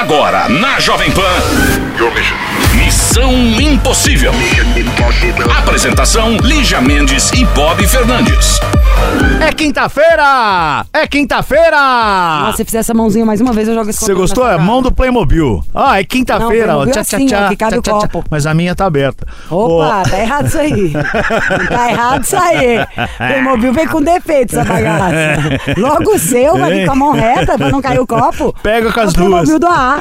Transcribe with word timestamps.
Agora, 0.00 0.48
na 0.48 0.80
Jovem 0.80 1.12
Pan. 1.12 1.89
Missão 2.74 3.30
Impossível. 3.60 4.32
Apresentação: 5.58 6.38
Lígia 6.38 6.80
Mendes 6.80 7.30
e 7.32 7.44
Bob 7.44 7.86
Fernandes. 7.86 8.58
É 9.46 9.52
quinta-feira! 9.52 10.84
É 10.94 11.06
quinta-feira! 11.06 11.76
Nossa, 11.76 12.56
se 12.56 12.64
fizer 12.64 12.78
essa 12.78 12.94
mãozinha 12.94 13.26
mais 13.26 13.40
uma 13.42 13.52
vez, 13.52 13.68
eu 13.68 13.74
jogo 13.74 13.90
esse 13.90 14.00
Você 14.00 14.14
gostou? 14.14 14.48
É 14.48 14.56
mão 14.56 14.80
do 14.80 14.90
Playmobil. 14.90 15.62
Ah, 15.74 16.00
é 16.00 16.04
quinta-feira. 16.04 16.68
Não, 16.68 16.80
ó. 16.80 16.84
Playmobil 16.84 16.92
Tchá, 16.92 17.00
é 17.00 17.04
tchá, 17.04 17.16
assim, 17.16 17.26
ó, 17.26 17.28
tchá, 17.28 17.48
que 17.48 17.56
cabe 17.56 17.80
tchá, 17.82 17.96
o 17.96 18.00
copo. 18.00 18.24
Mas 18.30 18.46
a 18.46 18.54
minha 18.54 18.74
tá 18.74 18.86
aberta. 18.86 19.26
Opa, 19.50 20.00
Ô, 20.00 20.02
tá 20.10 20.18
errado 20.18 20.46
isso 20.46 20.58
aí. 20.58 20.92
tá 21.68 21.90
errado 21.90 22.22
isso 22.24 22.36
aí. 22.36 22.86
Playmobil 23.18 23.72
vem 23.74 23.86
com 23.86 24.02
defeito 24.02 24.58
essa 24.58 24.64
bagaça. 24.64 25.14
Logo 25.76 26.12
o 26.14 26.18
seu 26.18 26.56
vai 26.56 26.72
vir 26.72 26.86
com 26.86 26.92
a 26.92 26.96
mão 26.96 27.12
reta 27.12 27.58
pra 27.58 27.68
não 27.70 27.82
cair 27.82 28.00
o 28.00 28.06
copo. 28.06 28.54
Pega 28.62 28.90
com 28.92 29.00
as 29.00 29.10
o 29.12 29.14
Playmobil 29.14 29.58
duas. 29.58 29.60
do 29.60 29.66
ar. 29.66 30.00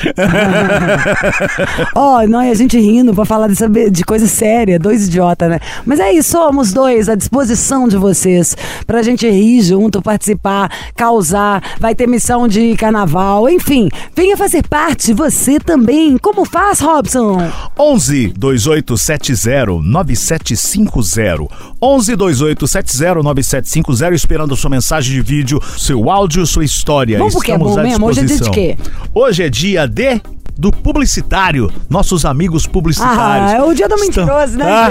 Ó, 1.96 2.22
não, 2.28 2.44
e 2.44 2.50
a 2.50 2.54
gente 2.54 2.78
rindo 2.80 3.14
pra 3.14 3.26
falar 3.26 3.48
dessa, 3.48 3.68
de 3.68 4.04
coisa 4.04 4.28
séria, 4.28 4.80
dois 4.80 5.08
idiotas, 5.08 5.50
né? 5.50 5.60
Mas 5.86 6.00
é 6.00 6.12
isso, 6.12 6.32
somos 6.32 6.72
dois 6.74 7.10
à 7.10 7.16
disposição 7.16 7.88
de 7.88 7.98
vocês 7.98 8.56
pra 8.86 9.02
gente 9.02 9.30
rir 9.30 9.62
junto, 9.62 10.02
participar, 10.02 10.72
causar, 10.96 11.64
vai 11.80 11.96
ter 11.96 12.08
missão 12.08 12.48
de 12.48 12.76
carnaval, 12.76 13.50
enfim, 13.50 13.90
venha 14.16 14.38
fazer 14.38 14.68
parte, 14.68 15.14
você 15.14 15.60
também. 15.60 16.18
Como 16.18 16.46
faz, 16.46 16.80
Robson? 16.80 17.38
11 17.78 18.34
2870 18.38 19.82
9750. 19.84 21.48
11 21.82 22.16
2870 22.16 23.24
9750. 23.24 24.16
Esperando 24.16 24.56
sua 24.56 24.70
mensagem 24.70 25.14
de 25.14 25.22
vídeo, 25.22 25.62
seu 25.78 26.10
áudio, 26.10 26.46
sua 26.46 26.66
história. 26.66 27.18
Vamos 27.18 27.34
pro 27.34 27.44
que 27.44 27.52
é 27.52 27.56
Estamos 27.56 27.76
bom 27.76 27.80
à 27.80 27.84
mesmo? 27.84 28.06
Hoje 28.08 28.20
é 28.20 28.24
dia 28.24 28.40
de 28.40 28.52
quê? 28.52 28.78
Hoje 29.14 29.44
é 29.44 29.50
dia 29.50 29.88
de. 29.88 30.22
Do 30.58 30.72
publicitário, 30.72 31.72
nossos 31.90 32.26
amigos 32.26 32.68
publicitários. 32.68 33.52
Ah, 33.52 33.56
é 33.58 33.64
o 33.64 33.74
dia 33.74 33.88
do 33.88 33.96
Estão- 33.96 34.26
mentiroso, 34.26 34.58
né, 34.58 34.66
Ah? 34.68 34.90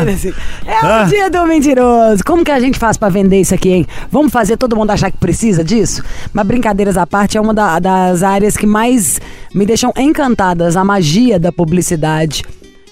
É 0.67 0.75
Ah. 0.87 1.05
o 1.05 1.09
dia 1.09 1.31
do 1.31 1.47
mentiroso. 1.47 2.25
Como 2.25 2.43
que 2.45 2.51
a 2.51 2.59
gente 2.59 2.79
faz 2.79 2.97
pra 2.97 3.09
vender 3.11 3.41
isso 3.41 3.55
aqui, 3.55 3.69
hein? 3.71 3.87
Vamos 4.11 4.33
fazer 4.33 4.57
todo 4.57 4.75
mundo 4.75 4.91
achar 4.91 5.11
que 5.11 5.19
precisa 5.19 5.63
disso? 5.63 6.03
Mas 6.33 6.47
brincadeiras 6.47 6.97
à 6.97 7.07
parte, 7.07 7.37
é 7.37 7.41
uma 7.41 7.53
da- 7.53 7.79
das 7.79 8.23
áreas 8.23 8.57
que 8.57 8.67
mais 8.67 9.21
me 9.55 9.67
deixam 9.67 9.93
encantadas, 9.97 10.75
a 10.77 10.83
magia 10.85 11.39
da 11.39 11.53
publicidade. 11.53 12.43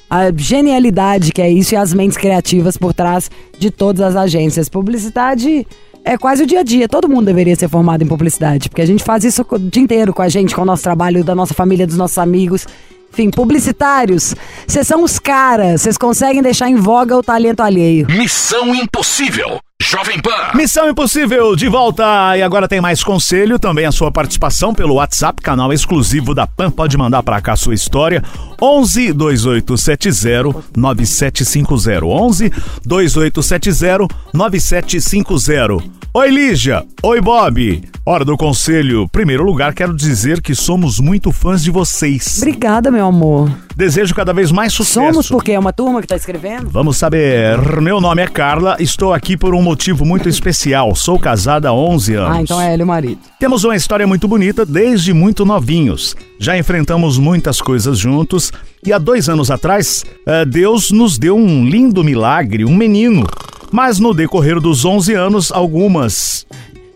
A 0.08 0.30
genialidade 0.36 1.32
que 1.32 1.42
é 1.42 1.50
isso 1.50 1.74
e 1.74 1.76
as 1.76 1.92
mentes 1.92 2.16
criativas 2.16 2.76
por 2.76 2.92
trás 2.94 3.30
de 3.58 3.70
todas 3.70 4.00
as 4.02 4.16
agências. 4.16 4.68
Publicidade 4.68 5.66
é 6.06 6.16
quase 6.16 6.44
o 6.44 6.46
dia 6.46 6.60
a 6.60 6.62
dia. 6.62 6.88
Todo 6.88 7.08
mundo 7.08 7.26
deveria 7.26 7.56
ser 7.56 7.68
formado 7.68 8.02
em 8.02 8.06
publicidade, 8.06 8.68
porque 8.70 8.80
a 8.80 8.86
gente 8.86 9.02
faz 9.02 9.24
isso 9.24 9.44
o 9.50 9.58
dia 9.58 9.82
inteiro 9.82 10.14
com 10.14 10.22
a 10.22 10.28
gente, 10.28 10.54
com 10.54 10.62
o 10.62 10.64
nosso 10.64 10.84
trabalho, 10.84 11.24
da 11.24 11.34
nossa 11.34 11.52
família, 11.52 11.86
dos 11.86 11.96
nossos 11.96 12.16
amigos. 12.16 12.66
Enfim, 13.12 13.30
publicitários, 13.30 14.34
vocês 14.66 14.86
são 14.86 15.02
os 15.02 15.18
caras, 15.18 15.82
vocês 15.82 15.96
conseguem 15.98 16.42
deixar 16.42 16.68
em 16.68 16.76
voga 16.76 17.16
o 17.16 17.22
talento 17.22 17.60
alheio. 17.60 18.06
Missão 18.08 18.74
Impossível. 18.74 19.65
Jovem 19.88 20.18
Pan. 20.18 20.50
Missão 20.56 20.90
Impossível 20.90 21.54
de 21.54 21.68
volta 21.68 22.36
e 22.36 22.42
agora 22.42 22.66
tem 22.66 22.80
mais 22.80 23.04
conselho, 23.04 23.56
também 23.56 23.86
a 23.86 23.92
sua 23.92 24.10
participação 24.10 24.74
pelo 24.74 24.94
WhatsApp, 24.94 25.40
canal 25.40 25.72
exclusivo 25.72 26.34
da 26.34 26.44
PAN. 26.44 26.72
Pode 26.72 26.98
mandar 26.98 27.22
pra 27.22 27.40
cá 27.40 27.52
a 27.52 27.56
sua 27.56 27.72
história. 27.72 28.20
11 28.60 29.12
2870 29.12 30.64
9750. 30.76 32.04
11 32.04 32.52
2870 32.84 34.08
9750. 34.34 35.88
Oi 36.12 36.30
Lígia, 36.30 36.84
oi 37.00 37.20
Bob. 37.20 37.88
Hora 38.04 38.24
do 38.24 38.36
conselho. 38.36 39.08
Primeiro 39.08 39.44
lugar, 39.44 39.72
quero 39.72 39.94
dizer 39.94 40.42
que 40.42 40.56
somos 40.56 40.98
muito 40.98 41.30
fãs 41.30 41.62
de 41.62 41.70
vocês. 41.70 42.38
Obrigada, 42.38 42.90
meu 42.90 43.06
amor. 43.06 43.65
Desejo 43.76 44.14
cada 44.14 44.32
vez 44.32 44.50
mais 44.50 44.72
sucesso. 44.72 45.12
Somos 45.12 45.28
porque 45.28 45.52
é 45.52 45.58
uma 45.58 45.70
turma 45.70 46.00
que 46.00 46.06
tá 46.06 46.16
escrevendo? 46.16 46.70
Vamos 46.70 46.96
saber. 46.96 47.58
Meu 47.82 48.00
nome 48.00 48.22
é 48.22 48.26
Carla, 48.26 48.74
estou 48.80 49.12
aqui 49.12 49.36
por 49.36 49.54
um 49.54 49.60
motivo 49.60 50.02
muito 50.02 50.30
especial. 50.30 50.94
Sou 50.94 51.18
casada 51.18 51.68
há 51.68 51.74
11 51.74 52.14
anos. 52.14 52.36
Ah, 52.38 52.40
então 52.40 52.58
é 52.58 52.72
ele 52.72 52.84
o 52.84 52.86
marido. 52.86 53.20
Temos 53.38 53.64
uma 53.64 53.76
história 53.76 54.06
muito 54.06 54.26
bonita 54.26 54.64
desde 54.64 55.12
muito 55.12 55.44
novinhos. 55.44 56.16
Já 56.38 56.56
enfrentamos 56.56 57.18
muitas 57.18 57.60
coisas 57.60 57.98
juntos 57.98 58.50
e 58.82 58.94
há 58.94 58.98
dois 58.98 59.28
anos 59.28 59.50
atrás, 59.50 60.06
eh, 60.24 60.46
Deus 60.46 60.90
nos 60.90 61.18
deu 61.18 61.36
um 61.36 61.68
lindo 61.68 62.02
milagre, 62.02 62.64
um 62.64 62.74
menino. 62.74 63.26
Mas 63.70 63.98
no 63.98 64.14
decorrer 64.14 64.58
dos 64.58 64.86
11 64.86 65.12
anos, 65.12 65.52
algumas, 65.52 66.46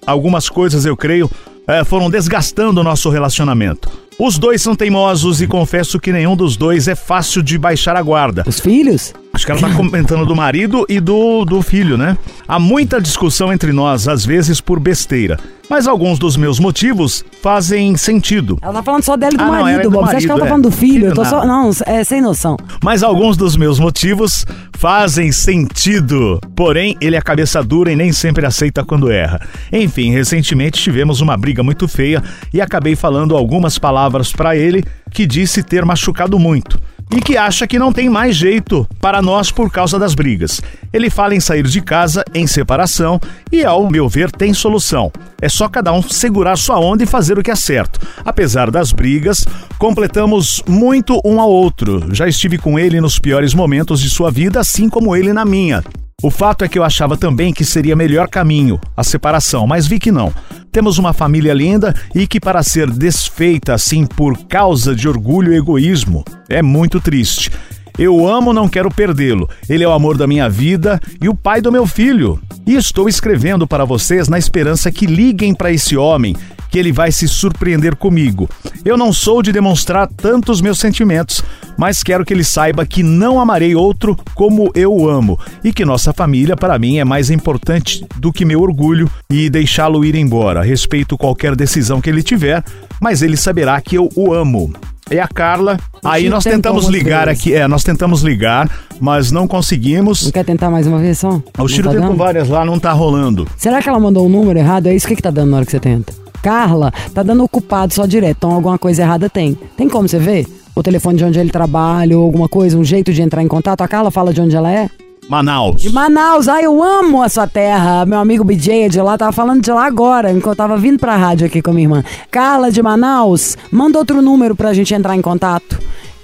algumas 0.06 0.49
coisas, 0.49 0.87
eu 0.87 0.97
creio, 0.97 1.31
eh, 1.69 1.84
foram 1.84 2.09
desgastando 2.09 2.81
o 2.81 2.84
nosso 2.84 3.10
relacionamento. 3.10 3.91
Os 4.22 4.36
dois 4.36 4.60
são 4.60 4.76
teimosos 4.76 5.41
e 5.41 5.47
confesso 5.47 5.98
que 5.98 6.12
nenhum 6.12 6.36
dos 6.36 6.54
dois 6.54 6.86
é 6.88 6.94
fácil 6.94 7.42
de 7.42 7.56
baixar 7.56 7.97
a 7.97 8.03
guarda. 8.03 8.44
Os 8.47 8.60
filhos? 8.60 9.14
Acho 9.41 9.47
que 9.47 9.53
ela 9.53 9.61
tá 9.62 9.75
comentando 9.75 10.27
do 10.27 10.37
marido 10.37 10.84
e 10.87 11.01
do, 11.01 11.47
do 11.47 11.62
filho, 11.62 11.97
né? 11.97 12.19
Há 12.47 12.59
muita 12.59 13.01
discussão 13.01 13.51
entre 13.51 13.73
nós, 13.73 14.06
às 14.06 14.23
vezes 14.23 14.61
por 14.61 14.78
besteira. 14.78 15.39
Mas 15.67 15.87
alguns 15.87 16.19
dos 16.19 16.37
meus 16.37 16.59
motivos 16.59 17.25
fazem 17.41 17.97
sentido. 17.97 18.59
Ela 18.61 18.75
tá 18.75 18.83
falando 18.83 19.03
só 19.03 19.17
dela 19.17 19.33
e 19.33 19.37
do 19.39 19.43
Ah, 19.43 19.47
não, 19.47 19.55
ela 19.55 19.71
é 19.71 19.73
marido, 19.77 19.91
do 19.91 19.95
Bob. 19.95 20.11
Você 20.11 20.17
acha 20.17 20.27
que 20.27 20.31
ela 20.31 20.41
tá 20.41 20.45
marido, 20.45 20.62
falando 20.62 20.62
do 20.65 20.69
é. 20.69 20.79
filho? 20.79 21.06
Eu 21.06 21.15
tô 21.15 21.25
Filho 21.25 21.41
só. 21.41 21.47
Não, 21.47 21.71
é 21.87 22.05
sem 22.05 22.21
noção. 22.21 22.59
Mas 22.84 23.03
alguns 23.03 23.37
dos 23.39 23.56
meus 23.56 23.79
motivos 23.79 24.45
fazem 24.77 25.33
sentido. 25.33 26.39
Porém, 26.55 26.99
ele 27.00 27.17
é 27.17 27.21
cabeça 27.23 27.62
dura 27.62 27.91
e 27.91 27.97
nem 27.97 28.12
sempre 28.12 28.45
aceita 28.45 28.84
quando 28.84 29.11
erra. 29.11 29.41
Enfim, 29.73 30.11
recentemente 30.11 30.83
tivemos 30.83 31.23
uma 31.23 31.34
briga 31.34 31.62
muito 31.62 31.89
feia 31.89 32.23
e 32.53 32.61
acabei 32.61 32.95
falando 32.95 33.34
algumas 33.34 33.79
palavras 33.79 34.33
pra 34.33 34.55
ele 34.55 34.84
que 35.11 35.27
disse 35.27 35.62
ter 35.62 35.84
machucado 35.84 36.39
muito. 36.39 36.79
E 37.15 37.21
que 37.21 37.37
acha 37.37 37.66
que 37.66 37.78
não 37.78 37.93
tem 37.93 38.09
mais 38.09 38.37
jeito 38.37 38.87
para 39.00 39.21
nós 39.21 39.50
por 39.50 39.71
causa 39.71 39.98
das 39.98 40.15
brigas. 40.15 40.60
Ele 40.93 41.10
fala 41.10 41.34
em 41.34 41.41
sair 41.41 41.66
de 41.66 41.81
casa, 41.81 42.25
em 42.32 42.47
separação, 42.47 43.21
e 43.50 43.65
ao 43.65 43.91
meu 43.91 44.09
ver 44.09 44.31
tem 44.31 44.54
solução. 44.54 45.10
É 45.43 45.49
só 45.49 45.69
cada 45.69 45.93
um 45.93 46.03
segurar 46.03 46.56
sua 46.56 46.78
onda 46.78 47.03
e 47.03 47.06
fazer 47.06 47.38
o 47.38 47.43
que 47.43 47.50
é 47.50 47.56
certo. 47.56 47.99
Apesar 48.25 48.70
das 48.70 48.93
brigas, 48.93 49.44
completamos 49.78 50.62
muito 50.69 51.20
um 51.25 51.41
ao 51.41 51.50
outro. 51.50 52.15
Já 52.15 52.28
estive 52.28 52.59
com 52.59 52.78
ele 52.78 53.00
nos 53.00 53.19
piores 53.19 53.54
momentos 53.54 54.00
de 54.00 54.09
sua 54.09 54.31
vida, 54.31 54.60
assim 54.60 54.88
como 54.88 55.16
ele 55.16 55.32
na 55.32 55.44
minha. 55.44 55.82
O 56.22 56.31
fato 56.31 56.64
é 56.64 56.69
que 56.69 56.78
eu 56.78 56.84
achava 56.84 57.16
também 57.16 57.50
que 57.50 57.64
seria 57.64 57.97
melhor 57.97 58.28
caminho, 58.28 58.78
a 58.94 59.03
separação, 59.03 59.66
mas 59.66 59.86
vi 59.86 59.98
que 59.98 60.12
não. 60.12 60.32
Temos 60.70 60.98
uma 60.98 61.14
família 61.14 61.54
linda 61.54 61.94
e 62.14 62.26
que, 62.26 62.38
para 62.38 62.62
ser 62.62 62.91
desfeita 62.91 63.72
assim 63.72 64.04
por 64.04 64.36
causa 64.47 64.94
de 64.94 65.08
orgulho 65.08 65.53
e 65.53 65.56
egoísmo, 65.56 66.22
é 66.47 66.60
muito 66.60 67.00
triste. 67.00 67.50
Eu 67.98 68.28
amo, 68.28 68.53
não 68.53 68.69
quero 68.69 68.91
perdê-lo. 68.91 69.48
Ele 69.69 69.82
é 69.82 69.88
o 69.88 69.92
amor 69.92 70.16
da 70.16 70.26
minha 70.26 70.48
vida 70.48 71.00
e 71.22 71.28
o 71.28 71.34
pai 71.34 71.62
do 71.62 71.72
meu 71.72 71.86
filho. 71.86 72.38
E 72.66 72.75
estou 72.75 73.08
escrevendo 73.08 73.66
para 73.66 73.87
vocês 73.87 74.28
na 74.28 74.38
esperança 74.38 74.92
que 74.92 75.06
liguem 75.06 75.54
para 75.54 75.72
esse 75.72 75.97
homem, 75.97 76.37
que 76.70 76.78
ele 76.78 76.92
vai 76.92 77.10
se 77.10 77.26
surpreender 77.26 77.97
comigo. 77.97 78.48
Eu 78.84 78.97
não 78.97 79.12
sou 79.12 79.42
de 79.42 79.53
demonstrar 79.53 80.06
tantos 80.06 80.60
meus 80.60 80.78
sentimentos, 80.78 81.42
mas 81.76 82.03
quero 82.03 82.25
que 82.25 82.32
ele 82.32 82.44
saiba 82.44 82.86
que 82.86 83.03
não 83.03 83.41
amarei 83.41 83.75
outro 83.75 84.16
como 84.34 84.70
eu 84.75 84.94
o 84.94 85.08
amo 85.08 85.38
e 85.64 85.72
que 85.72 85.84
nossa 85.84 86.12
família 86.12 86.56
para 86.56 86.78
mim 86.78 86.98
é 86.98 87.04
mais 87.04 87.31
importante 87.31 88.04
do 88.16 88.32
que 88.32 88.44
meu 88.44 88.60
orgulho 88.60 89.10
e 89.28 89.50
deixá-lo 89.50 90.04
ir 90.04 90.14
embora. 90.14 90.62
Respeito 90.62 91.19
qualquer 91.19 91.56
decisão 91.56 92.00
que 92.00 92.08
ele 92.08 92.22
tiver, 92.22 92.62
mas 93.00 93.22
ele 93.22 93.37
saberá 93.37 93.81
que 93.81 93.97
eu 93.97 94.08
o 94.14 94.32
amo. 94.32 94.72
É 95.10 95.19
a 95.19 95.26
Carla. 95.26 95.76
Aí 96.04 96.28
nós 96.28 96.44
tentamos 96.44 96.87
ligar 96.87 97.26
vezes. 97.26 97.41
aqui, 97.41 97.52
é, 97.52 97.66
nós 97.66 97.82
tentamos 97.82 98.22
ligar, 98.22 98.70
mas 99.00 99.32
não 99.32 99.48
conseguimos. 99.48 100.22
Não 100.22 100.31
quer 100.31 100.44
tentar 100.44 100.70
mais 100.70 100.87
uma 100.87 101.00
vez 101.00 101.19
só? 101.19 101.42
O 101.58 101.66
Chiro 101.66 101.91
tá 101.91 101.98
tentou 101.98 102.14
várias 102.14 102.48
lá, 102.48 102.64
não 102.64 102.78
tá 102.78 102.92
rolando. 102.92 103.48
Será 103.56 103.82
que 103.82 103.88
ela 103.88 103.98
mandou 103.98 104.25
um 104.25 104.28
número 104.28 104.56
errado? 104.56 104.87
É 104.87 104.94
isso 104.94 105.08
que, 105.08 105.16
que 105.16 105.22
tá 105.22 105.31
dando 105.32 105.50
na 105.50 105.56
hora 105.56 105.66
que 105.66 105.72
você 105.72 105.81
tenta? 105.81 106.19
Carla, 106.43 106.93
tá 107.15 107.23
dando 107.23 107.45
ocupado 107.45 107.93
só 107.95 108.06
direto, 108.06 108.39
então 108.39 108.53
alguma 108.53 108.78
coisa 108.78 109.03
errada 109.03 109.29
tem. 109.29 109.56
Tem 109.76 109.88
como 109.88 110.09
você 110.09 110.19
ver? 110.19 110.47
O 110.75 110.82
telefone 110.82 111.19
de 111.19 111.25
onde 111.25 111.38
ele 111.38 111.50
trabalha 111.50 112.17
ou 112.17 112.25
alguma 112.25 112.49
coisa, 112.49 112.79
um 112.79 112.85
jeito 112.85 113.12
de 113.12 113.23
entrar 113.23 113.43
em 113.43 113.49
contato? 113.49 113.82
A 113.82 113.88
Carla 113.88 114.11
fala 114.11 114.32
de 114.32 114.41
onde 114.41 114.56
ela 114.56 114.70
é? 114.70 114.88
Manaus. 115.29 115.81
De 115.81 115.93
Manaus, 115.93 116.49
ai, 116.49 116.64
eu 116.64 116.82
amo 116.82 117.23
a 117.23 117.29
sua 117.29 117.47
terra. 117.47 118.05
Meu 118.05 118.19
amigo 118.19 118.43
BJ 118.43 118.87
é 118.87 118.88
de 118.88 119.00
lá, 119.00 119.17
tava 119.17 119.31
falando 119.31 119.62
de 119.62 119.70
lá 119.70 119.87
agora, 119.87 120.32
enquanto 120.32 120.55
eu 120.55 120.56
tava 120.56 120.76
vindo 120.76 120.99
pra 120.99 121.17
rádio 121.17 121.47
aqui 121.47 121.62
com 121.62 121.70
a 121.70 121.75
minha 121.75 121.85
irmã. 121.85 122.05
Carla 122.31 122.69
de 122.70 122.82
Manaus, 122.82 123.56
manda 123.70 123.97
outro 123.97 124.20
número 124.20 124.56
pra 124.56 124.73
gente 124.73 124.93
entrar 124.93 125.14
em 125.14 125.23
contato. 125.23 125.79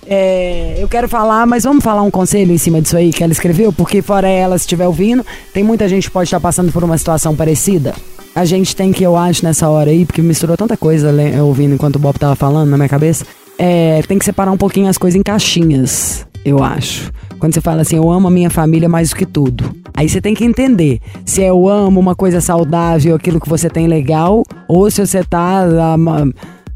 É, 0.08 0.76
eu 0.80 0.88
quero 0.88 1.08
falar, 1.08 1.46
mas 1.46 1.64
vamos 1.64 1.84
falar 1.84 2.02
um 2.02 2.10
conselho 2.10 2.52
em 2.52 2.58
cima 2.58 2.80
disso 2.80 2.96
aí 2.96 3.12
que 3.12 3.22
ela 3.22 3.32
escreveu, 3.32 3.72
porque 3.72 4.02
fora 4.02 4.28
ela, 4.28 4.56
se 4.58 4.62
estiver 4.62 4.86
ouvindo, 4.86 5.24
tem 5.52 5.62
muita 5.62 5.88
gente 5.88 6.08
que 6.08 6.12
pode 6.12 6.26
estar 6.26 6.40
passando 6.40 6.72
por 6.72 6.82
uma 6.82 6.98
situação 6.98 7.34
parecida. 7.34 7.94
A 8.36 8.44
gente 8.44 8.76
tem 8.76 8.92
que, 8.92 9.02
eu 9.02 9.16
acho, 9.16 9.42
nessa 9.42 9.66
hora 9.66 9.90
aí, 9.90 10.04
porque 10.04 10.20
misturou 10.20 10.58
tanta 10.58 10.76
coisa 10.76 11.10
ouvindo 11.42 11.74
enquanto 11.74 11.96
o 11.96 11.98
Bob 11.98 12.18
tava 12.18 12.36
falando 12.36 12.68
na 12.68 12.76
minha 12.76 12.88
cabeça, 12.88 13.24
é, 13.56 14.02
tem 14.02 14.18
que 14.18 14.26
separar 14.26 14.52
um 14.52 14.58
pouquinho 14.58 14.88
as 14.88 14.98
coisas 14.98 15.18
em 15.18 15.22
caixinhas, 15.22 16.26
eu 16.44 16.62
acho. 16.62 17.10
Quando 17.38 17.54
você 17.54 17.62
fala 17.62 17.80
assim, 17.80 17.96
eu 17.96 18.10
amo 18.10 18.28
a 18.28 18.30
minha 18.30 18.50
família 18.50 18.90
mais 18.90 19.08
do 19.08 19.16
que 19.16 19.24
tudo. 19.24 19.74
Aí 19.94 20.06
você 20.06 20.20
tem 20.20 20.34
que 20.34 20.44
entender 20.44 21.00
se 21.24 21.42
é 21.42 21.48
eu 21.48 21.66
amo 21.66 21.98
uma 21.98 22.14
coisa 22.14 22.38
saudável, 22.42 23.16
aquilo 23.16 23.40
que 23.40 23.48
você 23.48 23.70
tem 23.70 23.86
legal, 23.86 24.42
ou 24.68 24.90
se 24.90 25.00
você 25.00 25.24
tá. 25.24 25.62
ah, 25.64 25.96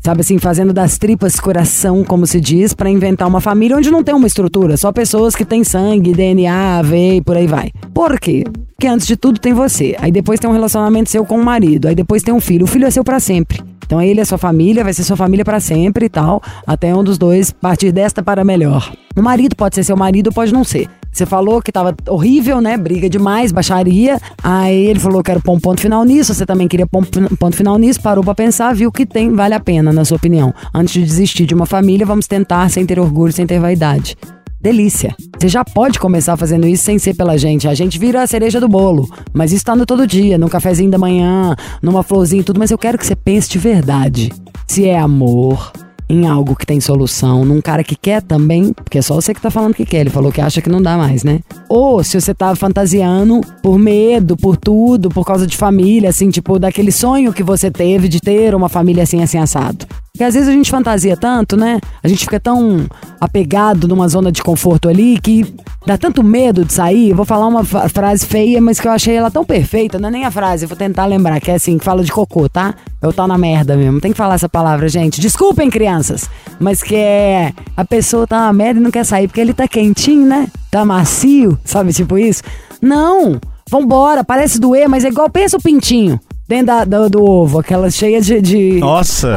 sabe 0.01 0.23
assim, 0.23 0.39
fazendo 0.39 0.73
das 0.73 0.99
tripas 0.99 1.39
coração, 1.39 2.03
como 2.05 2.27
se 2.27 2.41
diz, 2.41 2.75
pra 2.75 2.91
inventar 2.91 3.29
uma 3.29 3.41
família 3.41 3.77
onde 3.77 3.91
não 3.91 4.03
tem 4.03 4.15
uma 4.15 4.27
estrutura, 4.27 4.77
só 4.77 4.91
pessoas 4.93 5.37
que 5.37 5.45
têm 5.45 5.63
sangue, 5.63 6.13
DNA, 6.13 6.83
veia 6.83 7.17
e 7.17 7.21
por 7.21 7.37
aí 7.37 7.47
vai. 7.47 7.71
Por 7.93 8.19
quê? 8.19 8.45
Porque 8.75 8.87
antes 8.87 9.07
de 9.07 9.17
tudo 9.17 9.39
tem 9.39 9.53
você, 9.53 9.95
aí 9.99 10.11
depois 10.11 10.41
tem 10.41 10.49
um 10.49 10.55
relacionamento 10.55 11.11
seu 11.11 11.25
com 11.25 11.39
o 11.39 11.45
marido, 11.45 11.87
aí 11.87 11.95
depois 11.95 12.23
tem 12.23 12.33
um 12.33 12.41
filho. 12.41 12.65
O 12.65 12.67
filho 12.67 12.87
é 12.87 12.91
seu 12.91 13.05
pra 13.05 13.21
sempre. 13.21 13.63
Então 13.85 14.01
ele 14.01 14.21
é 14.21 14.25
sua 14.25 14.39
família, 14.39 14.85
vai 14.85 14.95
ser 14.95 15.03
sua 15.03 15.17
família 15.17 15.45
pra 15.45 15.59
sempre 15.59 16.07
e 16.07 16.09
tal, 16.09 16.41
até 16.67 16.95
um 16.95 17.03
dos 17.03 17.19
dois 17.19 17.51
partir 17.51 17.93
desta 17.93 18.23
para 18.23 18.45
melhor. 18.45 18.93
O 19.17 19.21
marido 19.21 19.57
pode 19.57 19.75
ser 19.75 19.83
seu 19.83 19.97
marido, 19.97 20.33
pode 20.33 20.53
não 20.53 20.65
ser. 20.65 20.89
Você 21.13 21.27
falou 21.27 21.61
que 21.61 21.73
tava 21.73 21.95
horrível, 22.09 22.61
né? 22.61 22.77
Briga 22.77 23.09
demais, 23.09 23.53
baixaria. 23.53 24.19
Aí 24.43 24.87
ele 24.87 25.01
falou 25.01 25.23
que 25.23 25.31
era 25.31 25.41
pôr 25.41 25.53
um 25.53 25.61
ponto 25.61 25.81
final 25.81 26.05
nisso. 26.05 26.33
Você 26.33 26.47
também 26.47 26.69
queria 26.69 26.87
pôr 26.87 27.03
um 27.03 27.37
ponto 27.37 27.57
final 27.57 27.77
nisso. 27.79 28.01
Parou 28.01 28.23
pra 28.23 28.35
pensar, 28.35 28.75
viu 28.75 28.91
que 28.93 29.05
tem, 29.05 29.35
vale 29.35 29.55
a 29.55 29.61
pena, 29.61 29.93
na 29.93 30.05
sua 30.05 30.17
opinião. 30.17 30.55
Antes 30.75 30.95
de 30.95 31.03
desistir 31.03 31.47
de 31.47 31.55
uma 31.55 31.67
família, 31.67 32.07
vamos 32.07 32.27
tentar 32.27 32.69
sem 32.71 32.87
ter 32.87 32.99
orgulho, 32.99 33.33
sem 33.33 33.47
ter 33.47 33.59
vaidade. 33.59 34.17
Delícia. 34.61 35.17
Você 35.39 35.49
já 35.49 35.65
pode 35.65 35.99
começar 35.99 36.37
fazendo 36.37 36.67
isso 36.67 36.85
sem 36.85 36.99
ser 36.99 37.15
pela 37.15 37.39
gente. 37.39 37.67
A 37.67 37.73
gente 37.73 37.99
vira 37.99 38.23
a 38.23 38.27
cereja 38.27 38.61
do 38.61 38.69
bolo. 38.69 39.09
Mas 39.33 39.53
isso 39.53 39.65
tá 39.65 39.75
no 39.75 39.87
todo 39.87 40.07
dia, 40.07 40.37
num 40.37 40.49
cafezinho 40.49 40.91
da 40.91 40.99
manhã, 40.99 41.57
numa 41.81 42.03
florzinha 42.03 42.43
e 42.43 42.45
tudo. 42.45 42.61
Mas 42.61 42.71
eu 42.71 42.77
quero 42.77 42.99
que 42.99 43.07
você 43.07 43.17
pense 43.17 43.49
de 43.49 43.59
verdade. 43.59 44.31
Se 44.67 44.87
é 44.87 44.99
amor, 44.99 45.73
em 46.11 46.27
algo 46.27 46.57
que 46.57 46.67
tem 46.67 46.81
solução, 46.81 47.45
num 47.45 47.61
cara 47.61 47.85
que 47.85 47.95
quer 47.95 48.21
também, 48.21 48.73
porque 48.73 48.99
é 48.99 49.03
só 49.03 49.15
você 49.15 49.33
que 49.33 49.41
tá 49.41 49.49
falando 49.49 49.75
que 49.75 49.87
quer, 49.87 50.01
ele 50.01 50.11
falou 50.11 50.33
que 50.33 50.41
acha 50.41 50.61
que 50.61 50.69
não 50.69 50.83
dá 50.83 50.97
mais, 50.97 51.23
né? 51.23 51.39
Ou 51.69 52.03
se 52.03 52.21
você 52.21 52.35
tá 52.35 52.55
fantasiando 52.57 53.41
por 53.63 53.79
medo, 53.79 54.37
por 54.37 54.57
tudo, 54.57 55.09
por 55.09 55.25
causa 55.25 55.47
de 55.47 55.57
família, 55.57 56.11
assim, 56.11 56.29
tipo, 56.29 56.59
daquele 56.59 56.91
sonho 56.91 57.33
que 57.33 57.45
você 57.45 57.71
teve 57.71 58.09
de 58.09 58.21
ter 58.21 58.57
uma 58.57 58.69
família 58.69 59.05
assim, 59.05 59.23
assim, 59.23 59.39
assado. 59.39 59.87
Porque 60.13 60.25
às 60.25 60.35
vezes 60.35 60.49
a 60.49 60.53
gente 60.53 60.71
fantasia 60.71 61.17
tanto, 61.17 61.57
né? 61.57 61.81
A 62.03 62.09
gente 62.09 62.25
fica 62.25 62.41
tão 62.41 62.87
apegado 63.21 63.87
numa 63.87 64.09
zona 64.09 64.31
de 64.33 64.43
conforto 64.43 64.89
ali 64.89 65.19
que 65.19 65.55
dá 65.87 65.97
tanto 65.97 66.23
medo 66.23 66.65
de 66.65 66.73
sair. 66.73 67.15
Vou 67.15 67.25
falar 67.25 67.47
uma 67.47 67.65
frase 67.65 68.27
feia, 68.27 68.61
mas 68.61 68.81
que 68.81 68.89
eu 68.89 68.93
achei 68.93 69.15
ela 69.15 69.31
tão 69.31 69.45
perfeita. 69.45 69.99
Não 69.99 70.09
é 70.09 70.13
nem 70.13 70.25
a 70.25 70.31
frase, 70.31 70.67
vou 70.67 70.77
tentar 70.77 71.07
lembrar, 71.07 71.41
que 71.41 71.51
é 71.51 71.55
assim, 71.55 71.79
que 71.79 71.85
fala 71.85 72.03
de 72.03 72.13
cocô, 72.13 72.49
tá? 72.49 72.75
Eu 73.01 73.13
tô 73.13 73.27
na 73.27 73.39
merda 73.39 73.77
mesmo. 73.77 74.01
Tem 74.01 74.11
que 74.11 74.19
falar 74.19 74.35
essa 74.35 74.49
palavra, 74.49 74.89
gente. 74.89 75.21
Desculpem, 75.21 75.71
crianças. 75.71 76.29
Mas 76.59 76.83
que 76.83 76.97
é. 76.97 77.53
A 77.77 77.85
pessoa 77.85 78.27
tá 78.27 78.41
na 78.41 78.53
merda 78.53 78.81
e 78.81 78.83
não 78.83 78.91
quer 78.91 79.05
sair 79.05 79.29
porque 79.29 79.41
ele 79.41 79.55
tá 79.55 79.67
quentinho, 79.67 80.27
né? 80.27 80.49
Tá 80.71 80.85
macio, 80.85 81.59
sabe? 81.65 81.93
Tipo 81.93 82.19
isso. 82.19 82.43
Não! 82.83 83.41
Vambora, 83.71 84.25
parece 84.25 84.59
doer, 84.59 84.89
mas 84.89 85.05
é 85.05 85.09
igual, 85.09 85.31
pensa 85.31 85.57
o 85.57 85.63
pintinho 85.63 86.19
dentro 86.51 86.67
da, 86.67 86.85
do, 86.85 87.09
do, 87.09 87.25
ovo, 87.25 87.61
aquela 87.61 87.89
cheia 87.91 88.21
de. 88.21 88.41
de 88.41 88.81
Nossa! 88.81 89.29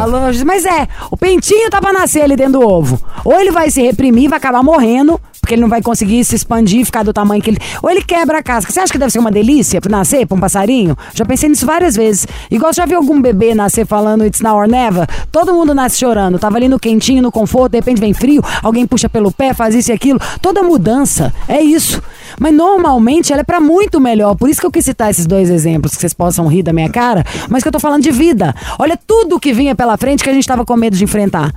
Mas 0.44 0.66
é, 0.66 0.88
o 1.12 1.16
pintinho 1.16 1.70
tá 1.70 1.80
pra 1.80 1.94
nascer 1.94 2.24
ali 2.24 2.36
dentro 2.36 2.54
do 2.54 2.68
ovo. 2.68 3.00
Ou 3.24 3.40
ele 3.40 3.52
vai 3.52 3.70
se 3.70 3.84
reprimir, 3.84 4.28
vai 4.28 4.38
acabar 4.38 4.64
morrendo, 4.64 5.22
porque 5.44 5.56
ele 5.56 5.62
não 5.62 5.68
vai 5.68 5.82
conseguir 5.82 6.24
se 6.24 6.36
expandir 6.36 6.86
ficar 6.86 7.04
do 7.04 7.12
tamanho 7.12 7.42
que 7.42 7.50
ele. 7.50 7.60
Ou 7.82 7.90
ele 7.90 8.02
quebra 8.02 8.38
a 8.38 8.44
casca. 8.44 8.72
Você 8.72 8.80
acha 8.80 8.94
que 8.94 8.98
deve 8.98 9.12
ser 9.12 9.20
uma 9.20 9.30
delícia 9.30 9.82
nascer, 9.90 10.26
pra 10.26 10.38
um 10.38 10.40
passarinho? 10.40 10.98
Já 11.14 11.26
pensei 11.26 11.50
nisso 11.50 11.66
várias 11.66 11.98
vezes. 11.98 12.26
Igual 12.50 12.72
já 12.72 12.86
viu 12.86 12.98
algum 12.98 13.22
bebê 13.22 13.54
nascer 13.54 13.86
falando 13.86 14.26
It's 14.26 14.40
now 14.40 14.56
or 14.56 14.70
never? 14.70 15.06
Todo 15.34 15.54
mundo 15.54 15.76
nasce 15.76 16.00
chorando. 16.00 16.40
Tava 16.40 16.56
ali 16.56 16.70
no 16.70 16.80
quentinho, 16.80 17.22
no 17.22 17.30
conforto, 17.30 17.74
de 17.74 17.80
repente 17.80 18.00
vem 18.00 18.14
frio, 18.14 18.42
alguém 18.64 18.88
puxa 18.88 19.10
pelo 19.10 19.34
pé, 19.34 19.54
faz 19.54 19.76
isso 19.76 19.92
e 19.92 19.94
aquilo. 19.94 20.18
Toda 20.42 20.64
mudança 20.64 21.34
é 21.46 21.62
isso. 21.62 22.02
Mas 22.40 22.54
normalmente 22.54 23.34
ela 23.34 23.42
é 23.42 23.44
para 23.44 23.60
muito 23.60 24.00
melhor. 24.00 24.36
Por 24.36 24.50
isso 24.50 24.62
que 24.62 24.66
eu 24.66 24.72
quis 24.72 24.86
citar 24.86 25.12
esses 25.12 25.26
dois 25.26 25.50
exemplos, 25.50 25.94
que 25.94 26.00
vocês 26.00 26.14
possam 26.14 26.48
rir 26.48 26.64
da 26.64 26.72
minha 26.72 26.90
cara, 26.90 27.26
mas 27.50 27.62
que 27.62 27.68
eu 27.68 27.72
tô 27.74 27.82
falando 27.82 28.02
de 28.02 28.12
vida. 28.12 28.56
Olha 28.80 28.96
tudo 28.96 29.38
que 29.42 29.52
vinha 29.52 29.76
pela 29.76 29.98
frente 29.98 30.24
que 30.24 30.30
a 30.30 30.34
gente 30.34 30.48
tava 30.48 30.64
com 30.64 30.78
medo 30.78 30.96
de 30.96 31.04
enfrentar. 31.04 31.52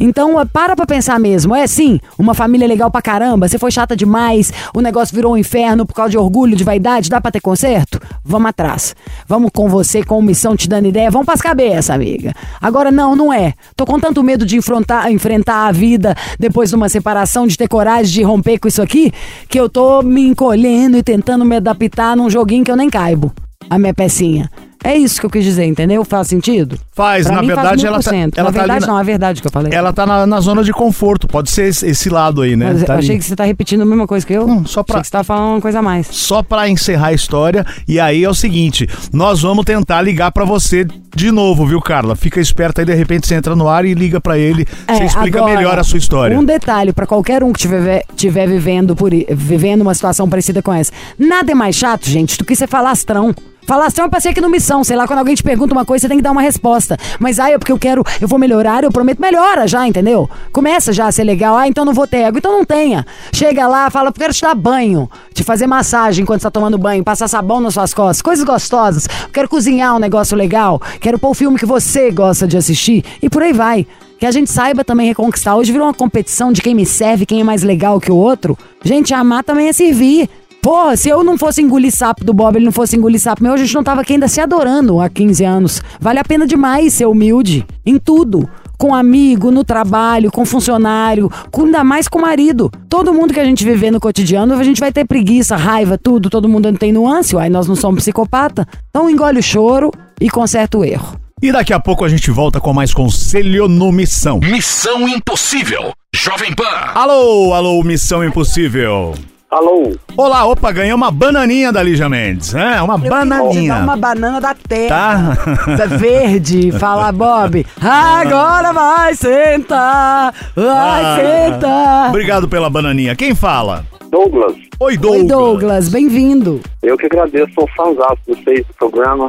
Então, 0.00 0.34
para 0.46 0.74
pra 0.74 0.86
pensar 0.86 1.20
mesmo. 1.20 1.54
É 1.54 1.66
sim, 1.66 2.00
uma 2.18 2.32
família 2.32 2.66
legal 2.66 2.90
pra 2.90 3.02
caramba. 3.02 3.46
Você 3.46 3.58
foi 3.58 3.70
chata 3.70 3.94
demais, 3.94 4.50
o 4.74 4.80
negócio 4.80 5.14
virou 5.14 5.34
um 5.34 5.36
inferno 5.36 5.84
por 5.84 5.92
causa 5.92 6.12
de 6.12 6.18
orgulho, 6.18 6.56
de 6.56 6.64
vaidade. 6.64 7.10
Dá 7.10 7.20
pra 7.20 7.30
ter 7.30 7.40
conserto? 7.40 8.00
Vamos 8.24 8.48
atrás. 8.48 8.96
Vamos 9.28 9.50
com 9.54 9.68
você, 9.68 10.02
com 10.02 10.22
missão, 10.22 10.56
te 10.56 10.66
dando 10.68 10.88
ideia. 10.88 11.10
Vamos 11.10 11.26
pras 11.26 11.42
cabeças, 11.42 11.90
amiga. 11.90 12.32
Agora, 12.60 12.90
não, 12.90 13.14
não 13.14 13.30
é. 13.30 13.52
Tô 13.76 13.84
com 13.84 14.00
tanto 14.00 14.22
medo 14.22 14.46
de 14.46 14.56
enfrentar, 14.56 15.12
enfrentar 15.12 15.66
a 15.66 15.72
vida 15.72 16.14
depois 16.38 16.70
de 16.70 16.76
uma 16.76 16.88
separação, 16.88 17.46
de 17.46 17.58
ter 17.58 17.68
coragem 17.68 18.12
de 18.12 18.22
romper 18.22 18.58
com 18.58 18.68
isso 18.68 18.80
aqui, 18.80 19.12
que 19.48 19.60
eu 19.60 19.68
tô 19.68 20.00
me 20.02 20.22
encolhendo 20.22 20.96
e 20.96 21.02
tentando 21.02 21.44
me 21.44 21.56
adaptar 21.56 22.16
num 22.16 22.30
joguinho 22.30 22.64
que 22.64 22.70
eu 22.70 22.76
nem 22.76 22.88
caibo. 22.88 23.32
A 23.68 23.78
minha 23.78 23.92
pecinha. 23.92 24.50
É 24.82 24.96
isso 24.96 25.20
que 25.20 25.26
eu 25.26 25.30
quis 25.30 25.44
dizer, 25.44 25.64
entendeu? 25.66 26.04
Faz 26.04 26.28
sentido? 26.28 26.78
Faz, 26.92 27.26
pra 27.26 27.36
na 27.36 27.42
verdade 27.42 27.82
faz 27.82 27.84
ela 27.84 28.02
tá, 28.02 28.16
ela 28.16 28.26
na 28.26 28.32
tá 28.44 28.50
verdade, 28.50 28.80
na, 28.80 28.86
não, 28.86 28.98
é 28.98 29.04
verdade 29.04 29.40
que 29.42 29.46
eu 29.46 29.52
falei. 29.52 29.72
Ela 29.74 29.92
tá 29.92 30.06
na, 30.06 30.26
na, 30.26 30.40
zona 30.40 30.64
de 30.64 30.72
conforto, 30.72 31.28
pode 31.28 31.50
ser 31.50 31.68
esse, 31.68 31.86
esse 31.86 32.08
lado 32.08 32.40
aí, 32.40 32.56
né? 32.56 32.70
Mas 32.72 32.84
tá 32.84 32.94
eu 32.94 32.98
achei 32.98 33.10
ali. 33.10 33.18
que 33.18 33.24
você 33.24 33.36
tá 33.36 33.44
repetindo 33.44 33.82
a 33.82 33.84
mesma 33.84 34.06
coisa 34.06 34.26
que 34.26 34.32
eu. 34.32 34.46
Não, 34.46 34.64
só 34.64 34.82
pra- 34.82 34.96
Achei 34.96 35.02
que 35.02 35.06
você 35.08 35.12
tá 35.12 35.22
falando 35.22 35.52
uma 35.52 35.60
coisa 35.60 35.80
a 35.80 35.82
mais. 35.82 36.06
Só 36.10 36.42
pra 36.42 36.66
encerrar 36.68 37.08
a 37.08 37.12
história, 37.12 37.64
e 37.86 38.00
aí 38.00 38.24
é 38.24 38.28
o 38.28 38.34
seguinte, 38.34 38.88
nós 39.12 39.42
vamos 39.42 39.66
tentar 39.66 40.00
ligar 40.00 40.32
pra 40.32 40.46
você 40.46 40.86
de 41.14 41.30
novo, 41.30 41.66
viu, 41.66 41.80
Carla? 41.82 42.16
Fica 42.16 42.40
esperta 42.40 42.80
aí, 42.80 42.86
de 42.86 42.94
repente 42.94 43.26
você 43.26 43.34
entra 43.34 43.54
no 43.54 43.68
ar 43.68 43.84
e 43.84 43.92
liga 43.92 44.18
pra 44.18 44.38
ele, 44.38 44.66
você 44.88 45.04
explica 45.04 45.38
É, 45.38 45.42
agora, 45.42 45.56
melhor 45.56 45.78
a 45.78 45.84
sua 45.84 45.98
história. 45.98 46.38
Um 46.38 46.44
detalhe 46.44 46.92
pra 46.92 47.06
qualquer 47.06 47.44
um 47.44 47.52
que 47.52 47.60
tiver, 47.60 48.02
tiver 48.16 48.46
vivendo, 48.48 48.96
por, 48.96 49.10
vivendo 49.30 49.82
uma 49.82 49.92
situação 49.92 50.28
parecida 50.28 50.62
com 50.62 50.72
essa. 50.72 50.90
Nada 51.18 51.52
é 51.52 51.54
mais 51.54 51.76
chato, 51.76 52.08
gente, 52.08 52.38
do 52.38 52.44
que 52.46 52.56
você 52.56 52.66
falastrão. 52.66 53.34
Falastrão 53.66 54.06
é 54.06 54.08
pra 54.08 54.20
ser 54.20 54.30
aqui 54.30 54.40
no 54.40 54.48
missão, 54.48 54.82
sei 54.82 54.96
lá, 54.96 55.06
quando 55.06 55.20
alguém 55.20 55.34
te 55.34 55.42
pergunta 55.42 55.72
uma 55.72 55.84
coisa, 55.84 56.02
você 56.02 56.08
tem 56.08 56.16
que 56.16 56.22
dar 56.22 56.32
uma 56.32 56.42
resposta. 56.42 56.96
Mas, 57.18 57.38
ah, 57.38 57.50
é 57.50 57.58
porque 57.58 57.70
eu 57.70 57.78
quero, 57.78 58.04
eu 58.20 58.26
vou 58.26 58.38
melhorar, 58.38 58.82
eu 58.82 58.90
prometo, 58.90 59.20
melhora 59.20 59.66
já, 59.68 59.86
entendeu? 59.86 60.28
Começa 60.52 60.92
já 60.92 61.06
a 61.06 61.12
ser 61.12 61.24
legal, 61.24 61.56
ah, 61.56 61.68
então 61.68 61.84
não 61.84 61.94
vou 61.94 62.06
ter 62.06 62.18
ego, 62.18 62.38
então 62.38 62.52
não 62.52 62.64
tenha. 62.64 63.06
Chega 63.32 63.68
lá, 63.68 63.88
fala, 63.90 64.08
eu 64.08 64.12
quero 64.12 64.34
te 64.34 64.42
dar 64.42 64.54
banho, 64.54 65.08
te 65.32 65.44
fazer 65.44 65.66
massagem 65.66 66.22
enquanto 66.22 66.40
você 66.40 66.46
tá 66.46 66.50
tomando 66.50 66.78
banho, 66.78 67.04
passar 67.04 67.28
sabão 67.28 67.60
nas 67.60 67.74
suas 67.74 67.94
costas, 67.94 68.22
coisas 68.22 68.44
gostosas. 68.44 69.06
Eu 69.24 69.30
quero 69.32 69.48
cozinhar 69.48 69.94
um 69.94 69.98
negócio 69.98 70.36
legal, 70.36 70.80
quero 71.00 71.18
pôr 71.18 71.30
o 71.30 71.34
filme 71.34 71.58
que 71.58 71.66
você 71.66 72.10
gosta 72.10 72.48
de 72.48 72.56
assistir, 72.56 73.04
e 73.22 73.28
por 73.30 73.42
aí 73.42 73.52
vai. 73.52 73.86
Que 74.18 74.26
a 74.26 74.30
gente 74.30 74.50
saiba 74.50 74.84
também 74.84 75.06
reconquistar. 75.06 75.56
Hoje 75.56 75.72
virou 75.72 75.86
uma 75.86 75.94
competição 75.94 76.52
de 76.52 76.60
quem 76.60 76.74
me 76.74 76.84
serve, 76.84 77.24
quem 77.24 77.40
é 77.40 77.44
mais 77.44 77.62
legal 77.62 77.98
que 77.98 78.12
o 78.12 78.16
outro. 78.16 78.58
Gente, 78.84 79.14
amar 79.14 79.42
também 79.42 79.68
é 79.68 79.72
servir. 79.72 80.28
Porra, 80.62 80.94
se 80.94 81.08
eu 81.08 81.24
não 81.24 81.38
fosse 81.38 81.62
engolir 81.62 81.90
sapo 81.90 82.22
do 82.22 82.34
Bob, 82.34 82.56
ele 82.56 82.66
não 82.66 82.72
fosse 82.72 82.94
engolir 82.94 83.18
sapo 83.18 83.42
meu, 83.42 83.54
a 83.54 83.56
gente 83.56 83.74
não 83.74 83.82
tava 83.82 84.02
aqui 84.02 84.12
ainda 84.12 84.28
se 84.28 84.40
adorando 84.40 85.00
há 85.00 85.08
15 85.08 85.44
anos. 85.44 85.82
Vale 85.98 86.18
a 86.18 86.24
pena 86.24 86.46
demais 86.46 86.92
ser 86.94 87.06
humilde 87.06 87.66
em 87.84 87.98
tudo. 87.98 88.48
Com 88.76 88.94
amigo, 88.94 89.50
no 89.50 89.62
trabalho, 89.62 90.30
com 90.30 90.44
funcionário, 90.44 91.30
com, 91.50 91.64
ainda 91.64 91.84
mais 91.84 92.08
com 92.08 92.18
marido. 92.18 92.70
Todo 92.88 93.12
mundo 93.12 93.32
que 93.34 93.40
a 93.40 93.44
gente 93.44 93.62
viver 93.62 93.90
no 93.90 94.00
cotidiano, 94.00 94.54
a 94.54 94.64
gente 94.64 94.80
vai 94.80 94.90
ter 94.90 95.06
preguiça, 95.06 95.54
raiva, 95.54 95.98
tudo. 95.98 96.30
Todo 96.30 96.48
mundo 96.48 96.72
tem 96.78 96.92
nuance, 96.92 97.36
uai, 97.36 97.50
nós 97.50 97.66
não 97.66 97.76
somos 97.76 98.02
psicopata. 98.02 98.66
Então 98.88 99.08
engole 99.08 99.38
o 99.38 99.42
choro 99.42 99.90
e 100.18 100.30
conserta 100.30 100.78
o 100.78 100.84
erro. 100.84 101.18
E 101.42 101.50
daqui 101.50 101.72
a 101.72 101.80
pouco 101.80 102.04
a 102.04 102.08
gente 102.08 102.30
volta 102.30 102.60
com 102.60 102.72
mais 102.72 102.92
Conselho 102.92 103.66
no 103.66 103.90
Missão. 103.90 104.40
Missão 104.40 105.08
Impossível. 105.08 105.92
Jovem 106.14 106.54
Pan. 106.54 106.92
Alô, 106.94 107.54
alô, 107.54 107.82
Missão 107.82 108.22
Impossível. 108.22 109.14
Alô? 109.50 109.92
Olá, 110.16 110.46
opa, 110.46 110.70
ganhei 110.70 110.92
uma 110.92 111.10
bananinha 111.10 111.72
da 111.72 111.82
Lígia 111.82 112.08
Mendes. 112.08 112.54
É, 112.54 112.80
uma 112.80 112.96
bananinha. 112.96 113.76
Uma 113.78 113.96
banana 113.96 114.40
da 114.40 114.54
terra. 114.54 115.36
Tá? 115.36 115.76
Da 115.76 115.86
verde, 115.86 116.70
fala 116.78 117.10
Bob. 117.10 117.66
Agora 117.80 118.72
vai 118.72 119.12
sentar, 119.14 120.32
vai 120.54 121.02
Ah, 121.04 121.18
sentar. 121.50 122.08
Obrigado 122.10 122.46
pela 122.48 122.70
bananinha. 122.70 123.16
Quem 123.16 123.34
fala? 123.34 123.84
Douglas, 124.08 124.54
Oi, 124.78 124.96
Douglas. 124.96 125.20
Oi, 125.22 125.26
Douglas, 125.28 125.88
bem-vindo. 125.88 126.60
eu 126.82 126.96
que 126.96 127.06
agradeço, 127.06 127.50
sou 127.54 127.68
fãzão 127.76 128.16
de 128.28 128.34
vocês 128.36 128.64
do 128.66 128.74
programa. 128.74 129.26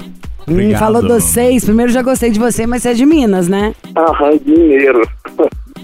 Hum, 0.47 0.75
falou 0.77 1.01
dos 1.01 1.23
seis. 1.23 1.65
Primeiro 1.65 1.91
já 1.91 2.01
gostei 2.03 2.29
de 2.29 2.39
você, 2.39 2.67
mas 2.67 2.83
você 2.83 2.89
é 2.89 2.93
de 2.93 3.05
Minas, 3.07 3.47
né? 3.47 3.73
Aham, 3.97 4.39
mineiro. 4.45 5.01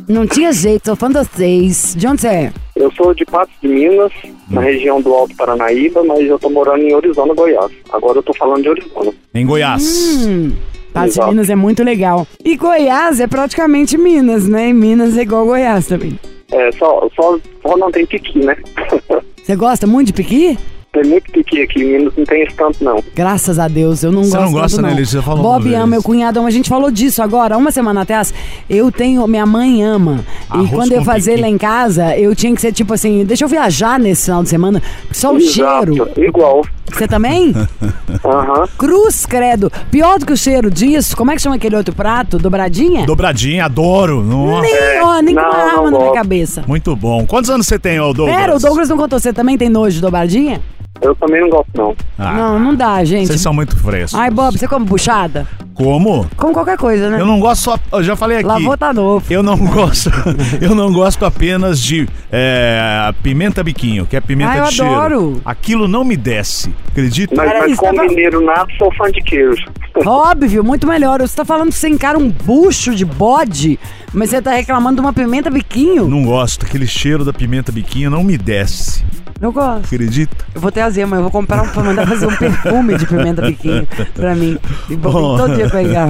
Não 0.08 0.26
tinha 0.28 0.52
jeito, 0.54 0.86
sou 0.86 0.96
fã 0.96 1.10
dos 1.12 1.28
seis. 1.36 1.96
De 1.98 2.08
onde 2.08 2.22
você 2.22 2.28
é? 2.28 2.54
Eu 2.80 2.92
sou 2.92 3.14
de 3.14 3.26
Patos 3.26 3.54
de 3.62 3.68
Minas, 3.68 4.12
na 4.50 4.62
região 4.62 5.02
do 5.02 5.14
Alto 5.14 5.36
Paranaíba, 5.36 6.04
mas 6.04 6.20
eu 6.28 6.38
tô 6.38 6.50
morando 6.50 6.84
em 6.84 6.94
Orizona, 6.94 7.34
Goiás. 7.34 7.72
Agora 7.92 8.20
eu 8.20 8.24
tô 8.24 8.34
falando 8.36 8.62
de 8.62 8.70
Orizona. 8.70 9.12
Em 9.34 9.46
Goiás. 9.46 10.26
Hum, 10.28 10.52
Patos 10.94 11.16
de. 11.16 11.26
Minas 11.26 11.50
é 11.50 11.56
muito 11.56 11.84
legal. 11.84 12.28
E 12.46 12.56
Goiás 12.56 13.20
é 13.20 13.28
praticamente 13.28 13.98
Minas, 13.98 14.48
né? 14.48 14.70
E 14.70 14.74
Minas 14.74 15.18
é 15.18 15.24
igual 15.24 15.46
Goiás 15.46 15.88
também. 15.88 16.20
É, 16.52 16.72
só, 16.74 17.10
só, 17.16 17.38
só 17.62 17.78
não 17.78 17.92
tem 17.92 18.06
piqui, 18.06 18.40
né? 18.40 18.56
Você 19.44 19.56
gosta 19.56 19.88
muito 19.88 20.08
de 20.08 20.14
piqui? 20.14 20.58
Tem 20.94 21.04
muito 21.06 21.32
piqui 21.32 21.62
aqui, 21.62 21.82
em 21.84 21.86
Minas 21.98 22.14
não 22.18 22.26
tem 22.26 22.44
esse 22.44 22.56
tanto, 22.56 22.84
não. 22.84 23.04
Graças 23.16 23.60
a 23.60 23.68
Deus, 23.68 24.04
eu 24.04 24.12
não 24.12 24.24
Você 24.24 24.32
gosto 24.38 24.46
não 24.46 24.52
gosta, 24.52 24.82
tanto, 24.82 24.96
né? 24.96 25.06
Você 25.06 25.22
falou 25.22 25.44
Bob 25.44 25.68
ama, 25.68 25.78
vez. 25.80 25.90
meu 25.90 26.04
cunhado 26.04 26.40
ama. 26.40 26.48
A 26.48 26.52
gente 26.52 26.70
falou 26.70 26.90
disso 26.90 27.22
agora, 27.22 27.58
uma 27.58 27.72
semana 27.72 28.02
atrás. 28.02 28.34
Eu 28.70 28.92
tenho, 28.92 29.26
minha 29.28 29.46
mãe 29.46 29.84
ama. 29.84 30.24
E 30.50 30.54
Arroz 30.54 30.70
quando 30.72 30.92
eu 30.94 31.04
fazer 31.04 31.32
piqui. 31.32 31.42
lá 31.42 31.48
em 31.50 31.58
casa, 31.58 32.18
eu 32.18 32.36
tinha 32.36 32.54
que 32.56 32.62
ser 32.62 32.72
tipo 32.72 32.94
assim, 32.94 33.24
deixa 33.26 33.44
eu 33.46 33.48
viajar 33.50 34.00
nesse 34.00 34.26
final 34.26 34.42
de 34.44 34.50
semana, 34.50 34.82
só 35.12 35.34
o 35.34 35.38
Exato, 35.38 35.94
cheiro. 35.94 36.10
Igual. 36.18 36.66
Você 36.92 37.06
também? 37.08 37.54
Aham. 38.24 38.64
Cruz, 38.78 39.26
credo. 39.26 39.72
Pior 39.92 40.18
do 40.18 40.26
que 40.26 40.34
o 40.34 40.38
cheiro 40.38 40.72
disso, 40.72 41.16
como 41.18 41.32
é 41.32 41.36
que 41.36 41.42
chama 41.42 41.56
aquele 41.58 41.76
outro 41.76 41.94
prato? 41.94 42.38
Dobradinha? 42.38 43.06
Dobradinha, 43.06 43.66
adoro. 43.66 44.24
Nossa. 44.24 44.62
Nem, 44.62 44.74
É, 44.74 45.04
ó, 45.04 45.20
nem 45.22 45.36
com 45.36 45.42
não, 45.42 45.50
uma 45.50 45.58
não 45.58 45.70
arma 45.78 45.92
na 45.92 46.00
minha 46.00 46.14
cabeça. 46.14 46.64
Muito 46.68 46.96
bom. 46.96 47.26
Quantos 47.26 47.50
anos 47.50 47.68
você 47.68 47.78
tem, 47.78 48.00
ô 48.00 48.14
Douglas? 48.14 48.36
Pera, 48.38 48.56
o 48.56 48.60
Douglas 48.60 48.88
não 48.90 48.98
contou, 48.98 49.20
você 49.20 49.34
também 49.34 49.58
tem 49.58 49.68
nojo 49.70 49.96
de 49.96 50.02
dobradinha? 50.02 50.62
Eu 51.02 51.16
também 51.16 51.42
não 51.42 51.50
gosto, 51.50 51.70
não. 51.76 51.96
Ah, 52.18 52.34
Não, 52.34 52.60
não 52.60 52.76
dá, 52.76 53.04
gente. 53.04 53.28
Vocês 53.28 53.42
são 53.42 53.54
muito 53.54 53.78
frescos. 53.78 54.20
Ai, 54.20 54.30
Bob, 54.32 54.58
você 54.58 54.68
come 54.68 54.86
buchada? 54.86 55.48
Como? 55.76 56.28
Como 56.36 56.54
qualquer 56.54 56.76
coisa, 56.76 57.08
né? 57.10 57.22
Eu 57.22 57.26
não 57.26 57.40
gosto 57.40 57.62
só. 57.66 57.80
Eu 57.92 58.04
já 58.04 58.16
falei 58.16 58.38
aqui. 58.38 58.48
Lavou 58.48 58.76
tá 58.76 58.92
novo. 58.92 59.24
Eu 59.30 59.44
não 59.44 59.56
gosto. 59.58 60.10
eu 60.60 60.74
não 60.74 60.92
gosto 60.92 61.24
apenas 61.24 61.80
de 61.80 62.10
é, 62.32 63.14
pimenta 63.22 63.64
biquinho, 63.64 64.08
que 64.08 64.16
é 64.16 64.22
pimenta 64.22 64.54
Ah, 64.54 64.58
eu 64.58 64.66
de 64.66 64.74
cheiro. 64.74 64.92
adoro. 64.96 65.42
Aquilo 65.46 65.88
não 65.88 66.04
me 66.04 66.18
desce. 66.18 66.74
Acredita? 66.90 67.36
Mas, 67.36 67.46
Peraí, 67.52 67.70
mas 67.70 67.78
você 67.78 67.86
tá 67.86 67.92
como 67.92 68.10
mineiro 68.10 68.44
nato, 68.44 68.74
sou 68.80 68.92
fã 68.96 69.12
de 69.12 69.22
queijo. 69.22 69.66
Óbvio, 70.04 70.64
muito 70.64 70.88
melhor. 70.88 71.22
Você 71.22 71.36
tá 71.36 71.46
falando 71.46 71.68
que 71.70 71.76
você 71.76 71.90
encara 71.90 72.18
um 72.18 72.28
bucho 72.30 72.96
de 72.96 73.06
bode, 73.06 73.80
mas 74.12 74.32
você 74.32 74.42
tá 74.42 74.54
reclamando 74.54 74.96
de 74.96 75.02
uma 75.02 75.14
pimenta 75.14 75.52
biquinho? 75.52 76.08
Não 76.08 76.26
gosto. 76.26 76.66
Aquele 76.66 76.88
cheiro 76.88 77.24
da 77.24 77.32
pimenta 77.32 77.72
biquinho 77.72 78.10
não 78.10 78.24
me 78.24 78.36
desce. 78.36 79.06
Eu 79.40 79.52
gosto. 79.52 79.86
Acredita? 79.86 80.36
Eu 80.56 80.60
vou 80.60 80.72
ter 80.72 80.82
mas 81.08 81.18
eu 81.18 81.24
vou 81.24 81.32
comprar 81.32 81.64
um 81.64 81.68
pra 81.70 81.84
mandar 81.84 82.08
fazer 82.08 82.26
um 82.28 82.36
perfume 82.36 82.98
de 82.98 83.06
pimenta 83.06 83.42
biquinho 83.42 83.88
pra 84.14 84.34
mim. 84.36 84.58
E 84.90 84.96
vou 84.96 85.12
vir 85.12 85.44
todo 85.44 85.56
dia 85.56 85.70
pegar. 85.70 86.10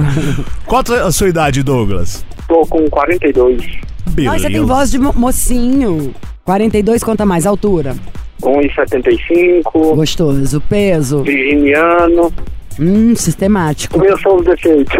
Qual 0.66 0.82
a 1.06 1.12
sua 1.12 1.28
idade, 1.28 1.62
Douglas? 1.62 2.24
Tô 2.46 2.60
com 2.66 2.88
42, 2.88 3.62
Beleza. 4.10 4.32
Nossa, 4.32 4.38
você 4.44 4.50
tem 4.50 4.64
voz 4.64 4.90
de 4.90 4.98
mo- 4.98 5.12
mocinho. 5.16 6.14
42 6.44 7.02
conta 7.04 7.26
mais, 7.26 7.44
altura. 7.46 7.94
1,75, 8.42 9.94
Gostoso. 9.96 10.60
Peso. 10.62 11.22
virginiano. 11.22 12.32
Hum, 12.80 13.14
sistemático. 13.16 13.98
Começou 13.98 14.38
os 14.38 14.44
defeitos. 14.46 14.94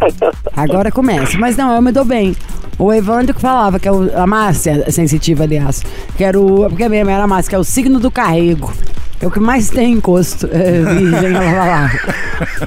Agora 0.56 0.90
começa. 0.90 1.36
Mas 1.38 1.56
não, 1.56 1.74
eu 1.74 1.82
me 1.82 1.92
dou 1.92 2.04
bem. 2.04 2.34
O 2.78 2.92
Evandro 2.92 3.34
que 3.34 3.40
falava, 3.40 3.78
que 3.78 3.86
é 3.86 3.92
o, 3.92 4.10
a 4.18 4.26
Márcia 4.26 4.90
sensitiva, 4.90 5.44
aliás, 5.44 5.82
que 6.16 6.24
era 6.24 6.40
o. 6.40 6.68
Porque 6.70 6.88
mesmo 6.88 7.10
era 7.10 7.24
a 7.24 7.26
Márcia, 7.26 7.50
que 7.50 7.54
é 7.56 7.58
o 7.58 7.64
signo 7.64 8.00
do 8.00 8.10
carrego. 8.10 8.72
É 9.20 9.26
o 9.26 9.30
que 9.30 9.40
mais 9.40 9.68
tem 9.68 9.92
encosto. 9.92 10.48
É, 10.52 10.82
virgem, 10.82 11.34
ela 11.34 11.50
falava. 11.50 11.90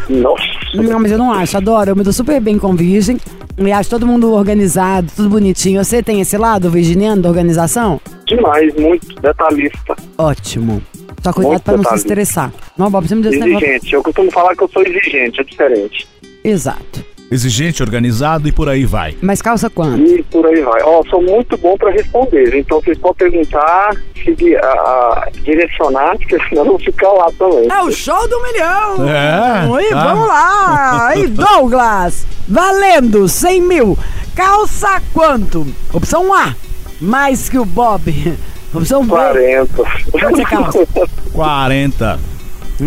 Nossa. 0.09 0.43
Não, 0.73 0.99
mas 0.99 1.11
eu 1.11 1.17
não 1.17 1.31
acho, 1.31 1.57
adoro. 1.57 1.91
Eu 1.91 1.95
me 1.95 2.03
dou 2.03 2.13
super 2.13 2.39
bem 2.41 2.57
com 2.57 2.75
virgem. 2.75 3.17
E 3.57 3.71
acho 3.71 3.89
todo 3.89 4.07
mundo 4.07 4.33
organizado, 4.33 5.11
tudo 5.15 5.29
bonitinho. 5.29 5.83
Você 5.83 6.01
tem 6.01 6.19
esse 6.21 6.37
lado 6.37 6.69
virginiano 6.69 7.21
da 7.21 7.29
organização? 7.29 7.99
Demais, 8.25 8.73
muito 8.75 9.07
detalhista. 9.21 9.95
Ótimo. 10.17 10.81
Só 11.23 11.31
cuidado 11.31 11.51
Muito 11.51 11.63
pra 11.63 11.77
não 11.77 11.83
se 11.83 11.95
estressar. 11.95 12.51
Não, 12.77 12.89
Bob, 12.89 13.07
você 13.07 13.13
me 13.13 13.21
deu 13.21 13.31
esse 13.31 13.39
negócio. 13.39 13.67
Exigente. 13.67 13.93
Eu 13.93 14.01
costumo 14.01 14.31
falar 14.31 14.55
que 14.55 14.63
eu 14.63 14.69
sou 14.69 14.81
exigente, 14.81 15.39
é 15.39 15.43
diferente. 15.43 16.07
Exato. 16.43 17.10
Exigente, 17.31 17.81
organizado 17.81 18.47
e 18.47 18.51
por 18.51 18.67
aí 18.67 18.83
vai. 18.85 19.15
Mas 19.21 19.41
calça 19.41 19.69
quanto? 19.69 20.01
E 20.05 20.21
por 20.23 20.45
aí 20.45 20.61
vai. 20.61 20.81
Ó, 20.83 21.01
sou 21.09 21.21
muito 21.21 21.57
bom 21.57 21.77
pra 21.77 21.89
responder. 21.89 22.53
Então 22.59 22.81
vocês 22.81 22.97
podem 22.97 23.31
perguntar, 23.31 23.95
seguir, 24.21 24.57
a, 24.57 24.67
a- 24.67 25.27
direcionar, 25.41 26.17
porque 26.17 26.37
senão 26.49 26.63
eu 26.63 26.71
vou 26.71 26.79
ficar 26.79 27.09
lá 27.09 27.31
também. 27.39 27.71
É 27.71 27.81
o 27.81 27.91
show 27.91 28.27
do 28.27 28.43
milhão! 28.43 29.07
É, 29.09 29.65
Oi, 29.69 29.85
tá. 29.89 30.03
vamos 30.13 30.27
lá! 30.27 31.15
E 31.15 31.27
Douglas, 31.31 32.27
valendo 32.47 33.27
100 33.29 33.61
mil. 33.61 33.97
Calça 34.35 35.01
quanto? 35.13 35.65
Opção 35.93 36.33
A, 36.33 36.53
mais 36.99 37.47
que 37.47 37.57
o 37.57 37.63
Bob. 37.65 38.11
Opção 38.73 39.03
B, 39.03 39.09
40. 39.09 39.67
Quanto 40.11 40.35
você 40.35 40.43
calça? 40.45 40.87
40. 41.33 42.19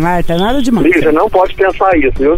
Ah, 0.03 0.23
tá 0.23 0.37
nada 0.37 0.61
demais. 0.61 0.85
Lígia, 0.85 1.11
não 1.11 1.29
pode 1.29 1.53
pensar 1.55 1.95
isso, 1.97 2.11
viu? 2.17 2.37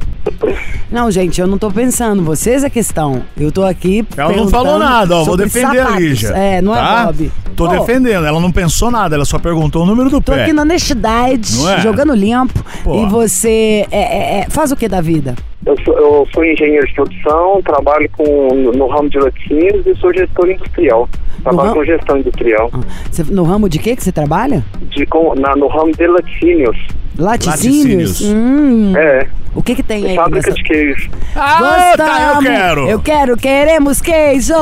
Não, 0.92 1.10
gente, 1.10 1.40
eu 1.42 1.48
não 1.48 1.58
tô 1.58 1.72
pensando. 1.72 2.22
Vocês 2.24 2.64
é 2.64 2.70
questão. 2.70 3.24
Eu 3.40 3.52
tô 3.52 3.64
aqui. 3.64 4.06
Ela 4.16 4.34
não 4.34 4.48
falou 4.48 4.78
nada, 4.78 5.16
ó. 5.16 5.24
Vou 5.24 5.38
defender 5.38 5.80
a 5.80 5.84
sapatos. 5.86 6.04
Lígia. 6.04 6.28
É, 6.30 6.62
não 6.62 6.74
tá? 6.74 7.02
é 7.02 7.06
Bob. 7.06 7.32
Tô 7.56 7.66
Pô, 7.66 7.72
defendendo. 7.72 8.26
Ela 8.26 8.40
não 8.40 8.52
pensou 8.52 8.92
nada, 8.92 9.16
ela 9.16 9.26
só 9.26 9.40
perguntou 9.40 9.84
o 9.84 9.86
número 9.86 10.10
do 10.10 10.22
Tô 10.22 10.32
pé. 10.34 10.44
aqui 10.44 10.54
na 10.54 10.62
honestidade, 10.62 11.50
é? 11.68 11.80
jogando 11.82 12.14
limpo. 12.14 12.64
Pô. 12.84 13.02
E 13.02 13.06
você 13.08 13.86
é, 13.90 14.00
é, 14.00 14.40
é, 14.42 14.46
faz 14.50 14.72
o 14.72 14.76
que 14.76 14.88
da 14.88 15.02
vida? 15.02 15.36
Eu 15.66 15.76
sou, 15.84 15.98
eu 15.98 16.28
sou 16.34 16.46
engenheiro 16.46 16.88
de 16.88 16.94
produção, 16.94 17.62
trabalho 17.64 18.10
com, 18.16 18.24
no, 18.56 18.72
no 18.72 18.88
ramo 18.88 19.10
de 19.10 19.18
laticínios 19.18 19.86
e 19.86 19.96
sou 19.96 20.14
gestor 20.14 20.50
industrial. 20.50 21.10
Trabalho 21.44 21.70
ramo- 21.70 21.80
com 21.82 21.86
gestão 21.86 22.18
industrial. 22.18 22.70
Ah, 22.74 22.80
você- 23.12 23.24
no 23.24 23.44
ramo 23.44 23.68
de 23.68 23.80
quê 23.80 23.96
que 23.96 24.04
você 24.04 24.12
trabalha? 24.12 24.64
De, 24.92 25.06
com, 25.08 25.34
na, 25.36 25.56
no 25.56 25.68
ramo 25.68 25.92
de 25.92 26.08
laticínios. 26.08 26.78
Laticínios? 27.18 28.22
Laticínios. 28.22 28.22
Hum, 28.22 28.94
É, 28.98 29.28
o 29.56 29.64
que 29.64 29.76
que 29.76 29.84
tem 29.84 30.06
aí? 30.06 30.16
fábrica 30.16 30.50
nessa- 30.50 30.62
de 30.62 30.64
queijo. 30.64 31.10
Ah, 31.36 31.94
tá, 31.98 32.04
eu 32.06 32.36
Gostamos. 32.36 32.44
quero. 32.46 32.90
Eu 32.90 33.00
quero, 33.00 33.38
queremos 33.38 34.02
queijo. 34.02 34.54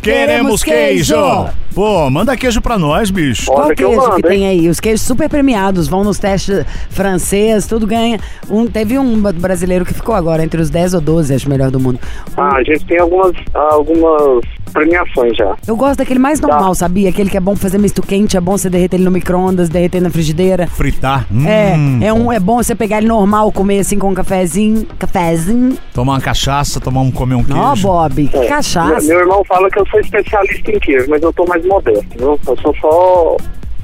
Queremos 0.00 0.62
queijo. 0.62 1.46
Pô, 1.74 2.08
manda 2.08 2.36
queijo 2.36 2.60
pra 2.62 2.78
nós, 2.78 3.10
bicho. 3.10 3.46
Qual 3.46 3.66
Olha 3.66 3.74
que 3.74 3.84
queijo 3.84 4.00
que 4.00 4.08
mando, 4.08 4.22
tem 4.28 4.46
aí? 4.46 4.68
Os 4.68 4.78
queijos 4.78 5.00
super 5.02 5.28
premiados, 5.28 5.88
vão 5.88 6.04
nos 6.04 6.18
testes 6.18 6.64
francês, 6.88 7.66
tudo 7.66 7.84
ganha. 7.86 8.20
Um, 8.48 8.66
teve 8.66 8.96
um 8.98 9.20
brasileiro 9.20 9.84
que 9.84 9.92
ficou 9.92 10.14
agora 10.14 10.44
entre 10.44 10.60
os 10.60 10.70
10 10.70 10.94
ou 10.94 11.00
12, 11.00 11.34
acho 11.34 11.48
melhor 11.48 11.70
do 11.72 11.80
mundo. 11.80 11.98
Um- 12.38 12.40
Ah, 12.40 12.56
a 12.56 12.62
gente 12.62 12.84
tem 12.86 13.00
algumas, 13.00 13.34
algumas 13.52 14.44
premiações 14.72 15.36
já. 15.36 15.54
Eu 15.66 15.76
gosto 15.76 15.98
daquele 15.98 16.18
mais 16.18 16.40
normal, 16.40 16.74
sabia? 16.74 17.08
Aquele 17.08 17.30
que 17.30 17.36
é 17.36 17.40
bom 17.40 17.54
fazer 17.56 17.78
misto 17.78 18.02
quente, 18.02 18.36
é 18.36 18.40
bom 18.40 18.56
você 18.56 18.68
derreter 18.70 18.96
ele 18.96 19.04
no 19.04 19.10
micro-ondas, 19.10 19.68
derreter 19.68 20.00
na 20.00 20.10
frigideira. 20.10 20.66
Fritar. 20.68 21.26
Hum, 21.32 21.46
É, 21.46 22.06
é, 22.06 22.12
um, 22.12 22.32
é 22.32 22.38
bom 22.40 22.56
você 22.62 22.74
pegar 22.74 22.98
ele 22.98 23.06
normal, 23.08 23.50
comer 23.52 23.80
assim 23.80 23.98
com 23.98 24.10
um 24.10 24.14
cafezinho. 24.14 24.86
Cafezinho. 24.98 25.76
Tomar 25.92 26.14
uma 26.14 26.20
cachaça, 26.20 26.80
tomar 26.80 27.00
um, 27.02 27.10
comer 27.10 27.34
um 27.36 27.44
queijo. 27.44 27.60
Ó, 27.60 27.74
Bob, 27.76 28.26
que 28.28 28.36
É, 28.36 28.46
cachaça. 28.46 28.94
Meu, 29.00 29.08
meu 29.08 29.18
irmão 29.20 29.44
fala 29.44 29.68
que 29.70 29.78
eu 29.78 29.86
sou 29.88 30.00
especialista 30.00 30.70
em 30.72 30.78
queijo, 30.80 31.06
mas 31.08 31.22
eu 31.22 31.32
tô 31.32 31.44
mais 31.46 31.63
modesto, 31.66 32.18
viu? 32.18 32.38
Eu 32.46 32.56
sou 32.60 32.74
só 32.80 33.36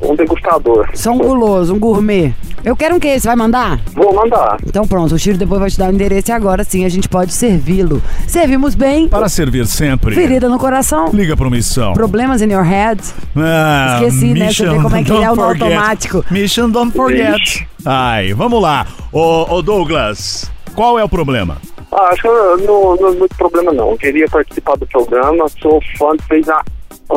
um 0.03 0.15
degustador. 0.17 0.89
Só 0.95 1.13
um 1.13 1.19
guloso, 1.19 1.75
um 1.75 1.79
gourmet. 1.79 2.33
Eu 2.63 2.77
quero 2.77 2.95
um 2.97 3.01
queijo, 3.01 3.21
você 3.21 3.29
vai 3.29 3.37
mandar? 3.37 3.81
Vou 3.95 4.15
mandar. 4.15 4.59
Então 4.67 4.87
pronto, 4.87 5.15
o 5.15 5.19
Chiro 5.19 5.39
depois 5.39 5.59
vai 5.61 5.71
te 5.71 5.79
dar 5.79 5.91
o 5.91 5.95
endereço 5.95 6.31
e 6.31 6.33
agora 6.33 6.63
sim 6.63 6.85
a 6.85 6.89
gente 6.91 7.09
pode 7.09 7.33
servi-lo. 7.33 8.03
Servimos 8.27 8.75
bem, 8.75 9.09
Para 9.09 9.29
servir 9.31 9.67
sempre. 9.67 10.15
ferida 10.15 10.47
no 10.49 10.59
coração. 10.59 11.09
Liga 11.13 11.35
pro 11.37 11.51
Missão. 11.51 11.95
Problemas 11.95 12.43
in 12.43 12.53
your 12.53 12.63
head. 12.65 13.01
Ah, 13.37 14.01
Esqueci, 14.03 14.35
né? 14.35 14.53
Você 14.53 14.69
vê 14.69 14.77
como 14.81 14.95
é 14.97 15.03
que 15.03 15.11
ele 15.13 15.25
é 15.25 15.35
forget. 15.35 15.63
automático. 15.63 16.25
Mission 16.31 16.69
don't 16.71 16.93
forget. 16.95 17.41
Ixi. 17.41 17.67
Ai, 17.87 18.35
vamos 18.35 18.61
lá. 18.61 18.87
Ô, 19.11 19.55
ô, 19.55 19.63
Douglas, 19.63 20.51
qual 20.75 20.99
é 20.99 21.05
o 21.05 21.09
problema? 21.09 21.57
Ah, 21.93 22.11
acho 22.13 22.23
que 22.23 22.29
não, 22.29 22.95
não 22.97 23.09
é 23.09 23.13
muito 23.13 23.35
problema 23.37 23.73
não. 23.73 23.91
Eu 23.93 23.97
queria 23.97 24.27
participar 24.29 24.77
do 24.77 24.87
programa, 24.87 25.47
sou 25.61 25.81
fã 25.99 26.15
de 26.15 26.23
vocês 26.27 26.49
há 26.49 26.63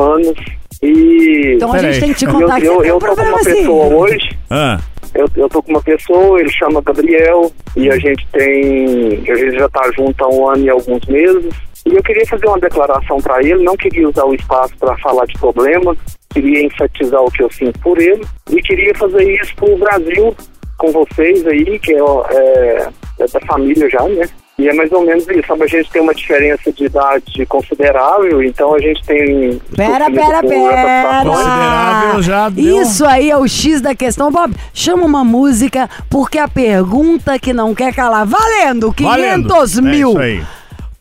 anos. 0.00 0.38
E 0.82 1.54
Então 1.56 1.72
a 1.72 1.78
gente 1.78 2.00
tem 2.00 2.12
que 2.12 2.18
te 2.18 2.24
eu, 2.26 2.32
contar 2.32 2.60
que 2.60 2.66
eu, 2.66 2.74
você 2.74 2.82
tem 2.82 2.90
eu 2.90 2.96
um 2.96 2.98
tô 2.98 3.06
com 3.06 3.14
problema 3.14 3.30
uma 3.36 3.40
assim. 3.40 3.54
pessoa 3.54 3.86
hoje. 3.86 4.38
Ah, 4.50 4.78
Eu, 5.14 5.26
eu 5.36 5.48
tô 5.48 5.62
com 5.62 5.70
uma 5.70 5.82
pessoa, 5.82 6.40
ele 6.40 6.50
chama 6.50 6.82
Gabriel, 6.82 7.52
e 7.76 7.88
a 7.88 7.96
gente 7.98 8.26
tem. 8.32 9.22
A 9.30 9.34
gente 9.34 9.58
já 9.58 9.68
tá 9.68 9.88
junto 9.96 10.24
há 10.24 10.28
um 10.28 10.48
ano 10.50 10.64
e 10.64 10.70
alguns 10.70 11.04
meses. 11.06 11.54
E 11.86 11.94
eu 11.94 12.02
queria 12.02 12.26
fazer 12.26 12.46
uma 12.46 12.58
declaração 12.58 13.18
para 13.18 13.40
ele, 13.42 13.62
não 13.62 13.76
queria 13.76 14.08
usar 14.08 14.24
o 14.24 14.34
espaço 14.34 14.74
para 14.78 14.96
falar 14.98 15.26
de 15.26 15.34
problemas, 15.34 15.96
queria 16.32 16.64
enfatizar 16.64 17.22
o 17.22 17.30
que 17.30 17.42
eu 17.42 17.52
sinto 17.52 17.78
por 17.80 17.98
ele, 18.00 18.24
e 18.50 18.56
queria 18.62 18.94
fazer 18.94 19.22
isso 19.40 19.54
pro 19.54 19.76
Brasil, 19.76 20.34
com 20.78 20.90
vocês 20.92 21.46
aí, 21.46 21.78
que 21.78 21.92
é, 21.92 21.98
é, 21.98 22.88
é 23.20 23.26
da 23.28 23.40
família 23.46 23.88
já, 23.90 24.02
né? 24.08 24.26
E 24.56 24.68
é 24.68 24.72
mais 24.72 24.90
ou 24.92 25.04
menos 25.04 25.26
isso, 25.28 25.48
sabe? 25.48 25.64
A 25.64 25.66
gente 25.66 25.90
tem 25.90 26.00
uma 26.00 26.14
diferença 26.14 26.72
de 26.72 26.84
idade 26.84 27.44
considerável, 27.46 28.40
então 28.42 28.72
a 28.74 28.78
gente 28.78 29.02
tem. 29.02 29.58
Pera, 29.74 30.08
pera, 30.08 30.42
pera. 30.42 31.22
Considerável 31.24 32.22
já 32.22 32.48
deu. 32.48 32.82
Isso 32.82 33.04
aí 33.04 33.30
é 33.30 33.36
o 33.36 33.48
X 33.48 33.80
da 33.80 33.96
questão. 33.96 34.30
Bob, 34.30 34.54
chama 34.72 35.04
uma 35.04 35.24
música, 35.24 35.90
porque 36.08 36.38
a 36.38 36.46
pergunta 36.46 37.36
que 37.38 37.52
não 37.52 37.74
quer 37.74 37.92
calar. 37.92 38.24
Valendo! 38.26 38.92
500 38.92 39.74
valendo. 39.74 39.82
mil! 39.82 40.08
É 40.08 40.12
isso 40.12 40.18
aí. 40.40 40.46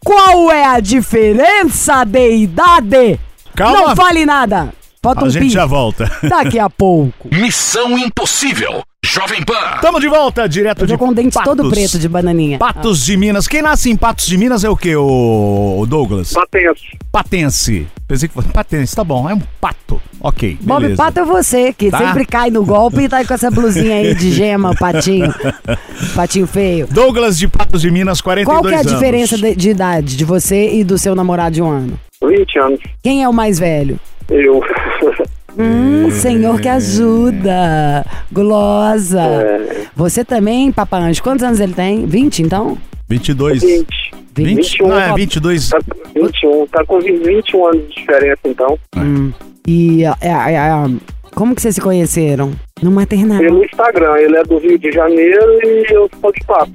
Qual 0.03 0.51
é 0.51 0.65
a 0.65 0.79
diferença 0.79 2.03
de 2.03 2.31
idade? 2.31 3.19
Calma. 3.55 3.79
Não 3.89 3.95
fale 3.95 4.25
nada. 4.25 4.73
Bota 5.01 5.21
A 5.21 5.23
um 5.25 5.29
gente 5.29 5.43
pi. 5.43 5.49
já 5.49 5.65
volta. 5.65 6.09
Daqui 6.23 6.57
a 6.57 6.69
pouco. 6.69 7.29
Missão 7.31 7.97
Impossível. 7.97 8.81
Jovem 9.05 9.43
Pan. 9.43 9.79
Tamo 9.81 9.99
de 9.99 10.07
volta, 10.07 10.47
direto 10.47 10.81
Eu 10.83 10.87
de 10.87 10.93
tô 10.93 10.97
com 10.99 11.09
o 11.09 11.13
dente 11.13 11.33
Patos. 11.33 11.55
todo 11.55 11.69
preto 11.69 11.99
de 11.99 12.07
bananinha. 12.07 12.57
Patos 12.57 13.03
de 13.03 13.17
Minas. 13.17 13.47
Quem 13.49 13.61
nasce 13.61 13.89
em 13.91 13.97
Patos 13.97 14.25
de 14.25 14.37
Minas 14.37 14.63
é 14.63 14.69
o 14.69 14.77
quê, 14.77 14.95
o, 14.95 15.85
Douglas? 15.87 16.31
Batenço. 16.33 16.83
Patense. 17.11 17.85
Pensei 18.07 18.29
que 18.29 18.33
fosse 18.33 18.47
patense, 18.49 18.95
tá 18.95 19.03
bom, 19.03 19.29
é 19.29 19.33
um 19.33 19.41
pato. 19.59 20.01
Ok, 20.21 20.57
Bob 20.61 20.81
beleza. 20.83 21.03
Pato 21.03 21.19
é 21.19 21.25
você, 21.25 21.73
que 21.73 21.91
Tá. 21.91 21.97
sempre 21.99 22.25
cai 22.25 22.49
no 22.49 22.63
golpe 22.65 23.01
e 23.01 23.09
tá 23.09 23.17
aí 23.17 23.27
com 23.27 23.33
essa 23.33 23.51
blusinha 23.51 23.95
aí 23.97 24.15
de 24.15 24.31
gema, 24.31 24.73
patinho. 24.79 25.33
patinho 26.15 26.47
feio. 26.47 26.87
Douglas 26.89 27.37
de 27.37 27.47
Patos 27.47 27.81
de 27.81 27.91
Minas, 27.91 28.21
42 28.21 28.45
Qual 28.57 28.63
que 28.69 28.73
é 28.73 28.77
a 28.77 28.79
anos. 28.79 28.91
diferença 28.93 29.37
de, 29.37 29.53
de 29.55 29.69
idade 29.69 30.15
de 30.15 30.23
você 30.25 30.75
e 30.75 30.83
do 30.83 30.97
seu 30.97 31.13
namorado 31.13 31.55
de 31.55 31.61
um 31.61 31.69
ano? 31.69 31.99
20 32.23 32.57
anos. 32.59 32.79
Quem 33.03 33.21
é 33.23 33.27
o 33.27 33.33
mais 33.33 33.59
velho? 33.59 33.99
Eu. 34.29 34.61
Hum, 35.57 36.09
senhor 36.11 36.59
que 36.59 36.67
ajuda. 36.67 38.05
Gulosa. 38.31 39.21
É. 39.21 39.87
Você 39.95 40.25
também, 40.25 40.71
Papanjo, 40.71 41.21
quantos 41.21 41.43
anos 41.43 41.59
ele 41.59 41.73
tem? 41.73 42.05
20, 42.05 42.41
então? 42.41 42.77
22. 43.07 43.61
20. 43.61 44.11
20? 44.35 44.55
21. 44.55 44.87
Não, 44.87 44.99
é 44.99 45.13
22. 45.13 45.69
Tá, 45.69 45.79
21. 46.15 46.67
Tá 46.67 46.85
com 46.85 46.99
21 46.99 47.65
anos 47.67 47.87
de 47.89 47.95
diferença, 47.95 48.41
então. 48.45 48.79
Hum. 48.97 49.31
E 49.67 50.03
é, 50.03 50.13
é, 50.21 50.55
é, 50.55 50.71
como 51.35 51.55
que 51.55 51.61
vocês 51.61 51.75
se 51.75 51.81
conheceram? 51.81 52.51
No 52.81 52.91
maternal. 52.91 53.39
Pelo 53.39 53.63
Instagram. 53.63 54.17
Ele 54.17 54.37
é 54.37 54.43
do 54.43 54.57
Rio 54.57 54.77
de 54.77 54.91
Janeiro 54.91 55.59
e 55.63 55.85
eu 55.89 56.09
sou 56.19 56.31
de 56.31 56.45
Pato. 56.45 56.71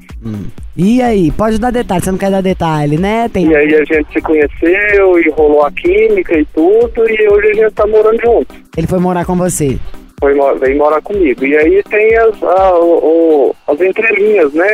E 0.80 1.02
aí, 1.02 1.32
pode 1.32 1.58
dar 1.58 1.72
detalhe, 1.72 2.04
você 2.04 2.10
não 2.12 2.18
quer 2.18 2.30
dar 2.30 2.40
detalhe, 2.40 2.96
né? 2.96 3.28
Tem... 3.28 3.48
E 3.48 3.56
aí 3.56 3.74
a 3.74 3.84
gente 3.84 4.12
se 4.12 4.20
conheceu 4.20 5.18
e 5.18 5.28
rolou 5.30 5.64
a 5.66 5.72
química 5.72 6.38
e 6.38 6.44
tudo. 6.54 7.10
E 7.10 7.28
hoje 7.28 7.48
a 7.48 7.54
gente 7.54 7.74
tá 7.74 7.84
morando 7.84 8.20
junto. 8.24 8.54
Ele 8.76 8.86
foi 8.86 9.00
morar 9.00 9.24
com 9.24 9.34
você. 9.36 9.76
Foi, 10.20 10.34
veio 10.60 10.78
morar 10.78 11.02
comigo. 11.02 11.44
E 11.44 11.56
aí 11.56 11.82
tem 11.82 12.16
as, 12.16 12.40
a- 12.44 12.78
o- 12.78 13.52
as 13.66 13.80
entrelinhas, 13.80 14.52
né? 14.54 14.68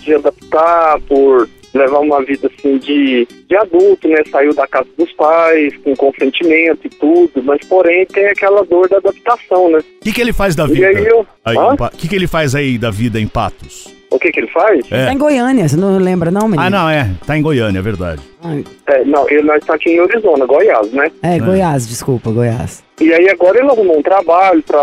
De 0.00 0.14
adaptar 0.14 1.00
por 1.08 1.48
levar 1.74 1.98
uma 1.98 2.24
vida 2.24 2.48
assim 2.52 2.78
de, 2.78 3.26
de 3.48 3.56
adulto, 3.56 4.08
né? 4.08 4.22
Saiu 4.30 4.54
da 4.54 4.68
casa 4.68 4.88
dos 4.96 5.12
pais, 5.14 5.74
com 5.82 5.96
consentimento 5.96 6.80
e 6.84 6.88
tudo, 6.90 7.42
mas 7.42 7.58
porém 7.68 8.06
tem 8.06 8.26
aquela 8.26 8.64
dor 8.64 8.88
da 8.88 8.98
adaptação, 8.98 9.68
né? 9.70 9.78
O 9.78 10.04
que, 10.04 10.12
que 10.12 10.20
ele 10.20 10.32
faz 10.32 10.54
da 10.54 10.64
E 10.66 10.68
vida? 10.72 10.86
aí 10.86 11.06
eu. 11.06 11.26
Aí, 11.44 11.56
Pa- 11.76 11.90
O 11.92 11.96
que, 11.96 12.06
que 12.08 12.14
ele 12.14 12.28
faz 12.28 12.54
aí 12.54 12.78
da 12.78 12.90
vida 12.92 13.18
em 13.20 13.26
Patos? 13.26 13.98
O 14.10 14.18
que 14.18 14.32
que 14.32 14.40
ele 14.40 14.48
faz? 14.48 14.80
É. 14.90 15.06
Tá 15.06 15.12
em 15.12 15.18
Goiânia, 15.18 15.68
você 15.68 15.76
não 15.76 15.96
lembra 15.98 16.30
não, 16.30 16.42
menino? 16.48 16.62
Ah, 16.62 16.68
não, 16.70 16.90
é. 16.90 17.08
Tá 17.26 17.38
em 17.38 17.42
Goiânia, 17.42 17.78
é 17.78 17.82
verdade. 17.82 18.20
Ai, 18.42 18.64
É, 18.88 19.04
não, 19.04 19.28
ele 19.30 19.42
nós 19.42 19.64
tá 19.64 19.74
aqui 19.74 19.90
em 19.90 20.00
Arizona, 20.00 20.44
Goiás, 20.46 20.92
né? 20.92 21.10
É, 21.22 21.38
Goiás, 21.38 21.86
desculpa, 21.88 22.30
Goiás. 22.30 22.82
E 23.00 23.12
aí 23.14 23.28
agora 23.30 23.58
ele 23.60 23.70
arrumou 23.70 23.98
um 23.98 24.02
trabalho 24.02 24.62
para 24.64 24.78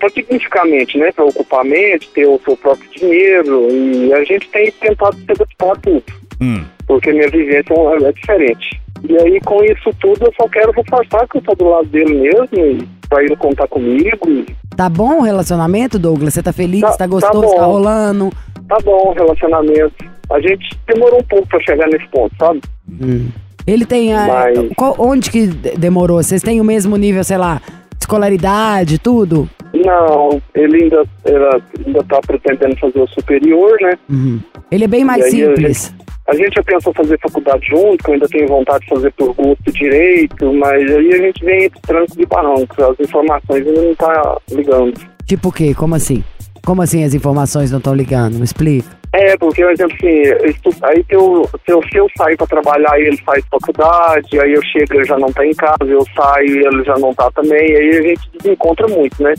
pra 0.00 0.08
significativamente, 0.08 0.96
né? 0.98 1.12
Para 1.12 1.26
ocupar 1.26 1.60
a 1.60 1.64
mente, 1.64 2.08
ter 2.14 2.26
o 2.26 2.40
seu 2.44 2.56
próprio 2.56 2.88
dinheiro. 2.96 3.68
E 3.70 4.12
a 4.14 4.24
gente 4.24 4.48
tem 4.48 4.70
tentado 4.72 5.16
se 5.16 5.30
adaptar 5.32 5.72
a 5.72 5.76
tudo. 5.76 6.04
Hum. 6.40 6.62
porque 6.86 7.12
minha 7.12 7.30
vivência 7.30 7.72
é 7.72 8.12
diferente. 8.12 8.80
E 9.08 9.16
aí, 9.16 9.40
com 9.40 9.62
isso 9.64 9.90
tudo, 10.00 10.26
eu 10.26 10.32
só 10.38 10.46
quero 10.48 10.70
reforçar 10.72 11.26
que 11.28 11.38
eu 11.38 11.42
tô 11.42 11.54
do 11.54 11.68
lado 11.68 11.86
dele 11.86 12.14
mesmo, 12.14 12.48
e 12.52 12.86
pra 13.08 13.22
ele 13.22 13.36
contar 13.36 13.66
comigo. 13.68 14.28
e 14.28 14.44
Tá 14.76 14.88
bom 14.88 15.18
o 15.18 15.22
relacionamento, 15.22 15.98
Douglas? 15.98 16.34
Você 16.34 16.42
tá 16.42 16.52
feliz? 16.52 16.80
Tá- 16.82 16.90
Tá, 16.90 16.96
tá 16.98 17.06
gostoso? 17.06 17.40
bom. 17.40 17.56
Tá, 17.56 17.64
rolando? 17.64 18.30
Tá 18.68 18.76
bom, 18.84 19.12
relacionamento. 19.16 19.94
A 20.30 20.40
gente 20.40 20.76
demorou 20.92 21.20
um 21.20 21.24
pouco 21.24 21.46
pra 21.48 21.60
chegar 21.60 21.86
nesse 21.88 22.06
ponto, 22.08 22.34
sabe? 22.38 22.60
Hum. 23.00 23.28
Ele 23.66 23.84
tem. 23.84 24.12
a- 24.14 24.26
Mas- 24.26 24.68
qual- 24.76 24.94
onde 24.98 25.30
que 25.30 25.46
de- 25.46 25.76
demorou? 25.76 26.22
Vocês 26.22 26.42
têm 26.42 26.60
o 26.60 26.64
mesmo 26.64 26.96
nível, 26.96 27.22
sei 27.24 27.36
lá, 27.38 27.60
de 27.96 28.00
escolaridade, 28.02 28.98
tudo? 28.98 29.48
Não, 29.74 30.40
ele 30.54 30.84
ainda, 30.84 31.04
era, 31.24 31.60
ainda 31.84 32.02
tá 32.04 32.20
pretendendo 32.26 32.76
fazer 32.78 33.00
o 33.00 33.06
superior, 33.08 33.76
né? 33.80 33.92
Uhum. 34.08 34.40
Ele 34.70 34.84
é 34.84 34.88
bem 34.88 35.04
mais 35.04 35.24
a 35.24 35.28
simples. 35.30 35.94
A 36.28 36.34
gente 36.34 36.54
já 36.56 36.62
pensou 36.62 36.92
fazer 36.92 37.18
faculdade 37.20 37.66
junto, 37.68 38.02
que 38.02 38.10
eu 38.10 38.14
ainda 38.14 38.28
tenho 38.28 38.48
vontade 38.48 38.80
de 38.84 38.88
fazer 38.88 39.12
por 39.12 39.32
gosto 39.34 39.72
direito, 39.72 40.52
mas 40.54 40.90
aí 40.90 41.08
a 41.14 41.18
gente 41.18 41.44
vem 41.44 41.64
entre 41.64 41.80
trancos 41.82 42.16
e 42.18 42.26
barrancos, 42.26 42.78
as 42.80 42.98
informações 43.00 43.66
ainda 43.66 43.80
não 43.82 43.94
tá 43.94 44.38
ligando. 44.50 44.94
Tipo 45.24 45.48
o 45.50 45.52
quê? 45.52 45.72
Como 45.74 45.94
assim? 45.94 46.24
Como 46.66 46.82
assim 46.82 47.04
as 47.04 47.14
informações 47.14 47.70
não 47.70 47.78
estão 47.78 47.94
ligando? 47.94 48.34
Me 48.34 48.44
explica. 48.44 48.88
É, 49.12 49.36
porque, 49.38 49.62
por 49.62 49.72
exemplo, 49.72 49.96
assim, 49.96 50.08
eu 50.08 50.72
aí 50.82 51.04
se 51.08 51.14
eu, 51.14 51.48
se, 51.64 51.72
eu, 51.72 51.82
se 51.90 51.96
eu 51.96 52.06
sair 52.18 52.36
pra 52.36 52.46
trabalhar 52.46 52.98
e 53.00 53.04
ele 53.06 53.16
faz 53.18 53.42
faculdade, 53.50 54.38
aí 54.40 54.52
eu 54.52 54.60
chego 54.64 54.92
e 54.92 54.96
ele 54.98 55.04
já 55.04 55.16
não 55.18 55.32
tá 55.32 55.46
em 55.46 55.54
casa, 55.54 55.84
eu 55.88 56.04
saio 56.14 56.46
e 56.48 56.66
ele 56.66 56.84
já 56.84 56.98
não 56.98 57.14
tá 57.14 57.30
também, 57.30 57.60
aí 57.76 57.88
a 57.96 58.02
gente 58.02 58.20
desencontra 58.42 58.86
muito, 58.88 59.22
né? 59.22 59.32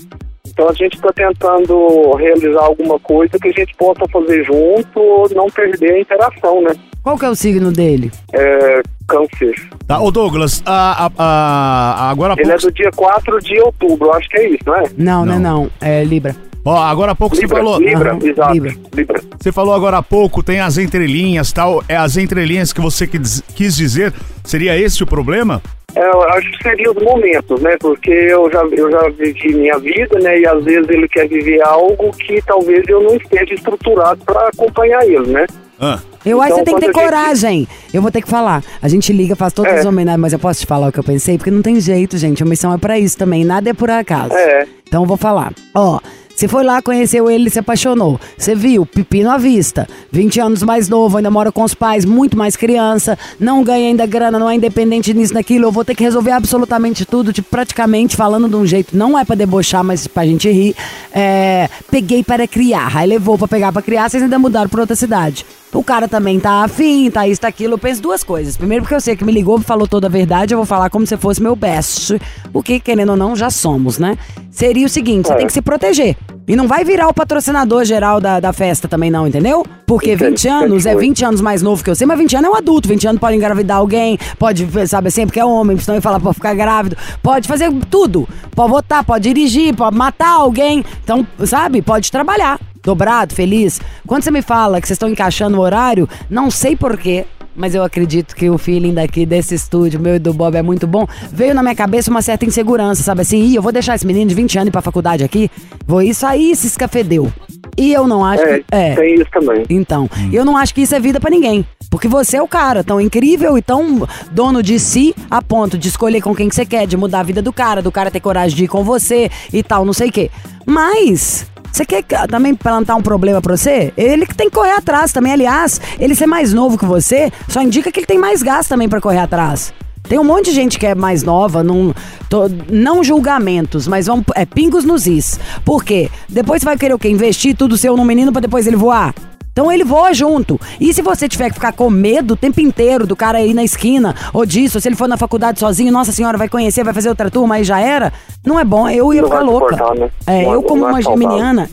Então 0.47 0.69
a 0.69 0.73
gente 0.73 0.99
tá 0.99 1.11
tentando 1.13 2.15
realizar 2.15 2.61
alguma 2.63 2.97
coisa 2.99 3.37
que 3.39 3.49
a 3.49 3.51
gente 3.51 3.75
possa 3.75 4.07
fazer 4.11 4.43
junto 4.45 4.99
ou 4.99 5.29
não 5.35 5.47
perder 5.47 5.91
a 5.95 5.99
interação, 5.99 6.61
né? 6.61 6.71
Qual 7.03 7.17
que 7.19 7.25
é 7.25 7.29
o 7.29 7.35
signo 7.35 7.71
dele? 7.71 8.09
É, 8.33 8.81
câncer. 9.07 9.53
Tá, 9.85 9.99
ô 10.01 10.09
Douglas, 10.09 10.63
a, 10.65 11.05
a- 11.05 11.11
a- 11.17 12.09
agora 12.09 12.33
Ele 12.37 12.49
pouco. 12.49 12.57
é 12.65 12.69
do 12.69 12.71
dia 12.73 12.89
4 12.95 13.39
de 13.41 13.59
outubro, 13.61 14.11
acho 14.13 14.27
que 14.29 14.37
é 14.37 14.49
isso, 14.49 14.63
não 14.65 14.75
é? 14.75 14.83
Não, 14.97 15.25
não, 15.25 15.33
é 15.35 15.39
Não. 15.39 15.61
não. 15.63 15.71
É 15.81 16.03
Libra. 16.03 16.35
Ó, 16.69 16.77
agora 16.77 17.13
há 17.13 17.15
pouco 17.15 17.33
você 17.35 17.43
Libra, 17.43 17.57
falou. 17.57 17.79
Libra, 17.79 18.11
Aham, 18.11 18.19
exato. 18.27 18.53
Libra. 18.53 18.73
Libra. 18.93 19.21
Você 19.39 19.51
falou 19.53 19.73
agora 19.73 19.97
há 19.99 20.03
pouco, 20.03 20.43
tem 20.43 20.59
as 20.59 20.77
entrelinhas 20.77 21.51
tal. 21.53 21.81
É 21.87 21.95
as 21.95 22.17
entrelinhas 22.17 22.73
que 22.73 22.81
você 22.81 23.07
quis, 23.07 23.41
dizer. 23.75 24.13
Seria 24.43 24.77
esse 24.77 25.01
o 25.01 25.07
problema? 25.07 25.61
É, 25.95 26.05
eu 26.05 26.21
acho 26.23 26.51
que 26.51 26.63
seriam 26.63 26.93
os 26.93 27.01
momentos, 27.01 27.61
né? 27.61 27.77
Porque 27.79 28.11
eu 28.11 28.51
já, 28.51 28.61
eu 28.65 28.91
já 28.91 29.09
vivi 29.09 29.53
minha 29.55 29.79
vida, 29.79 30.19
né? 30.19 30.39
E 30.41 30.45
às 30.45 30.61
vezes 30.63 30.89
ele 30.89 31.07
quer 31.07 31.27
viver 31.29 31.61
algo 31.65 32.11
que 32.17 32.41
talvez 32.45 32.83
eu 32.89 33.01
não 33.01 33.15
esteja 33.15 33.53
estruturado 33.53 34.19
para 34.25 34.49
acompanhar 34.49 35.03
ele, 35.07 35.27
né? 35.27 35.45
Ah, 35.79 35.99
Eu 36.25 36.41
acho 36.41 36.49
que 36.49 36.55
você 36.55 36.61
Então, 36.63 36.79
tem 36.79 36.89
que 36.89 36.93
ter 36.93 36.99
a 36.99 37.03
gente- 37.03 37.11
coragem. 37.13 37.67
Eu 37.93 38.01
vou 38.01 38.11
ter 38.11 38.21
que 38.21 38.27
falar. 38.29 38.61
A 38.81 38.87
gente 38.89 39.13
liga, 39.13 39.35
faz 39.35 39.53
todas 39.53 39.71
É. 39.73 39.79
as 39.79 39.85
homenagens, 39.85 40.19
mas 40.21 40.33
eu 40.33 40.39
posso 40.39 40.59
te 40.59 40.65
falar 40.65 40.89
o 40.89 40.91
que 40.91 40.99
eu 40.99 41.03
pensei? 41.03 41.37
Porque 41.37 41.51
não 41.51 41.61
tem 41.61 41.79
jeito, 41.79 42.17
gente. 42.17 42.43
A 42.43 42.45
missão 42.45 42.73
é 42.73 42.77
pra 42.77 42.99
isso 42.99 43.17
também. 43.17 43.45
Nada 43.45 43.69
é 43.69 43.73
por 43.73 43.89
acaso. 43.89 44.33
É. 44.33 44.67
Então 44.87 45.03
eu 45.03 45.07
vou 45.07 45.17
falar. 45.17 45.53
Ó, 45.73 45.99
você 46.37 46.47
foi 46.47 46.63
lá, 46.63 46.83
conheceu 46.83 47.31
ele, 47.31 47.49
se 47.49 47.57
apaixonou. 47.57 48.19
Você 48.37 48.53
viu, 48.53 48.85
pepino 48.85 49.31
à 49.31 49.39
vista. 49.39 49.89
20 50.11 50.39
anos 50.39 50.61
mais 50.61 50.87
novo, 50.87 51.17
ainda 51.17 51.31
mora 51.31 51.51
com 51.51 51.63
os 51.63 51.73
pais, 51.73 52.05
muito 52.05 52.37
mais 52.37 52.55
criança. 52.55 53.17
Não 53.39 53.63
ganha 53.63 53.87
ainda 53.87 54.05
grana, 54.05 54.37
não 54.37 54.47
é 54.47 54.53
independente 54.53 55.15
nisso, 55.15 55.33
naquilo. 55.33 55.65
Eu 55.65 55.71
vou 55.71 55.83
ter 55.83 55.95
que 55.95 56.03
resolver 56.03 56.29
absolutamente 56.29 57.05
tudo, 57.05 57.33
tipo, 57.33 57.49
praticamente 57.49 58.15
falando 58.15 58.47
de 58.47 58.55
um 58.55 58.67
jeito. 58.67 58.95
Não 58.95 59.17
é 59.17 59.25
pra 59.25 59.35
debochar, 59.35 59.83
mas 59.83 60.05
pra 60.05 60.27
gente 60.27 60.47
rir. 60.47 60.75
É, 61.11 61.71
peguei 61.89 62.23
para 62.23 62.47
criar. 62.47 62.95
Aí 62.95 63.09
levou 63.09 63.35
pra 63.35 63.47
pegar 63.47 63.71
pra 63.71 63.81
criar, 63.81 64.07
vocês 64.07 64.21
ainda 64.21 64.37
mudaram 64.37 64.69
pra 64.69 64.81
outra 64.81 64.95
cidade. 64.95 65.43
O 65.73 65.83
cara 65.83 66.07
também 66.07 66.39
tá 66.39 66.63
afim, 66.63 67.11
tá 67.11 67.27
isso, 67.27 67.41
tá 67.41 67.47
aquilo. 67.47 67.73
Eu 67.73 67.77
penso 67.77 68.01
duas 68.01 68.23
coisas. 68.23 68.55
Primeiro, 68.55 68.83
porque 68.83 68.95
eu 68.95 69.01
sei 69.01 69.15
que 69.15 69.25
me 69.25 69.31
ligou, 69.31 69.59
falou 69.59 69.87
toda 69.87 70.07
a 70.07 70.09
verdade, 70.09 70.53
eu 70.53 70.57
vou 70.57 70.65
falar 70.65 70.89
como 70.89 71.05
se 71.05 71.15
fosse 71.17 71.41
meu 71.41 71.55
best. 71.55 72.19
O 72.53 72.63
que, 72.63 72.79
querendo 72.79 73.09
ou 73.09 73.15
não, 73.17 73.35
já 73.35 73.49
somos, 73.49 73.97
né? 73.99 74.17
Seria 74.49 74.85
o 74.85 74.89
seguinte: 74.89 75.27
você 75.27 75.33
É. 75.33 75.35
tem 75.37 75.45
que 75.47 75.53
se 75.53 75.61
proteger. 75.61 76.15
E 76.47 76.55
não 76.55 76.65
vai 76.65 76.85
virar 76.85 77.09
o 77.09 77.13
patrocinador 77.13 77.83
geral 77.83 78.21
da, 78.21 78.39
da 78.39 78.53
festa 78.53 78.87
também, 78.87 79.11
não, 79.11 79.27
entendeu? 79.27 79.65
Porque 79.85 80.13
Entendi, 80.13 80.29
20 80.31 80.47
anos 80.47 80.85
é 80.85 80.91
entendi. 80.91 81.07
20 81.07 81.25
anos 81.25 81.41
mais 81.41 81.61
novo 81.61 81.83
que 81.83 81.89
eu 81.89 81.95
sei, 81.95 82.07
mas 82.07 82.17
20 82.17 82.37
anos 82.37 82.49
é 82.49 82.53
um 82.53 82.55
adulto. 82.55 82.87
20 82.87 83.05
anos 83.05 83.19
pode 83.19 83.35
engravidar 83.35 83.77
alguém, 83.77 84.17
pode, 84.39 84.65
sabe 84.87 85.09
assim, 85.09 85.25
porque 85.25 85.41
é 85.41 85.45
homem, 85.45 85.77
senão 85.77 85.95
ele 85.95 86.01
fala 86.01 86.17
pra 86.21 86.31
ficar 86.31 86.53
grávido. 86.53 86.95
Pode 87.21 87.49
fazer 87.49 87.69
tudo. 87.91 88.25
Pode 88.55 88.71
votar, 88.71 89.03
pode 89.03 89.25
dirigir, 89.27 89.75
pode 89.75 89.97
matar 89.97 90.29
alguém. 90.35 90.85
Então, 91.03 91.27
sabe? 91.45 91.81
Pode 91.81 92.09
trabalhar. 92.09 92.57
Dobrado, 92.91 93.35
feliz. 93.35 93.81
Quando 94.07 94.23
você 94.23 94.31
me 94.31 94.41
fala 94.41 94.79
que 94.79 94.87
vocês 94.87 94.95
estão 94.95 95.09
encaixando 95.09 95.57
o 95.57 95.59
horário, 95.59 96.07
não 96.29 96.49
sei 96.49 96.73
porquê. 96.73 97.25
Mas 97.53 97.75
eu 97.75 97.83
acredito 97.83 98.33
que 98.33 98.49
o 98.49 98.57
feeling 98.57 98.93
daqui 98.93 99.25
desse 99.25 99.55
estúdio, 99.55 99.99
meu 99.99 100.15
e 100.15 100.19
do 100.19 100.31
Bob, 100.33 100.55
é 100.55 100.61
muito 100.61 100.87
bom. 100.87 101.05
Veio 101.33 101.53
na 101.53 101.61
minha 101.61 101.75
cabeça 101.75 102.09
uma 102.09 102.21
certa 102.21 102.45
insegurança, 102.45 103.03
sabe 103.03 103.23
assim? 103.23 103.43
Ih, 103.43 103.55
eu 103.55 103.61
vou 103.61 103.73
deixar 103.73 103.95
esse 103.95 104.07
menino 104.07 104.29
de 104.29 104.35
20 104.35 104.57
anos 104.59 104.67
ir 104.69 104.71
pra 104.71 104.81
faculdade 104.81 105.21
aqui? 105.21 105.51
Vou 105.85 106.01
isso 106.01 106.25
aí, 106.25 106.55
se 106.55 106.67
escafedeu. 106.67 107.29
E 107.75 107.91
eu 107.91 108.07
não 108.07 108.23
acho 108.23 108.43
É, 108.43 108.59
que. 108.59 108.65
É. 108.71 108.95
tem 108.95 109.15
isso 109.15 109.29
também. 109.33 109.65
Então, 109.69 110.09
eu 110.31 110.45
não 110.45 110.55
acho 110.55 110.73
que 110.73 110.81
isso 110.83 110.95
é 110.95 110.99
vida 111.01 111.19
pra 111.19 111.29
ninguém. 111.29 111.65
Porque 111.89 112.07
você 112.07 112.37
é 112.37 112.41
o 112.41 112.47
cara 112.47 112.85
tão 112.85 113.01
incrível 113.01 113.57
e 113.57 113.61
tão 113.61 114.07
dono 114.31 114.63
de 114.63 114.79
si 114.79 115.13
a 115.29 115.41
ponto 115.41 115.77
de 115.77 115.89
escolher 115.89 116.21
com 116.21 116.33
quem 116.33 116.47
que 116.47 116.55
você 116.55 116.65
quer, 116.65 116.87
de 116.87 116.95
mudar 116.95 117.19
a 117.19 117.23
vida 117.23 117.41
do 117.41 117.51
cara, 117.51 117.81
do 117.81 117.91
cara 117.91 118.09
ter 118.09 118.21
coragem 118.21 118.55
de 118.55 118.63
ir 118.63 118.67
com 118.69 118.81
você 118.81 119.29
e 119.51 119.61
tal, 119.61 119.83
não 119.83 119.93
sei 119.93 120.07
o 120.07 120.11
quê. 120.11 120.31
Mas. 120.65 121.47
Você 121.71 121.85
quer 121.85 122.01
que- 122.03 122.27
também 122.27 122.55
plantar 122.55 122.95
um 122.95 123.01
problema 123.01 123.41
pra 123.41 123.55
você? 123.55 123.93
Ele 123.97 124.25
que 124.25 124.35
tem 124.35 124.49
que 124.49 124.55
correr 124.55 124.71
atrás 124.71 125.11
também. 125.11 125.33
Aliás, 125.33 125.79
ele 125.99 126.15
ser 126.15 126.25
mais 126.27 126.53
novo 126.53 126.77
que 126.77 126.85
você 126.85 127.31
só 127.47 127.61
indica 127.61 127.91
que 127.91 127.99
ele 127.99 128.07
tem 128.07 128.17
mais 128.17 128.41
gás 128.41 128.67
também 128.67 128.89
pra 128.89 128.99
correr 129.01 129.19
atrás. 129.19 129.73
Tem 130.07 130.17
um 130.17 130.23
monte 130.23 130.45
de 130.45 130.51
gente 130.53 130.79
que 130.79 130.85
é 130.87 130.95
mais 130.95 131.21
nova, 131.21 131.61
não, 131.63 131.93
tô- 132.29 132.49
não 132.71 133.03
julgamentos, 133.03 133.87
mas 133.89 134.07
vão, 134.07 134.23
é 134.35 134.45
pingos 134.45 134.85
nos 134.85 135.05
is. 135.05 135.37
Por 135.65 135.83
quê? 135.83 136.09
Depois 136.29 136.61
você 136.61 136.65
vai 136.65 136.77
querer 136.77 136.93
o 136.93 136.99
quê? 136.99 137.09
Investir 137.09 137.55
tudo 137.55 137.77
seu 137.77 137.95
no 137.97 138.05
menino 138.05 138.31
pra 138.31 138.39
depois 138.39 138.65
ele 138.65 138.77
voar? 138.77 139.13
Então 139.57 139.71
ele 139.71 139.83
voa 139.83 140.13
junto. 140.13 140.61
E 140.79 140.93
se 140.93 141.01
você 141.01 141.27
tiver 141.27 141.47
que 141.49 141.55
ficar 141.55 141.71
com 141.71 141.89
medo 141.89 142.35
o 142.35 142.37
tempo 142.37 142.61
inteiro 142.61 143.07
do 143.07 143.15
cara 143.15 143.39
aí 143.39 143.55
na 143.55 143.63
esquina, 143.63 144.13
ou 144.31 144.45
disso, 144.45 144.77
ou 144.77 144.81
se 144.81 144.87
ele 144.87 144.95
for 144.95 145.07
na 145.07 145.17
faculdade 145.17 145.59
sozinho, 145.59 145.91
nossa 145.91 146.11
senhora, 146.11 146.37
vai 146.37 146.47
conhecer, 146.47 146.83
vai 146.83 146.93
fazer 146.93 147.09
outra 147.09 147.31
turma, 147.31 147.55
aí 147.55 147.63
já 147.63 147.79
era, 147.79 148.13
não 148.45 148.59
é 148.59 148.63
bom. 148.63 148.87
Eu 148.87 149.11
ia 149.11 149.23
Não 149.23 149.29
ficar 149.29 149.41
louca. 149.41 149.75
né? 149.95 150.11
É, 150.27 150.43
Não 150.43 150.51
é- 150.51 150.55
eu 150.57 150.61
como 150.61 150.85
é 150.85 150.89
uma 150.89 151.01
saudável. 151.01 151.27
segura, 151.27 151.69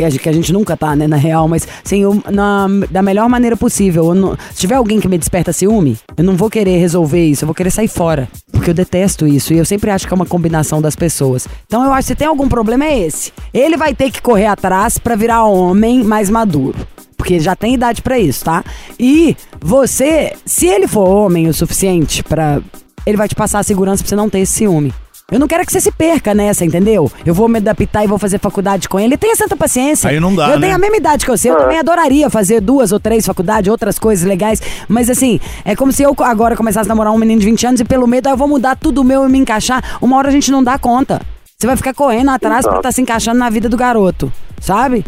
gente- 0.09 0.18
que 0.18 0.29
a 0.29 0.33
gente 0.33 0.53
nunca 0.53 0.76
tá, 0.76 0.94
né, 0.96 1.07
na 1.07 1.16
real, 1.16 1.46
mas 1.48 1.66
assim, 1.85 2.03
eu- 2.03 2.22
na, 2.31 2.66
da 2.90 3.03
melhor 3.03 3.29
maneira 3.29 3.57
possível. 3.57 4.14
Não- 4.14 4.37
se 4.53 4.61
tiver 4.61 4.76
alguém 4.76 4.98
que 5.00 5.09
me 5.09 5.18
desperta 5.18 5.53
ciúme, 5.53 5.98
eu 6.16 6.24
não 6.24 6.37
vou 6.37 6.48
querer 6.48 6.79
resolver 6.79 7.24
isso, 7.24 7.44
eu 7.44 7.46
vou 7.46 7.55
querer 7.55 7.70
sair 7.70 7.88
fora. 7.88 8.29
Porque 8.53 8.70
eu 8.70 8.74
detesto 8.74 9.26
isso 9.26 9.53
e 9.55 9.59
eu 9.59 9.64
sempre 9.64 9.90
acho 9.90 10.07
que 10.07 10.12
é 10.12 10.16
uma 10.16 10.26
combinação 10.26 10.81
das 10.83 10.94
pessoas. 10.96 11.46
Então 11.66 11.85
eu 11.85 11.92
acho 11.92 12.03
que 12.09 12.12
se 12.12 12.14
tem 12.14 12.26
algum 12.29 12.48
problema 12.48 12.85
é 12.85 12.98
esse. 13.07 13.33
Ele 13.53 13.76
vai 13.76 13.94
ter 13.94 14.11
que 14.11 14.20
correr 14.22 14.46
atrás 14.46 14.98
pra 14.98 15.14
virar 15.16 15.44
homem 15.44 16.03
mais 16.05 16.29
maduro. 16.31 16.76
Porque 17.16 17.38
já 17.38 17.55
tem 17.55 17.74
idade 17.74 18.00
pra 18.00 18.18
isso, 18.18 18.44
tá? 18.44 18.64
E 18.98 19.37
você, 19.61 20.33
se 20.46 20.66
ele 20.66 20.87
for 20.88 21.07
homem 21.07 21.48
o 21.48 21.55
suficiente 21.55 22.22
pra. 22.24 22.61
Ele 23.07 23.16
vai 23.16 23.29
te 23.29 23.35
passar 23.35 23.59
a 23.59 23.62
segurança 23.62 24.03
pra 24.03 24.09
você 24.09 24.16
não 24.16 24.29
ter 24.31 24.40
esse 24.40 24.53
ciúme. 24.53 24.92
Eu 25.31 25.38
não 25.38 25.47
quero 25.47 25.64
que 25.64 25.73
você 25.73 25.81
se 25.81 25.93
perca 25.93 26.35
nessa, 26.35 26.64
entendeu? 26.64 27.11
Eu 27.25 27.33
vou 27.33 27.49
me 27.49 27.59
adaptar 27.59 28.05
e 28.05 28.07
vou 28.09 28.19
fazer 28.19 28.38
faculdade 28.38 28.88
com 28.88 28.99
ele. 28.99 29.16
Tenha 29.16 29.37
santa 29.37 29.57
paciência. 29.57 30.11
Aí 30.11 30.19
não 30.19 30.35
dá, 30.35 30.49
Eu 30.51 30.59
né? 30.59 30.66
tenho 30.66 30.75
a 30.75 30.79
mesma 30.79 30.97
idade 30.97 31.25
que 31.25 31.31
você. 31.31 31.51
Eu 31.51 31.57
também 31.57 31.79
adoraria 31.79 32.29
fazer 32.29 32.61
duas 32.61 32.90
ou 32.93 32.99
três 32.99 33.25
faculdades, 33.25 33.71
outras 33.71 33.99
coisas 33.99 34.27
legais. 34.27 34.61
Mas 34.88 35.09
assim, 35.09 35.38
é 35.64 35.77
como 35.77 35.93
se 35.93 36.03
eu 36.03 36.14
agora 36.21 36.57
começasse 36.57 36.88
a 36.88 36.90
namorar 36.90 37.12
um 37.12 37.19
menino 37.19 37.40
de 37.40 37.47
20 37.47 37.66
anos 37.66 37.81
e 37.81 37.85
pelo 37.85 38.07
medo, 38.07 38.27
aí 38.27 38.33
eu 38.33 38.37
vou 38.37 38.49
mudar 38.49 38.77
tudo 38.77 39.05
meu 39.05 39.27
e 39.27 39.31
me 39.31 39.38
encaixar. 39.38 39.99
Uma 40.01 40.16
hora 40.16 40.29
a 40.29 40.33
gente 40.33 40.51
não 40.51 40.62
dá 40.64 40.79
conta. 40.79 41.21
Você 41.59 41.66
vai 41.66 41.77
ficar 41.77 41.93
correndo 41.95 42.31
atrás 42.31 42.66
pra 42.66 42.79
estar 42.79 42.90
se 42.93 43.03
encaixando 43.03 43.38
na 43.38 43.51
vida 43.51 43.69
do 43.69 43.77
garoto, 43.77 44.33
sabe? 44.61 45.05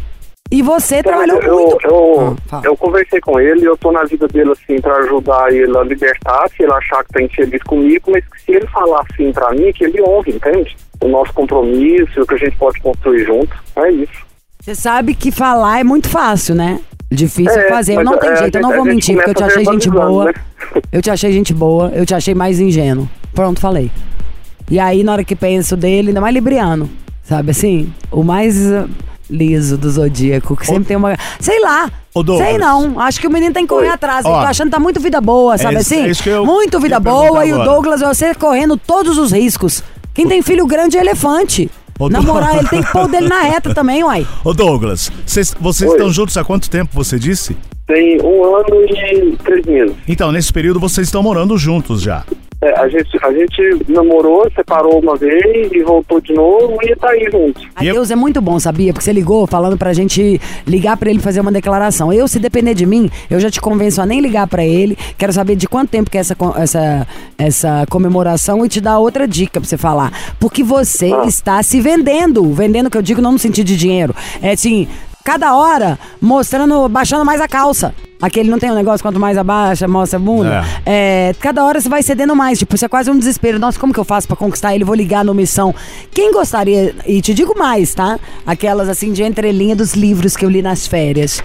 E 0.53 0.61
você 0.61 1.03
trabalhou 1.03 1.41
eu, 1.41 1.55
muito. 1.59 1.79
eu, 1.87 2.37
Ah, 2.53 2.61
eu 2.63 2.77
conversei 2.77 3.19
com 3.21 3.41
ele, 3.41 3.65
eu 3.65 3.75
tô 3.75 3.91
na 3.91 4.05
vida 4.05 4.29
dele 4.29 4.51
assim 4.53 4.79
pra 4.83 4.97
ajudar 4.99 5.51
ele 5.51 5.75
a 5.77 5.83
libertar, 5.83 6.47
se 6.55 6.63
ele 6.63 6.73
achar 6.73 7.03
que 7.05 7.13
tá 7.15 7.23
infeliz 7.23 7.63
comigo, 7.63 8.11
mas 8.11 8.23
se 8.45 8.53
ele 8.53 8.67
falar 8.67 9.03
assim 9.11 9.33
pra 9.33 9.51
mim, 9.53 9.73
que 9.73 9.85
ele 9.85 10.03
honre, 10.03 10.33
entende? 10.33 10.77
O 11.03 11.09
nosso 11.09 11.33
compromisso, 11.33 12.21
o 12.21 12.27
que 12.27 12.35
a 12.35 12.37
gente 12.37 12.55
pode 12.59 12.79
construir 12.83 13.25
junto. 13.25 13.57
É 13.77 13.91
isso. 13.91 14.27
Você 14.61 14.75
sabe 14.75 15.15
que 15.15 15.33
falar 15.33 15.81
é 15.81 15.85
muito 15.85 16.09
fácil, 16.11 16.55
né? 16.55 16.81
Difícil 17.11 17.59
É, 17.59 17.69
fazer. 17.71 17.95
Eu 17.95 18.05
não 18.05 18.19
tenho 18.19 18.35
é, 18.35 18.37
jeito, 18.37 18.57
eu 18.59 18.63
não 18.63 18.75
vou 18.75 18.85
mentir, 18.85 19.17
porque 19.17 19.31
eu 19.31 19.35
te 19.35 19.45
achei 19.45 19.65
gente 19.65 19.89
boa. 19.91 20.27
né? 20.27 20.33
Eu 20.93 21.01
te 21.01 21.11
achei 21.11 21.33
gente 21.33 21.55
boa, 21.55 21.91
eu 21.95 22.05
te 22.05 22.15
achei 22.15 22.35
mais 22.35 22.61
ingênuo. 22.61 23.09
Pronto, 23.35 23.59
falei. 23.59 23.91
E 24.71 24.79
aí, 24.79 25.03
na 25.03 25.13
hora 25.13 25.25
que 25.25 25.35
penso 25.35 25.77
dele, 25.79 26.09
ainda 26.09 26.21
mais 26.21 26.35
libriano. 26.35 26.91
Sabe 27.23 27.51
assim? 27.53 27.93
O 28.11 28.23
mais 28.23 28.57
liso 29.33 29.77
do 29.79 29.91
zodíaco, 29.91 30.55
que 30.57 30.67
sempre 30.67 30.85
tem 30.85 30.97
uma. 30.97 31.17
Sei 31.41 31.59
lá. 31.61 31.91
Ô, 32.15 32.23
Douglas. 32.23 32.47
Sei 32.49 32.59
não. 32.59 33.01
Acho 33.01 33.21
que 33.21 33.27
o 33.27 33.31
menino 33.31 33.55
tem 33.55 33.65
que 33.65 33.69
correr 33.75 33.89
atrás. 33.89 34.25
Eu 34.25 34.31
Ó, 34.33 34.41
tô 34.43 34.47
achando 34.47 34.67
que 34.69 34.73
tá 34.73 34.79
muito 34.81 35.01
vida 35.01 35.21
boa, 35.21 35.57
sabe 35.57 35.77
isso- 35.81 35.95
assim? 35.95 36.05
é 36.05 36.09
isso 36.11 36.23
que 36.23 36.29
eu 36.29 36.45
muito 36.45 36.79
vida 36.79 36.97
ia 36.97 37.01
boa 37.01 37.45
e 37.47 37.53
o 37.53 37.55
agora. 37.55 37.71
Douglas, 37.71 38.01
você 38.03 38.35
correndo 38.35 38.77
todos 38.77 39.17
os 39.19 39.33
riscos. 39.33 39.83
Quem 40.15 40.29
tem 40.29 40.43
filho 40.43 40.67
grande 40.67 40.99
é 40.99 41.01
elefante. 41.01 41.71
Ô, 41.99 42.09
Na 42.09 42.19
Douglas. 42.21 42.35
moral, 42.45 42.59
ele 42.59 42.69
tem 42.69 42.83
que 42.83 42.93
pôr 42.93 43.05
o 43.05 43.09
dele 43.09 43.29
na 43.29 43.41
reta 43.43 43.73
também, 43.75 44.05
uai. 44.05 44.27
Ô 44.45 44.53
Douglas, 44.53 45.11
vocês, 45.25 45.55
vocês 45.59 45.91
Oi. 45.91 45.97
estão 45.97 46.13
juntos 46.13 46.37
há 46.37 46.45
quanto 46.45 46.69
tempo, 46.69 46.91
você 46.93 47.19
disse? 47.19 47.57
Tem 47.87 48.21
um 48.23 48.45
ano 48.57 48.85
e 48.89 49.37
três 49.43 49.65
meses. 49.67 49.97
Então, 50.07 50.31
nesse 50.33 50.53
período 50.53 50.79
vocês 50.81 51.07
estão 51.09 51.23
morando 51.23 51.57
juntos 51.57 52.01
já. 52.03 52.25
É, 52.63 52.79
a, 52.81 52.89
gente, 52.89 53.19
a 53.25 53.33
gente 53.33 53.85
namorou, 53.89 54.49
separou 54.55 55.01
uma 55.01 55.17
vez 55.17 55.73
e 55.73 55.83
voltou 55.83 56.21
de 56.21 56.33
novo 56.33 56.79
e 56.83 56.95
tá 56.95 57.09
aí 57.11 57.29
junto. 57.31 57.61
A 57.75 57.85
eu- 57.85 57.95
Deus 57.95 58.11
é 58.13 58.15
muito 58.15 58.41
bom, 58.41 58.57
sabia? 58.61 58.93
Porque 58.93 59.05
você 59.05 59.13
ligou 59.13 59.49
falando 59.49 59.77
pra 59.77 59.93
gente 59.93 60.41
ligar 60.65 60.97
pra 60.97 61.11
ele 61.11 61.19
fazer 61.19 61.41
uma 61.41 61.51
declaração. 61.51 62.13
Eu, 62.13 62.29
se 62.29 62.39
depender 62.39 62.75
de 62.75 62.87
mim, 62.87 63.11
eu 63.29 63.41
já 63.41 63.51
te 63.51 63.61
convenço 63.61 64.01
a 64.01 64.07
nem 64.07 64.21
ligar 64.21 64.47
pra 64.47 64.65
ele. 64.65 64.97
Quero 65.19 65.33
saber 65.33 65.57
de 65.57 65.67
quanto 65.67 65.91
tempo 65.91 66.09
que 66.09 66.17
é 66.17 66.21
essa, 66.21 66.37
essa, 66.57 67.07
essa 67.37 67.87
comemoração 67.91 68.65
e 68.65 68.69
te 68.69 68.81
dar 68.81 68.99
outra 69.01 69.27
dica 69.27 69.61
pra 69.61 69.69
você 69.69 69.77
falar. 69.77 70.13
Porque 70.39 70.63
você 70.63 71.13
Ah. 71.13 71.25
está 71.27 71.61
se 71.65 71.81
vendendo. 71.81 72.45
Vendendo, 72.53 72.89
que 72.89 72.97
eu 72.97 73.03
digo 73.03 73.21
não 73.21 73.33
no 73.33 73.39
sentido 73.41 73.67
de 73.67 73.77
dinheiro. 73.77 74.15
É 74.41 74.53
assim, 74.53 74.87
cada 75.25 75.55
hora 75.55 75.99
mostrando, 76.21 76.89
baixando 76.89 77.25
mais 77.25 77.41
a 77.41 77.49
calça. 77.49 77.95
Aquele 78.21 78.49
não 78.49 78.59
tem 78.59 78.71
um 78.71 78.75
negócio, 78.75 79.03
quanto 79.03 79.19
mais 79.19 79.37
abaixa, 79.37 79.89
mostra 79.89 80.17
a 80.17 80.23
bunda. 80.23 80.65
É, 80.87 81.35
cada 81.41 81.65
hora 81.65 81.81
você 81.81 81.89
vai 81.89 82.05
cedendo 82.05 82.37
mais. 82.37 82.59
Tipo, 82.59 82.77
isso 82.77 82.85
é 82.85 82.89
quase 82.89 83.11
um 83.11 83.19
desespero. 83.19 83.59
Nossa, 83.59 83.81
como 83.81 83.93
que 83.93 83.99
eu 83.99 84.05
faço 84.05 84.29
pra 84.29 84.37
conquistar 84.37 84.75
ele? 84.75 84.85
Vou 84.85 84.95
ligar 84.95 85.25
no 85.25 85.35
Missão. 85.35 85.75
Quem 86.13 86.31
gostaria, 86.33 86.95
e 87.05 87.21
te 87.21 87.35
digo 87.35 87.59
mais, 87.59 87.95
tá? 87.95 88.21
Aquelas 88.47 88.89
assim 88.89 89.13
de 89.13 89.25
entrelinha 89.25 89.75
dos 89.75 89.95
livros 89.95 90.37
que 90.37 90.45
eu 90.45 90.51
li 90.51 90.63
nas 90.63 90.87
férias. 90.87 91.43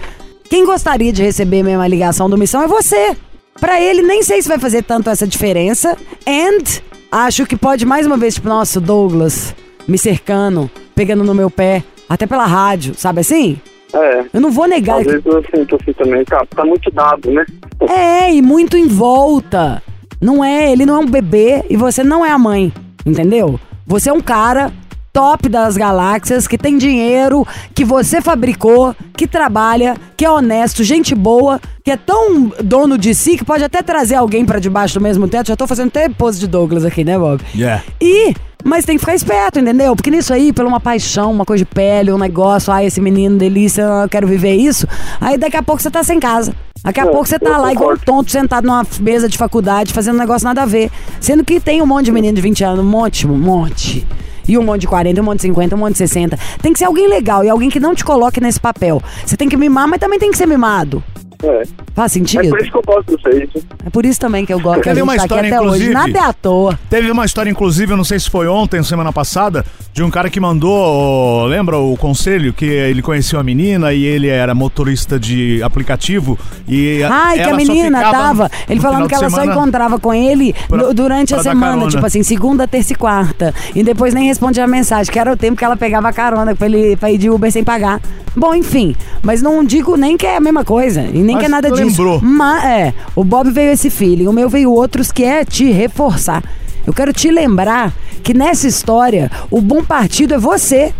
Quem 0.48 0.64
gostaria 0.64 1.12
de 1.12 1.20
receber 1.20 1.64
mesmo 1.64 1.82
a 1.82 1.88
ligação 1.88 2.30
do 2.30 2.38
Missão 2.38 2.62
é 2.62 2.68
você. 2.68 3.16
Pra 3.60 3.80
ele, 3.80 4.02
nem 4.02 4.22
sei 4.22 4.40
se 4.40 4.48
vai 4.48 4.58
fazer 4.58 4.84
tanto 4.84 5.10
essa 5.10 5.26
diferença. 5.26 5.96
And 6.24 6.62
acho 7.10 7.44
que 7.44 7.56
pode 7.56 7.84
mais 7.84 8.06
uma 8.06 8.16
vez, 8.16 8.34
tipo, 8.34 8.48
nossa, 8.48 8.78
o 8.78 8.82
Douglas 8.82 9.52
me 9.88 9.98
cercando, 9.98 10.70
pegando 10.94 11.24
no 11.24 11.34
meu 11.34 11.50
pé, 11.50 11.82
até 12.08 12.26
pela 12.26 12.46
rádio, 12.46 12.94
sabe 12.96 13.20
assim? 13.20 13.58
É. 13.92 14.24
Eu 14.32 14.40
não 14.40 14.50
vou 14.50 14.66
negar 14.66 14.98
Às 14.98 15.04
que 15.04 15.12
vezes 15.12 15.26
eu 15.26 15.44
sinto 15.54 15.76
assim 15.76 15.92
também, 15.92 16.24
tá, 16.24 16.44
tá 16.54 16.64
muito 16.64 16.90
dado, 16.90 17.30
né? 17.30 17.44
É, 17.88 18.34
e 18.34 18.42
muito 18.42 18.76
em 18.76 18.86
volta. 18.86 19.82
Não 20.20 20.44
é, 20.44 20.72
ele 20.72 20.84
não 20.84 20.96
é 20.96 20.98
um 20.98 21.06
bebê 21.06 21.64
e 21.70 21.76
você 21.76 22.02
não 22.02 22.24
é 22.24 22.30
a 22.30 22.38
mãe, 22.38 22.72
entendeu? 23.06 23.58
Você 23.86 24.10
é 24.10 24.12
um 24.12 24.20
cara 24.20 24.72
top 25.12 25.48
das 25.48 25.76
galáxias, 25.76 26.46
que 26.46 26.56
tem 26.58 26.78
dinheiro, 26.78 27.46
que 27.74 27.84
você 27.84 28.20
fabricou, 28.20 28.94
que 29.16 29.26
trabalha, 29.26 29.96
que 30.16 30.24
é 30.24 30.30
honesto, 30.30 30.84
gente 30.84 31.14
boa, 31.14 31.60
que 31.84 31.90
é 31.90 31.96
tão 31.96 32.52
dono 32.62 32.96
de 32.96 33.14
si 33.14 33.36
que 33.36 33.44
pode 33.44 33.64
até 33.64 33.82
trazer 33.82 34.16
alguém 34.16 34.44
pra 34.44 34.58
debaixo 34.58 34.94
do 34.94 35.00
mesmo 35.00 35.26
teto. 35.26 35.48
Já 35.48 35.56
tô 35.56 35.66
fazendo 35.66 35.88
até 35.88 36.08
pose 36.08 36.38
de 36.38 36.46
Douglas 36.46 36.84
aqui, 36.84 37.04
né, 37.04 37.18
Bob? 37.18 37.42
Yeah. 37.54 37.82
E, 38.00 38.34
mas 38.64 38.84
tem 38.84 38.96
que 38.96 39.00
ficar 39.00 39.14
esperto, 39.14 39.58
entendeu? 39.58 39.96
Porque 39.96 40.10
nisso 40.10 40.32
aí, 40.32 40.52
por 40.52 40.64
uma 40.64 40.80
paixão, 40.80 41.30
uma 41.32 41.44
coisa 41.44 41.64
de 41.64 41.70
pele, 41.70 42.12
um 42.12 42.18
negócio, 42.18 42.72
ai, 42.72 42.86
esse 42.86 43.00
menino 43.00 43.38
delícia, 43.38 43.82
eu 43.82 44.08
quero 44.08 44.26
viver 44.26 44.54
isso. 44.54 44.86
Aí 45.20 45.36
daqui 45.38 45.56
a 45.56 45.62
pouco 45.62 45.82
você 45.82 45.90
tá 45.90 46.02
sem 46.02 46.20
casa. 46.20 46.54
Daqui 46.84 47.00
a 47.00 47.04
É, 47.04 47.06
pouco 47.06 47.26
você 47.26 47.38
tá 47.38 47.56
lá 47.56 47.72
igual 47.72 47.94
um 47.94 47.96
tonto, 47.96 48.30
sentado 48.30 48.66
numa 48.66 48.86
mesa 49.00 49.28
de 49.28 49.36
faculdade, 49.36 49.92
fazendo 49.92 50.14
um 50.14 50.18
negócio 50.18 50.44
nada 50.46 50.62
a 50.62 50.66
ver. 50.66 50.90
Sendo 51.20 51.44
que 51.44 51.58
tem 51.58 51.82
um 51.82 51.86
monte 51.86 52.06
de 52.06 52.12
menino 52.12 52.34
de 52.34 52.40
20 52.40 52.62
anos, 52.64 52.80
um 52.84 52.88
monte, 52.88 53.26
um 53.26 53.36
monte. 53.36 54.06
E 54.48 54.56
um 54.56 54.62
monte 54.64 54.80
de 54.80 54.88
40, 54.88 55.20
um 55.20 55.24
monte 55.24 55.36
de 55.36 55.42
50, 55.42 55.76
um 55.76 55.78
monte 55.78 55.92
de 55.92 55.98
60. 55.98 56.38
Tem 56.62 56.72
que 56.72 56.78
ser 56.78 56.86
alguém 56.86 57.06
legal 57.06 57.44
e 57.44 57.48
alguém 57.48 57.68
que 57.68 57.78
não 57.78 57.94
te 57.94 58.04
coloque 58.04 58.40
nesse 58.40 58.58
papel. 58.58 59.02
Você 59.24 59.36
tem 59.36 59.48
que 59.48 59.56
mimar, 59.56 59.86
mas 59.86 60.00
também 60.00 60.18
tem 60.18 60.30
que 60.30 60.38
ser 60.38 60.46
mimado. 60.46 61.04
É. 61.42 61.62
Faz 61.94 62.12
É 62.12 62.14
sentido? 62.14 62.48
por 62.50 62.60
isso 62.60 62.70
que 62.70 62.76
eu 62.76 62.82
gosto 62.84 63.16
de 63.16 63.22
vocês. 63.22 63.50
É 63.86 63.90
por 63.90 64.04
isso 64.04 64.18
também 64.20 64.44
que 64.44 64.52
eu 64.52 64.58
gosto. 64.60 64.80
A 64.80 64.82
Teve 64.82 65.02
uma 65.02 65.14
tá 65.16 65.22
aqui 65.22 65.32
história, 65.34 65.48
até 65.48 65.60
hoje. 65.60 65.66
inclusive- 65.84 65.92
Nada 65.94 66.18
é 66.18 66.30
à 66.30 66.32
toa. 66.32 66.78
Teve 66.90 67.10
uma 67.10 67.24
história, 67.24 67.50
inclusive, 67.50 67.92
eu 67.92 67.96
não 67.96 68.04
sei 68.04 68.18
se 68.18 68.28
foi 68.28 68.48
ontem, 68.48 68.82
semana 68.82 69.12
passada, 69.12 69.64
de 69.92 70.02
um 70.02 70.10
cara 70.10 70.28
que 70.30 70.40
mandou, 70.40 71.44
lembra 71.46 71.78
o 71.78 71.96
conselho, 71.96 72.52
que 72.52 72.64
ele 72.64 73.02
conhecia 73.02 73.38
uma 73.38 73.44
menina 73.44 73.92
e 73.92 74.04
ele 74.04 74.28
era 74.28 74.54
motorista 74.54 75.18
de 75.18 75.62
aplicativo 75.62 76.38
e 76.66 77.02
Ai, 77.04 77.36
que 77.36 77.48
a 77.50 77.54
menina 77.54 78.00
tava. 78.10 78.50
Ele 78.68 78.80
falando 78.80 79.08
que 79.08 79.14
ela 79.14 79.30
só 79.30 79.44
encontrava 79.44 79.98
com 79.98 80.12
ele 80.12 80.54
pra- 80.68 80.92
durante 80.92 81.34
a 81.34 81.36
pra 81.36 81.44
dar 81.44 81.50
semana, 81.50 81.72
carona. 81.72 81.90
tipo 81.90 82.06
assim, 82.06 82.22
segunda, 82.22 82.66
terça 82.66 82.92
e 82.92 82.96
quarta. 82.96 83.54
E 83.74 83.82
depois 83.82 84.12
nem 84.12 84.26
respondia 84.26 84.64
a 84.64 84.66
mensagem, 84.68 85.12
que 85.12 85.18
era 85.18 85.32
o 85.32 85.36
tempo 85.36 85.56
que 85.56 85.64
ela 85.64 85.76
pegava 85.76 86.08
a 86.08 86.12
carona 86.12 86.54
pra 86.54 86.66
ele 86.66 86.96
pra 86.96 87.10
ir 87.10 87.18
de 87.18 87.30
Uber 87.30 87.50
sem 87.52 87.62
pagar. 87.62 88.00
Bom, 88.36 88.54
enfim. 88.54 88.94
Mas 89.22 89.42
não 89.42 89.64
digo 89.64 89.96
nem 89.96 90.16
que 90.16 90.26
é 90.26 90.36
a 90.36 90.40
mesma 90.40 90.64
coisa. 90.64 91.02
E 91.02 91.18
nem 91.28 91.36
Mas 91.36 91.42
que 91.42 91.46
é 91.46 91.48
nada 91.48 91.68
lembrou. 91.68 92.18
disso. 92.18 92.26
Mas 92.26 92.64
é, 92.64 92.94
o 93.14 93.22
Bob 93.22 93.50
veio 93.50 93.70
esse 93.70 93.90
feeling, 93.90 94.26
o 94.26 94.32
meu 94.32 94.48
veio 94.48 94.72
outros 94.72 95.12
que 95.12 95.22
é 95.24 95.44
te 95.44 95.70
reforçar. 95.70 96.42
Eu 96.86 96.92
quero 96.94 97.12
te 97.12 97.30
lembrar 97.30 97.92
que 98.22 98.32
nessa 98.32 98.66
história, 98.66 99.30
o 99.50 99.60
bom 99.60 99.84
partido 99.84 100.34
é 100.34 100.38
você. 100.38 100.92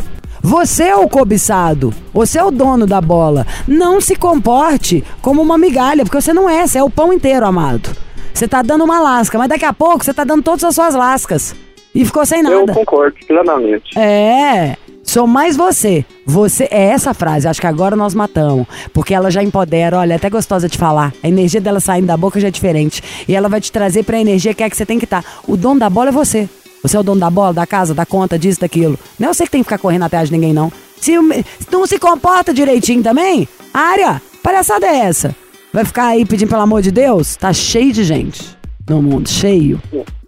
Você 0.43 0.85
é 0.85 0.97
o 0.97 1.09
cobiçado. 1.09 1.93
Você 2.12 2.38
é 2.38 2.45
o 2.45 2.51
dono 2.51 2.87
da 2.87 3.01
bola. 3.01 3.47
Não 3.67 4.01
se 4.01 4.14
comporte 4.14 5.03
como 5.23 5.41
uma 5.43 5.57
migalha, 5.59 6.05
porque 6.05 6.21
você 6.21 6.33
não 6.33 6.49
é. 6.49 6.67
Você 6.67 6.79
é 6.79 6.83
o 6.83 6.91
pão 6.91 7.12
inteiro, 7.12 7.45
amado. 7.47 7.91
Você 8.35 8.47
tá 8.47 8.62
dando 8.62 8.85
uma 8.85 9.01
lasca, 9.01 9.37
mas 9.38 9.49
daqui 9.49 9.64
a 9.64 9.73
pouco 9.73 10.05
você 10.05 10.12
tá 10.14 10.25
dando 10.25 10.43
todas 10.43 10.62
as 10.62 10.75
suas 10.75 10.95
lascas. 10.95 11.57
E 11.95 12.05
ficou 12.05 12.25
sem 12.27 12.41
Eu 12.45 12.67
nada. 12.67 12.73
concordo 12.75 13.17
plenamente. 13.27 13.99
É. 13.99 14.77
Sou 15.09 15.27
mais 15.27 15.57
você. 15.57 16.05
Você 16.27 16.68
é 16.71 16.83
essa 16.83 17.14
frase. 17.14 17.49
Acho 17.49 17.62
que 17.62 17.66
agora 17.66 17.97
nós 17.97 18.14
matamos. 18.14 18.66
Porque 18.92 19.14
ela 19.14 19.31
já 19.31 19.42
empodera. 19.42 19.97
Olha, 19.97 20.12
é 20.12 20.16
até 20.16 20.29
gostosa 20.29 20.68
de 20.68 20.77
falar. 20.77 21.14
A 21.23 21.29
energia 21.29 21.62
dela 21.62 21.81
saindo 21.81 22.07
da 22.07 22.14
boca 22.14 22.38
já 22.38 22.49
é 22.49 22.51
diferente. 22.51 23.03
E 23.27 23.35
ela 23.35 23.49
vai 23.49 23.59
te 23.59 23.73
trazer 23.73 24.03
pra 24.03 24.21
energia 24.21 24.53
que 24.53 24.62
é 24.62 24.68
que 24.68 24.77
você 24.77 24.85
tem 24.85 24.99
que 24.99 25.07
estar. 25.07 25.25
O 25.47 25.57
dono 25.57 25.81
da 25.81 25.88
bola 25.88 26.11
é 26.11 26.12
você. 26.12 26.47
Você 26.83 26.94
é 26.94 27.01
o 27.01 27.03
dono 27.03 27.18
da 27.18 27.31
bola, 27.31 27.55
da 27.55 27.66
casa, 27.66 27.94
da 27.94 28.05
conta, 28.05 28.38
disso, 28.38 28.61
daquilo. 28.61 28.99
Não 29.18 29.31
é 29.31 29.33
você 29.33 29.47
que 29.47 29.51
tem 29.51 29.62
que 29.62 29.64
ficar 29.64 29.79
correndo 29.79 30.03
atrás 30.03 30.29
de 30.29 30.35
ninguém, 30.35 30.53
não. 30.53 30.71
Se 31.01 31.12
não 31.73 31.87
se 31.87 31.99
comporta 31.99 32.53
direitinho 32.53 33.03
também, 33.03 33.49
área, 33.73 34.21
palhaçada 34.42 34.87
é 34.87 34.99
essa? 34.99 35.35
Vai 35.73 35.87
ficar 35.87 36.09
aí 36.09 36.27
pedindo 36.27 36.51
pelo 36.51 36.61
amor 36.61 36.83
de 36.83 36.90
Deus? 36.90 37.35
Tá 37.35 37.51
cheio 37.51 37.94
de 37.94 38.05
gente 38.05 38.55
no 38.87 39.01
mundo, 39.01 39.27
cheio. 39.27 39.81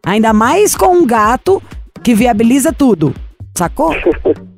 Ainda 0.07 0.33
mais 0.33 0.75
com 0.75 0.97
um 0.97 1.07
gato 1.07 1.63
que 2.03 2.15
viabiliza 2.15 2.73
tudo. 2.73 3.15
Sacou? 3.55 3.95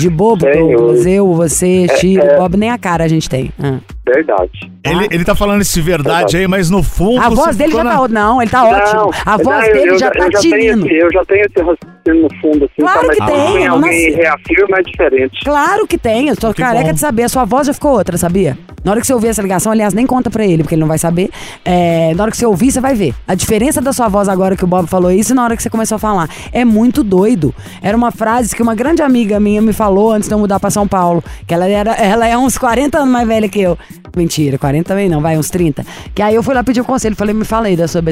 De 0.00 0.08
bobo. 0.08 0.46
Douglas. 0.46 1.06
Eu, 1.06 1.32
você, 1.34 1.86
Chiro, 1.98 2.22
Bob, 2.38 2.56
nem 2.56 2.70
a 2.70 2.78
cara 2.78 3.04
a 3.04 3.08
gente 3.08 3.28
tem. 3.28 3.50
Ah. 3.62 3.78
Verdade. 4.14 4.50
Tá? 4.82 4.90
Ele, 4.90 5.08
ele 5.10 5.24
tá 5.24 5.34
falando 5.34 5.60
esse 5.60 5.80
verdade 5.80 6.36
aí, 6.36 6.46
mas 6.48 6.70
no 6.70 6.82
fundo. 6.82 7.20
A 7.22 7.28
voz 7.28 7.54
dele 7.56 7.72
já 7.72 7.78
tá. 7.78 7.84
na- 7.84 8.00
ó- 8.02 8.08
Não, 8.08 8.40
ele 8.42 8.50
tá 8.50 8.64
ótimo. 8.64 9.10
A 9.26 9.36
não, 9.38 9.44
voz 9.44 9.68
eu- 9.68 9.74
dele 9.74 9.90
eu 9.90 9.98
já 9.98 10.10
tá 10.10 10.18
eu 10.24 10.32
já 10.32 10.40
tenho 10.40 10.54
tinindo. 10.58 10.86
esse- 10.86 10.96
Eu 10.96 11.12
já 11.12 11.24
tenho 11.26 11.40
esse 11.44 11.58
raciocínio 11.58 12.22
no 12.28 12.40
fundo, 12.40 12.64
assim, 12.64 12.74
Claro 12.80 13.06
tá, 13.06 13.12
que 13.14 13.26
tem, 13.26 13.66
alguém 13.66 14.06
nasci- 14.10 14.16
reafirma 14.22 14.78
é 14.78 14.82
diferente. 14.82 15.40
Claro 15.44 15.86
que 15.86 15.98
tem, 15.98 16.28
eu 16.28 16.36
tô 16.36 16.52
Que 16.54 16.62
careca 16.62 16.86
bom. 16.86 16.92
de 16.94 17.00
saber. 17.00 17.22
A 17.24 17.28
sua 17.28 17.44
voz 17.44 17.66
já 17.66 17.74
ficou 17.74 17.92
outra, 17.92 18.16
sabia? 18.16 18.56
Na 18.82 18.92
hora 18.92 19.00
que 19.02 19.06
você 19.06 19.12
ouvir 19.12 19.28
essa 19.28 19.42
ligação, 19.42 19.70
aliás, 19.70 19.92
nem 19.92 20.06
conta 20.06 20.30
pra 20.30 20.44
ele, 20.46 20.62
porque 20.62 20.74
ele 20.74 20.80
não 20.80 20.88
vai 20.88 20.96
saber. 20.98 21.28
É, 21.64 22.14
na 22.14 22.22
hora 22.22 22.30
que 22.30 22.36
você 22.38 22.46
ouvir, 22.46 22.72
você 22.72 22.80
vai 22.80 22.94
ver. 22.94 23.14
A 23.28 23.34
diferença 23.34 23.80
da 23.82 23.92
sua 23.92 24.08
voz 24.08 24.26
agora 24.28 24.56
que 24.56 24.64
o 24.64 24.66
Bob 24.66 24.88
falou 24.88 25.10
isso 25.10 25.32
e 25.32 25.36
na 25.36 25.44
hora 25.44 25.54
que 25.54 25.62
você 25.62 25.68
começou 25.68 25.96
a 25.96 25.98
falar. 25.98 26.28
É 26.52 26.64
muito 26.64 27.04
doido. 27.04 27.54
Era 27.82 27.94
uma 27.96 28.10
frase 28.10 28.56
que 28.56 28.62
uma 28.62 28.74
grande 28.74 29.02
amiga 29.02 29.38
minha 29.38 29.60
me 29.60 29.74
falou 29.74 30.10
antes 30.12 30.28
de 30.28 30.34
eu 30.34 30.38
mudar 30.38 30.58
pra 30.58 30.70
São 30.70 30.88
Paulo. 30.88 31.22
Que 31.46 31.52
ela, 31.52 31.68
era, 31.68 31.92
ela 31.92 32.26
é 32.26 32.36
uns 32.38 32.56
40 32.56 32.98
anos 32.98 33.10
mais 33.10 33.28
velha 33.28 33.48
que 33.48 33.60
eu. 33.60 33.76
Mentira, 34.16 34.58
40 34.58 34.88
também 34.88 35.08
não, 35.08 35.20
vai, 35.20 35.38
uns 35.38 35.50
30. 35.50 35.84
Que 36.14 36.22
aí 36.22 36.34
eu 36.34 36.42
fui 36.42 36.54
lá 36.54 36.64
pedir 36.64 36.80
um 36.80 36.84
conselho. 36.84 37.14
Falei, 37.14 37.34
me 37.34 37.44
falei 37.44 37.76
da 37.76 37.86
sua, 37.86 38.02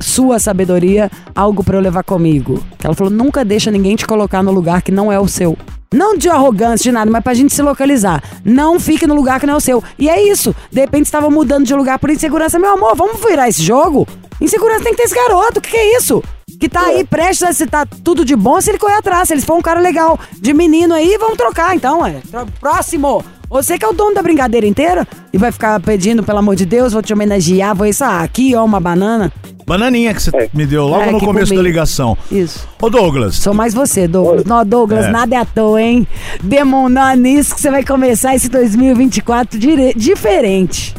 sua 0.00 0.38
sabedoria, 0.38 1.10
algo 1.34 1.64
pra 1.64 1.76
eu 1.76 1.80
levar 1.80 2.02
comigo. 2.02 2.62
Ela 2.82 2.94
falou, 2.94 3.12
nunca 3.12 3.44
deixa 3.44 3.70
ninguém 3.70 3.96
te 3.96 4.06
colocar 4.06 4.42
no 4.42 4.52
lugar 4.52 4.82
que 4.82 4.92
não 4.92 5.10
é 5.10 5.18
o 5.18 5.26
seu. 5.26 5.56
Não 5.94 6.16
de 6.16 6.28
arrogância, 6.28 6.84
de 6.84 6.92
nada, 6.92 7.10
mas 7.10 7.22
pra 7.22 7.32
gente 7.32 7.54
se 7.54 7.62
localizar. 7.62 8.22
Não 8.44 8.78
fique 8.78 9.06
no 9.06 9.14
lugar 9.14 9.38
que 9.40 9.46
não 9.46 9.54
é 9.54 9.56
o 9.56 9.60
seu. 9.60 9.82
E 9.98 10.08
é 10.08 10.20
isso. 10.22 10.54
De 10.70 10.80
repente 10.80 11.06
você 11.06 11.12
tava 11.12 11.30
mudando 11.30 11.64
de 11.64 11.74
lugar 11.74 11.98
por 11.98 12.10
insegurança. 12.10 12.58
Meu 12.58 12.74
amor, 12.74 12.94
vamos 12.96 13.24
virar 13.24 13.48
esse 13.48 13.62
jogo? 13.62 14.06
Insegurança 14.40 14.82
tem 14.82 14.92
que 14.92 14.98
ter 14.98 15.04
esse 15.04 15.14
garoto. 15.14 15.58
O 15.58 15.62
que, 15.62 15.70
que 15.70 15.76
é 15.76 15.96
isso? 15.96 16.22
Que 16.60 16.68
tá 16.68 16.86
aí 16.86 17.04
prestes 17.04 17.48
a 17.48 17.52
citar 17.52 17.86
tudo 17.86 18.24
de 18.24 18.34
bom 18.34 18.60
se 18.60 18.70
ele 18.70 18.78
correr 18.78 18.96
atrás. 18.96 19.28
Se 19.28 19.34
ele 19.34 19.42
for 19.42 19.56
um 19.56 19.62
cara 19.62 19.80
legal 19.80 20.18
de 20.40 20.52
menino 20.52 20.92
aí, 20.92 21.16
vamos 21.18 21.36
trocar 21.36 21.74
então, 21.74 22.04
é. 22.04 22.20
Próximo. 22.60 23.24
Você 23.48 23.78
que 23.78 23.84
é 23.84 23.88
o 23.88 23.92
dono 23.92 24.14
da 24.14 24.22
brincadeira 24.22 24.66
inteira 24.66 25.06
e 25.32 25.38
vai 25.38 25.52
ficar 25.52 25.78
pedindo, 25.80 26.22
pelo 26.22 26.38
amor 26.38 26.56
de 26.56 26.66
Deus, 26.66 26.92
vou 26.92 27.02
te 27.02 27.12
homenagear, 27.12 27.74
vou 27.74 27.86
isso 27.86 28.02
ah, 28.04 28.20
aqui, 28.20 28.54
ó, 28.54 28.64
uma 28.64 28.80
banana. 28.80 29.32
Bananinha 29.64 30.14
que 30.14 30.22
você 30.22 30.30
É. 30.36 30.48
me 30.52 30.64
deu 30.66 30.86
logo 30.86 31.02
É, 31.02 31.10
no 31.12 31.18
começo 31.20 31.46
comi. 31.52 31.56
da 31.56 31.62
ligação. 31.62 32.16
Isso. 32.30 32.68
Ô, 32.80 32.88
Douglas. 32.90 33.36
Sou 33.36 33.52
mais 33.54 33.74
você, 33.74 34.06
Douglas. 34.06 34.44
Não, 34.44 34.64
Douglas, 34.64 35.06
É. 35.06 35.10
nada 35.10 35.34
é 35.34 35.38
à 35.38 35.44
toa, 35.44 35.80
hein? 35.82 36.06
Demonar 36.42 37.16
nisso 37.16 37.54
que 37.54 37.60
você 37.60 37.70
vai 37.70 37.84
começar 37.84 38.34
esse 38.34 38.48
2024 38.48 39.58
dire- 39.58 39.92
diferente. 39.94 40.94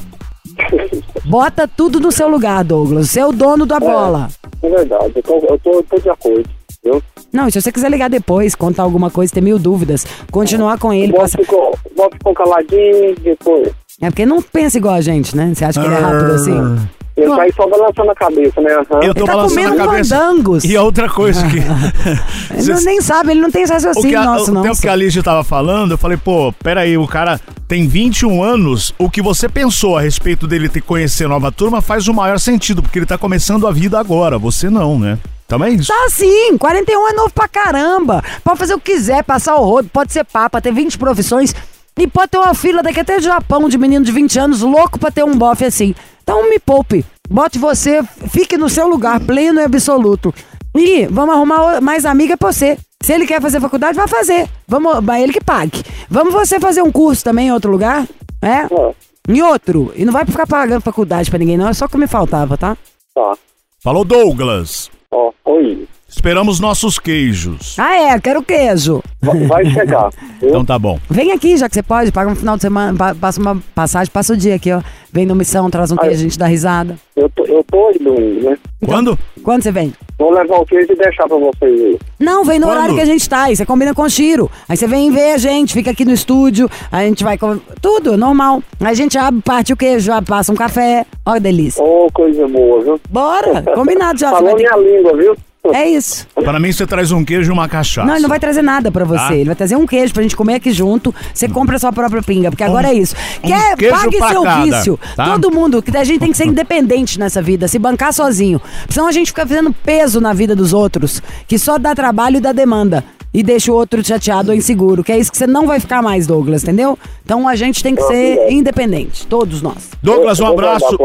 Bota 1.26 1.68
tudo 1.68 2.00
no 2.00 2.12
seu 2.12 2.28
lugar, 2.28 2.64
Douglas. 2.64 3.10
Você 3.12 3.20
é 3.20 3.26
o 3.26 3.32
dono 3.32 3.66
da 3.66 3.80
bola. 3.80 4.30
É 4.64 4.70
verdade, 4.70 5.12
eu 5.16 5.24
tô, 5.24 5.34
eu 5.50 5.60
tô, 5.60 5.72
eu 5.74 5.84
tô 5.84 6.00
de 6.00 6.10
acordo, 6.10 6.50
viu? 6.92 7.04
Não, 7.32 7.48
e 7.48 7.52
se 7.52 7.62
você 7.62 7.72
quiser 7.72 7.90
ligar 7.92 8.10
depois, 8.10 8.56
contar 8.56 8.84
alguma 8.84 9.10
coisa, 9.10 9.34
ter 9.34 9.42
mil 9.42 9.60
dúvidas, 9.60 10.06
continuar 10.32 10.78
com 10.80 10.94
ele. 10.94 11.12
Bob 11.12 11.22
Passa... 11.22 11.38
ficou, 11.38 11.78
Bob 11.96 12.14
ficou 12.14 12.34
caladinho, 12.34 13.16
depois. 13.22 13.70
É 14.02 14.10
porque 14.10 14.26
não 14.26 14.42
pensa 14.42 14.78
igual 14.78 14.94
a 14.96 15.02
gente, 15.02 15.36
né? 15.36 15.52
Você 15.54 15.66
acha 15.66 15.80
que 15.82 15.86
ele 15.88 15.96
é 15.96 16.00
rápido 16.00 16.32
assim? 16.32 16.88
Ele 17.18 17.36
tá 17.36 17.42
aí 17.42 17.52
só 17.54 17.68
balançando 17.68 18.12
a 18.12 18.16
cabeça, 18.16 18.62
né? 18.62 18.72
Aham. 18.74 19.04
Eu 19.04 19.14
tô 19.16 19.22
Ele 19.22 19.26
tá 19.26 19.34
balançando 19.36 19.62
comendo 19.66 19.82
a 19.82 19.86
cabeça. 19.88 20.16
fandangos. 20.16 20.64
E 20.64 20.78
a 20.78 20.84
outra 20.84 21.10
coisa 21.10 21.42
que. 21.48 21.58
Ele 22.54 22.68
não- 22.74 22.82
nem 22.84 23.02
sabe, 23.02 23.32
ele 23.32 23.42
não 23.42 23.50
tem 23.50 23.64
O, 23.64 23.68
que 23.68 23.74
raciocínio 23.74 24.20
a, 24.20 24.24
nosso, 24.24 24.52
o 24.52 24.54
não. 24.54 24.62
tempo 24.62 24.80
que 24.80 24.88
a 24.88 24.96
Lígia 24.96 25.24
tava 25.24 25.44
falando, 25.44 25.92
eu 25.92 25.98
falei, 25.98 26.16
pô, 26.18 26.54
peraí, 26.64 26.96
o 26.96 27.08
cara 27.08 27.42
tem 27.68 27.88
21 27.88 28.44
anos, 28.44 28.94
o 29.00 29.10
que 29.10 29.20
você 29.22 29.50
pensou 29.50 29.98
a 29.98 30.02
respeito 30.02 30.46
dele 30.48 30.70
ter 30.70 30.82
conhecer 30.82 31.26
a 31.26 31.30
nova 31.30 31.52
turma 31.52 31.82
faz 31.82 32.08
o 32.08 32.14
maior 32.14 32.40
sentido, 32.40 32.84
porque 32.84 33.00
ele 33.00 33.06
tá 33.08 33.18
começando 33.18 33.66
a 33.68 33.72
vida 33.72 34.00
agora, 34.00 34.38
você 34.38 34.70
não, 34.70 35.00
né? 35.00 35.18
Também 35.48 35.74
é 35.74 35.76
isso. 35.76 35.88
Tá 35.88 36.10
sim, 36.10 36.58
41 36.58 37.08
é 37.08 37.14
novo 37.14 37.32
pra 37.34 37.48
caramba. 37.48 38.24
Pode 38.44 38.60
fazer 38.60 38.74
o 38.74 38.80
que 38.80 38.94
quiser, 38.94 39.24
passar 39.24 39.56
o 39.56 39.64
rodo, 39.66 39.90
pode 39.90 40.12
ser 40.12 40.26
papa, 40.26 40.62
ter 40.62 40.74
20 40.74 40.98
profissões. 40.98 41.54
E 41.98 42.06
pode 42.06 42.30
ter 42.32 42.38
uma 42.38 42.54
fila 42.54 42.84
daqui 42.84 43.00
até 43.00 43.20
Japão 43.20 43.68
de 43.68 43.78
menino 43.78 44.06
de 44.06 44.12
20 44.12 44.38
anos 44.40 44.62
louco 44.62 45.00
pra 45.00 45.10
ter 45.10 45.24
um 45.24 45.36
bofe 45.36 45.66
assim. 45.66 45.96
Então 46.22 46.50
me 46.50 46.60
poupe. 46.60 47.04
Bote 47.30 47.58
você, 47.58 48.04
fique 48.30 48.58
no 48.58 48.70
seu 48.70 48.88
lugar, 48.88 49.20
pleno 49.20 49.60
e 49.60 49.64
absoluto. 49.64 50.34
E 50.76 51.08
vamos 51.08 51.36
arrumar 51.36 51.82
mais 51.82 52.06
amiga 52.06 52.38
pra 52.38 52.52
você. 52.52 52.78
Se 53.02 53.14
ele 53.14 53.26
quer 53.26 53.42
fazer 53.42 53.60
faculdade, 53.60 53.98
vai 53.98 54.08
fazer. 54.08 54.48
Vamos, 54.68 55.04
vai 55.04 55.24
ele 55.24 55.34
que 55.34 55.44
pague. 55.44 55.84
Vamos 56.10 56.34
você 56.34 56.60
fazer 56.60 56.82
um 56.82 56.92
curso 56.92 57.24
também 57.24 57.48
em 57.48 57.52
outro 57.52 57.72
lugar? 57.72 58.08
É? 58.42 58.68
Ó, 58.70 58.94
Em 59.28 59.42
outro. 59.42 59.92
E 59.96 60.06
não 60.06 60.14
vai 60.14 60.26
ficar 60.26 60.46
pagando 60.46 60.82
faculdade 60.82 61.30
pra 61.30 61.40
ninguém, 61.40 61.58
não. 61.58 61.68
É 61.68 61.74
só 61.74 61.86
o 61.86 61.90
que 61.90 61.98
me 61.98 62.08
faltava, 62.08 62.58
tá? 62.58 62.78
tá. 63.16 63.34
Falou 63.82 64.04
Douglas. 64.04 64.90
Ó, 65.12 65.32
oi. 65.46 65.88
Esperamos 66.08 66.60
nossos 66.60 67.00
queijos. 67.00 67.78
Ah, 67.80 67.96
é, 67.96 68.20
quero 68.20 68.44
queijo. 68.44 69.02
Vai, 69.22 69.40
vai 69.46 69.66
chegar, 69.66 70.10
viu? 70.40 70.50
Então 70.50 70.66
tá 70.66 70.78
bom. 70.78 71.00
Vem 71.10 71.32
aqui, 71.32 71.56
já 71.58 71.68
que 71.70 71.76
você 71.76 71.84
pode, 71.84 72.12
paga 72.12 72.30
um 72.32 72.36
final 72.36 72.56
de 72.58 72.62
semana, 72.62 72.98
pa- 72.98 73.16
passa 73.16 73.40
uma 73.40 73.56
passagem, 73.74 74.12
passa 74.12 74.34
o 74.34 74.38
dia 74.38 74.56
aqui, 74.56 74.72
ó. 74.72 74.82
Vem 75.12 75.26
no 75.26 75.34
missão, 75.36 75.70
traz 75.70 75.92
um 75.92 75.96
queijo, 75.98 76.16
a 76.20 76.24
gente 76.24 76.38
dá 76.38 76.46
risada. 76.48 76.98
Eu 77.16 77.30
tô, 77.30 77.46
eu 77.46 77.64
tô 77.64 77.92
domingo, 78.02 78.50
né? 78.50 78.58
Quando? 78.86 79.18
Quando 79.44 79.64
você 79.64 79.72
vem? 79.72 79.94
Vou 80.18 80.32
levar 80.32 80.58
o 80.58 80.66
queijo 80.66 80.92
e 80.92 80.96
deixar 80.96 81.28
pra 81.28 81.38
vocês 81.38 81.80
aí. 81.82 81.98
Não, 82.20 82.44
vem 82.44 82.60
no 82.60 82.66
Quando? 82.66 82.76
horário 82.78 82.96
que 82.96 83.02
a 83.02 83.06
gente 83.06 83.30
tá, 83.30 83.44
aí 83.44 83.56
você 83.56 83.66
combina 83.66 83.94
com 83.94 84.02
o 84.02 84.10
Chiro. 84.10 84.50
Aí 84.68 84.76
você 84.76 84.88
vem 84.88 85.12
ver 85.12 85.34
a 85.34 85.38
gente, 85.38 85.74
fica 85.74 85.92
aqui 85.92 86.04
no 86.04 86.12
estúdio, 86.12 86.70
a 86.92 87.04
gente 87.04 87.24
vai 87.24 87.38
com... 87.38 87.60
Tudo, 87.82 88.18
normal. 88.18 88.64
Aí 88.80 88.92
a 88.92 88.96
gente 88.96 89.18
abre, 89.18 89.42
parte 89.42 89.74
o 89.74 89.78
queijo, 89.78 90.12
abre, 90.12 90.28
passa 90.28 90.52
um 90.52 90.56
café. 90.56 91.06
Ó, 91.26 91.34
que 91.36 91.40
delícia. 91.42 91.84
Ô, 91.84 92.10
coisa 92.12 92.48
boa, 92.48 92.82
viu? 92.82 93.00
Bora, 93.10 93.62
combinado 93.76 94.18
já. 94.18 94.32
Falou 94.32 94.56
minha 94.56 94.76
língua, 94.76 95.16
viu? 95.16 95.36
É 95.74 95.88
isso. 95.88 96.28
Para 96.36 96.60
mim, 96.60 96.72
você 96.72 96.86
traz 96.86 97.12
um 97.12 97.24
queijo 97.24 97.52
e 97.52 97.54
uma 97.54 97.68
cachaça. 97.68 98.08
Não, 98.08 98.14
ele 98.16 98.24
não 98.24 98.30
vai 98.30 98.40
trazer 98.40 98.62
nada 98.62 98.92
pra 98.92 99.06
você. 99.06 99.18
Tá. 99.28 99.36
Ele 99.36 99.46
vai 99.46 99.56
trazer 99.56 99.76
um 99.76 99.86
queijo 99.86 100.14
pra 100.14 100.24
gente 100.24 100.36
comer 100.36 100.56
aqui 100.56 100.72
junto. 100.72 101.14
Você 101.34 101.48
compra 101.48 101.76
a 101.76 101.80
sua 101.80 101.92
própria 101.92 102.22
pinga, 102.22 102.50
porque 102.50 102.64
agora 102.64 102.90
é 102.90 102.94
isso. 102.94 103.16
um 103.44 103.48
Quer, 103.48 103.92
pague 103.92 104.18
seu 104.18 104.44
cada, 104.44 104.64
vício. 104.64 105.00
tá? 105.16 105.26
Todo 105.26 105.52
mundo, 105.52 105.82
que 105.82 105.96
a 105.96 106.04
gente 106.04 106.20
tem 106.20 106.32
que 106.32 106.38
ser 106.38 106.46
independente 106.48 107.20
nessa 107.20 107.42
vida, 107.42 107.68
se 107.68 107.78
bancar 107.80 108.14
sozinho. 108.14 108.62
Senão 108.90 109.08
a 109.08 109.12
gente 109.12 109.28
fica 109.28 109.46
fazendo 109.46 109.74
peso 109.74 110.22
na 110.22 110.34
vida 110.34 110.56
dos 110.56 110.74
outros, 110.74 111.22
que 111.48 111.58
só 111.58 111.78
dá 111.78 111.94
trabalho 111.96 112.38
e 112.38 112.42
dá 112.42 112.52
demanda. 112.52 113.04
E 113.34 113.44
deixa 113.44 113.72
o 113.72 113.76
outro 113.76 114.04
chateado 114.06 114.50
ou 114.52 114.56
inseguro, 114.58 115.04
que 115.04 115.12
é 115.12 115.18
isso 115.20 115.30
que 115.32 115.38
você 115.38 115.46
não 115.46 115.68
vai 115.68 115.80
ficar 115.80 116.02
mais, 116.02 116.26
Douglas, 116.26 116.64
entendeu? 116.64 116.98
Então 117.24 117.48
a 117.48 117.56
gente 117.56 117.84
tem 117.84 117.94
que 117.96 118.02
ser 118.04 118.50
independente, 118.52 119.28
todos 119.28 119.62
nós. 119.62 119.92
Douglas, 120.02 120.40
um 120.40 120.46
Eu 120.46 120.54
abraço. 120.54 120.98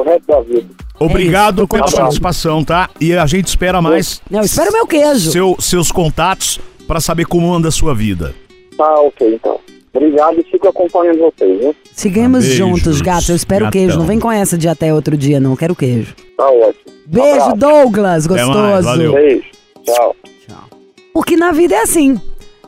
Obrigado 0.99 1.63
É 1.65 1.67
pela 1.67 1.91
participação, 1.91 2.65
tá? 2.65 2.89
E 3.01 3.13
a 3.15 3.27
gente 3.27 3.49
espera 3.49 3.83
mais 3.83 4.23
Não, 4.31 4.41
espera 4.41 4.71
o 4.71 4.73
meu 4.73 4.87
queijo. 4.87 5.31
seu- 5.31 5.57
seus 5.59 5.91
contatos 5.91 6.61
para 6.87 7.01
saber 7.01 7.27
como 7.27 7.53
anda 7.53 7.69
a 7.69 7.73
sua 7.73 7.95
vida. 7.95 8.35
Tá, 8.77 8.95
ok, 9.01 9.35
então. 9.35 9.59
Obrigado 9.95 10.41
e 10.41 10.45
fico 10.45 10.69
acompanhando 10.69 11.19
vocês, 11.19 11.59
viu? 11.61 11.77
Seguimos 11.93 12.45
Beijos, 12.45 12.57
juntos, 12.57 13.01
gato. 13.03 13.31
Eu 13.31 13.37
espero 13.37 13.65
o 13.65 13.67
gatão. 13.67 13.81
queijo. 13.81 13.99
Não 13.99 14.07
vem 14.07 14.19
com 14.19 14.33
essa 14.33 14.57
de 14.57 14.67
até 14.69 14.95
outro 14.95 15.17
dia, 15.19 15.39
não. 15.39 15.55
Quero 15.55 15.75
queijo. 15.77 16.15
Tá 16.37 16.47
ótimo. 16.49 16.75
Beijo. 17.07 17.53
Douglas. 17.57 18.25
Até 18.25 18.45
mais, 18.45 18.47
Gostoso. 18.47 18.83
valeu. 18.85 19.13
Beijo. 19.13 19.45
Tchau. 19.85 20.17
Porque 21.13 21.37
na 21.37 21.53
vida 21.53 21.75
é 21.75 21.83
assim. 21.83 22.21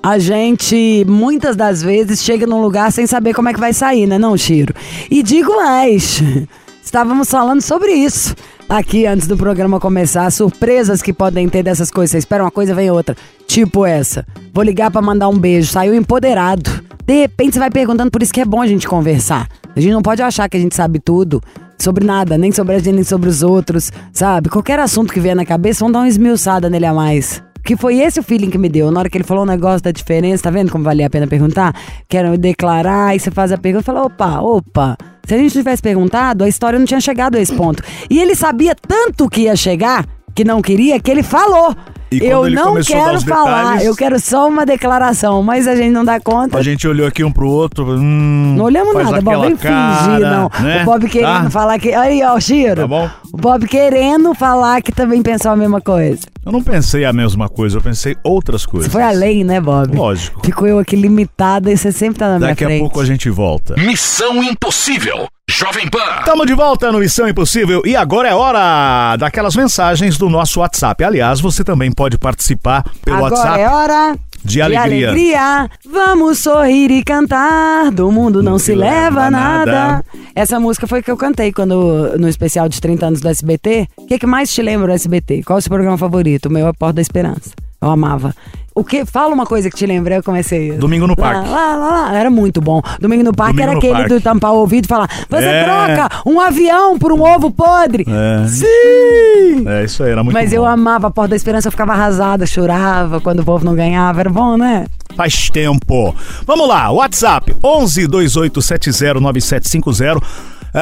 A 0.02 0.18
gente, 0.18 1.04
muitas 1.08 1.56
das 1.56 1.82
vezes, 1.82 2.22
chega 2.22 2.46
num 2.46 2.60
lugar 2.60 2.92
sem 2.92 3.06
saber 3.06 3.32
como 3.32 3.48
é 3.48 3.54
que 3.54 3.60
vai 3.60 3.72
sair, 3.72 4.06
né, 4.06 4.18
não, 4.18 4.36
Chiro? 4.36 4.74
E 5.10 5.22
digo 5.22 5.56
mais, 5.56 6.22
estávamos 6.84 7.30
falando 7.30 7.62
sobre 7.62 7.92
isso 7.92 8.34
aqui 8.68 9.06
antes 9.06 9.26
do 9.26 9.36
programa 9.36 9.78
começar, 9.78 10.30
surpresas 10.30 11.02
que 11.02 11.12
podem 11.12 11.48
ter 11.48 11.62
dessas 11.62 11.90
coisas. 11.90 12.10
Você 12.10 12.18
espera 12.18 12.44
uma 12.44 12.50
coisa, 12.50 12.74
vem 12.74 12.90
outra. 12.90 13.16
Tipo 13.46 13.84
essa. 13.86 14.26
Vou 14.52 14.64
ligar 14.64 14.90
pra 14.90 15.02
mandar 15.02 15.28
um 15.28 15.38
beijo, 15.38 15.70
saiu 15.70 15.94
empoderado. 15.94 16.70
De 17.06 17.20
repente 17.20 17.54
você 17.54 17.58
vai 17.58 17.70
perguntando, 17.70 18.10
por 18.10 18.22
isso 18.22 18.32
que 18.32 18.40
é 18.40 18.44
bom 18.44 18.60
a 18.60 18.66
gente 18.66 18.88
conversar. 18.88 19.48
A 19.74 19.80
gente 19.80 19.92
não 19.92 20.02
pode 20.02 20.22
achar 20.22 20.48
que 20.48 20.56
a 20.56 20.60
gente 20.60 20.74
sabe 20.74 20.98
tudo 20.98 21.42
sobre 21.78 22.04
nada, 22.04 22.38
nem 22.38 22.52
sobre 22.52 22.74
a 22.74 22.78
gente, 22.78 22.94
nem 22.94 23.04
sobre 23.04 23.28
os 23.28 23.42
outros, 23.42 23.92
sabe? 24.12 24.48
Qualquer 24.48 24.78
assunto 24.78 25.12
que 25.12 25.20
vier 25.20 25.36
na 25.36 25.44
cabeça, 25.44 25.80
vamos 25.80 25.92
dar 25.92 26.00
uma 26.00 26.08
esmiuçada 26.08 26.70
nele 26.70 26.86
a 26.86 26.94
mais. 26.94 27.42
Que 27.64 27.76
foi 27.76 27.98
esse 28.00 28.20
o 28.20 28.22
feeling 28.22 28.50
que 28.50 28.58
me 28.58 28.68
deu. 28.68 28.90
Na 28.90 29.00
hora 29.00 29.08
que 29.08 29.16
ele 29.16 29.24
falou 29.24 29.44
o 29.44 29.46
negócio 29.46 29.82
da 29.82 29.90
diferença, 29.90 30.42
tá 30.44 30.50
vendo 30.50 30.70
como 30.70 30.84
valia 30.84 31.06
a 31.06 31.10
pena 31.10 31.26
perguntar? 31.26 31.74
Quero 32.08 32.36
declarar, 32.36 33.08
aí 33.08 33.18
você 33.18 33.30
faz 33.30 33.50
a 33.52 33.58
pergunta 33.58 33.82
e 33.82 33.86
fala: 33.86 34.04
opa, 34.04 34.40
opa. 34.40 34.96
Se 35.26 35.34
a 35.34 35.38
gente 35.38 35.52
tivesse 35.52 35.80
perguntado, 35.80 36.44
a 36.44 36.48
história 36.48 36.78
não 36.78 36.84
tinha 36.84 37.00
chegado 37.00 37.36
a 37.36 37.40
esse 37.40 37.54
ponto. 37.54 37.82
E 38.10 38.20
ele 38.20 38.34
sabia 38.34 38.74
tanto 38.74 39.28
que 39.28 39.42
ia 39.42 39.56
chegar, 39.56 40.06
que 40.34 40.44
não 40.44 40.60
queria, 40.60 41.00
que 41.00 41.10
ele 41.10 41.22
falou. 41.22 41.74
E 42.10 42.18
eu 42.24 42.46
ele 42.46 42.54
não 42.54 42.74
quero 42.80 43.20
falar, 43.22 43.62
detalhes- 43.62 43.84
eu 43.86 43.96
quero 43.96 44.20
só 44.20 44.46
uma 44.48 44.64
declaração, 44.64 45.42
mas 45.42 45.66
a 45.66 45.74
gente 45.74 45.90
não 45.90 46.04
dá 46.04 46.20
conta. 46.20 46.56
A 46.58 46.62
gente 46.62 46.86
olhou 46.86 47.06
aqui 47.08 47.24
um 47.24 47.32
pro 47.32 47.48
outro. 47.48 47.84
Hum, 47.98 48.54
Não 48.56 48.66
olhamos 48.66 48.94
nada, 48.94 49.20
Bob. 49.20 49.40
Vem 49.46 49.56
fingir, 49.56 50.20
não. 50.20 50.50
né? 50.60 50.82
O 50.82 50.84
Bob 50.84 51.08
querendo 51.08 51.44
Tá? 51.44 51.50
falar 51.50 51.78
que. 51.78 51.92
Aí, 51.92 52.22
ó, 52.22 52.36
o 52.36 52.40
Chiro. 52.40 52.82
Tá 52.82 52.86
bom? 52.86 53.10
O 53.32 53.36
Bob 53.36 53.66
querendo 53.66 54.32
falar 54.34 54.80
que 54.82 54.92
também 54.92 55.22
pensou 55.22 55.50
a 55.50 55.56
mesma 55.56 55.80
coisa. 55.80 56.20
Eu 56.46 56.52
não 56.52 56.62
pensei 56.62 57.04
a 57.04 57.12
mesma 57.12 57.48
coisa, 57.48 57.78
eu 57.78 57.82
pensei 57.82 58.16
outras 58.22 58.64
coisas. 58.66 58.86
Você 58.86 58.92
foi 58.92 59.02
além, 59.02 59.42
né, 59.42 59.60
Bob? 59.60 59.96
Lógico. 59.96 60.44
Ficou 60.44 60.68
eu 60.68 60.78
aqui 60.78 60.94
limitada 60.94 61.72
e 61.72 61.76
você 61.76 61.90
sempre 61.90 62.18
tá 62.18 62.28
na 62.28 62.38
minha 62.38 62.50
Daqui 62.50 62.64
a 62.64 62.68
frente. 62.68 62.80
pouco 62.80 63.00
a 63.00 63.04
gente 63.04 63.28
volta. 63.30 63.74
Missão 63.78 64.42
Impossível. 64.42 65.26
Jovem 65.48 65.88
Pan. 65.90 65.98
Estamos 66.20 66.46
de 66.46 66.54
volta 66.54 66.90
no 66.90 66.98
Missão 66.98 67.28
Impossível 67.28 67.82
e 67.84 67.94
agora 67.94 68.28
é 68.30 68.34
hora 68.34 69.14
daquelas 69.16 69.54
mensagens 69.54 70.16
do 70.16 70.30
nosso 70.30 70.60
WhatsApp. 70.60 71.04
Aliás, 71.04 71.38
você 71.38 71.62
também 71.62 71.92
pode 71.92 72.16
participar 72.16 72.82
pelo 73.04 73.18
Agora 73.18 73.34
WhatsApp. 73.34 73.60
é 73.60 73.68
hora. 73.68 74.18
De 74.42 74.62
alegria. 74.62 75.10
alegria. 75.10 75.70
Vamos 75.86 76.38
sorrir 76.38 76.90
e 76.90 77.04
cantar. 77.04 77.90
Do 77.90 78.10
mundo 78.10 78.42
não, 78.42 78.58
se 78.58 78.74
leva 78.74 79.30
nada. 79.30 80.02
Essa 80.34 80.58
música 80.58 80.86
foi 80.86 81.02
que 81.02 81.10
eu 81.10 81.16
cantei 81.16 81.52
quando 81.52 82.16
no 82.18 82.26
especial 82.28 82.66
de 82.66 82.80
30 82.80 83.06
anos 83.06 83.20
do 83.20 83.28
SBT. 83.28 83.86
O 83.98 84.06
que, 84.06 84.18
que 84.18 84.26
mais 84.26 84.52
te 84.52 84.62
lembra 84.62 84.86
do 84.88 84.92
SBT? 84.94 85.42
Qual 85.44 85.58
é 85.58 85.60
o 85.60 85.62
seu 85.62 85.70
programa 85.70 85.98
favorito? 85.98 86.46
O 86.46 86.52
meu 86.52 86.66
é 86.68 86.72
Porta 86.72 86.94
da 86.94 87.02
Esperança. 87.02 87.50
Eu 87.82 87.90
amava. 87.90 88.34
O 88.74 88.82
que? 88.82 89.04
Fala 89.06 89.32
uma 89.32 89.46
coisa 89.46 89.70
que 89.70 89.76
te 89.76 89.86
lembra, 89.86 90.16
eu 90.16 90.22
comecei. 90.22 90.72
Domingo 90.72 91.06
no 91.06 91.14
Parque. 91.14 91.48
Lá, 91.48 91.76
lá, 91.76 91.88
lá, 92.10 92.14
era 92.18 92.28
muito 92.28 92.60
bom. 92.60 92.82
Domingo 93.00 93.22
no 93.22 93.32
Parque 93.32 93.52
Domingo 93.52 93.62
era 93.62 93.72
no 93.72 93.78
aquele 93.78 93.92
Parque. 93.94 94.08
do 94.08 94.20
tampar 94.20 94.52
o 94.52 94.56
ouvido 94.56 94.86
e 94.86 94.88
falar: 94.88 95.08
Você 95.30 95.44
É. 95.44 95.64
troca 95.64 96.08
um 96.26 96.40
avião 96.40 96.98
por 96.98 97.12
um 97.12 97.22
ovo 97.22 97.52
podre. 97.52 98.04
É. 98.08 98.48
Sim! 98.48 99.64
É, 99.68 99.84
isso 99.84 100.02
aí 100.02 100.10
era 100.10 100.24
muito 100.24 100.34
Mas 100.34 100.50
bom. 100.50 100.56
eu 100.56 100.66
amava 100.66 101.06
a 101.06 101.10
Porta 101.10 101.30
da 101.30 101.36
Esperança, 101.36 101.68
eu 101.68 101.72
ficava 101.72 101.92
arrasada, 101.92 102.46
chorava 102.46 103.20
quando 103.20 103.40
o 103.40 103.44
povo 103.44 103.64
não 103.64 103.74
ganhava. 103.76 104.18
Era 104.20 104.30
bom, 104.30 104.56
né? 104.56 104.86
Faz 105.16 105.48
tempo. 105.50 106.12
Vamos 106.44 106.66
lá, 106.66 106.90
WhatsApp 106.90 107.54
11 107.62 108.06
2870 108.08 109.20
9750. 109.20 110.10
É, 110.14 110.20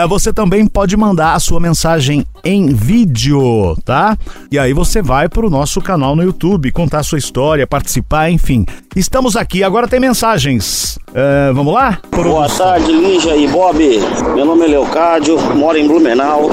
você 0.08 0.32
também 0.32 0.66
pode 0.66 0.96
mandar 0.96 1.34
a 1.34 1.38
sua 1.38 1.60
mensagem 1.60 2.26
em 2.42 2.68
vídeo, 2.68 3.76
tá? 3.84 4.16
E 4.50 4.58
aí 4.58 4.72
você 4.72 5.02
vai 5.02 5.28
pro 5.28 5.50
nosso 5.50 5.80
canal 5.80 6.16
no 6.16 6.22
YouTube, 6.22 6.72
contar 6.72 7.00
a 7.00 7.02
sua 7.02 7.18
história, 7.18 7.66
participar, 7.66 8.30
enfim. 8.30 8.64
Estamos 8.96 9.36
aqui, 9.36 9.62
agora 9.62 9.86
tem 9.86 10.00
mensagens. 10.00 10.98
É, 11.14 11.52
vamos 11.52 11.74
lá? 11.74 11.98
Boa 12.10 12.48
tarde, 12.48 12.90
Lígia 12.90 13.36
e 13.36 13.46
Bob. 13.46 13.78
Meu 14.34 14.46
nome 14.46 14.64
é 14.64 14.68
Leocádio, 14.68 15.38
moro 15.54 15.76
em 15.76 15.86
Blumenau. 15.86 16.50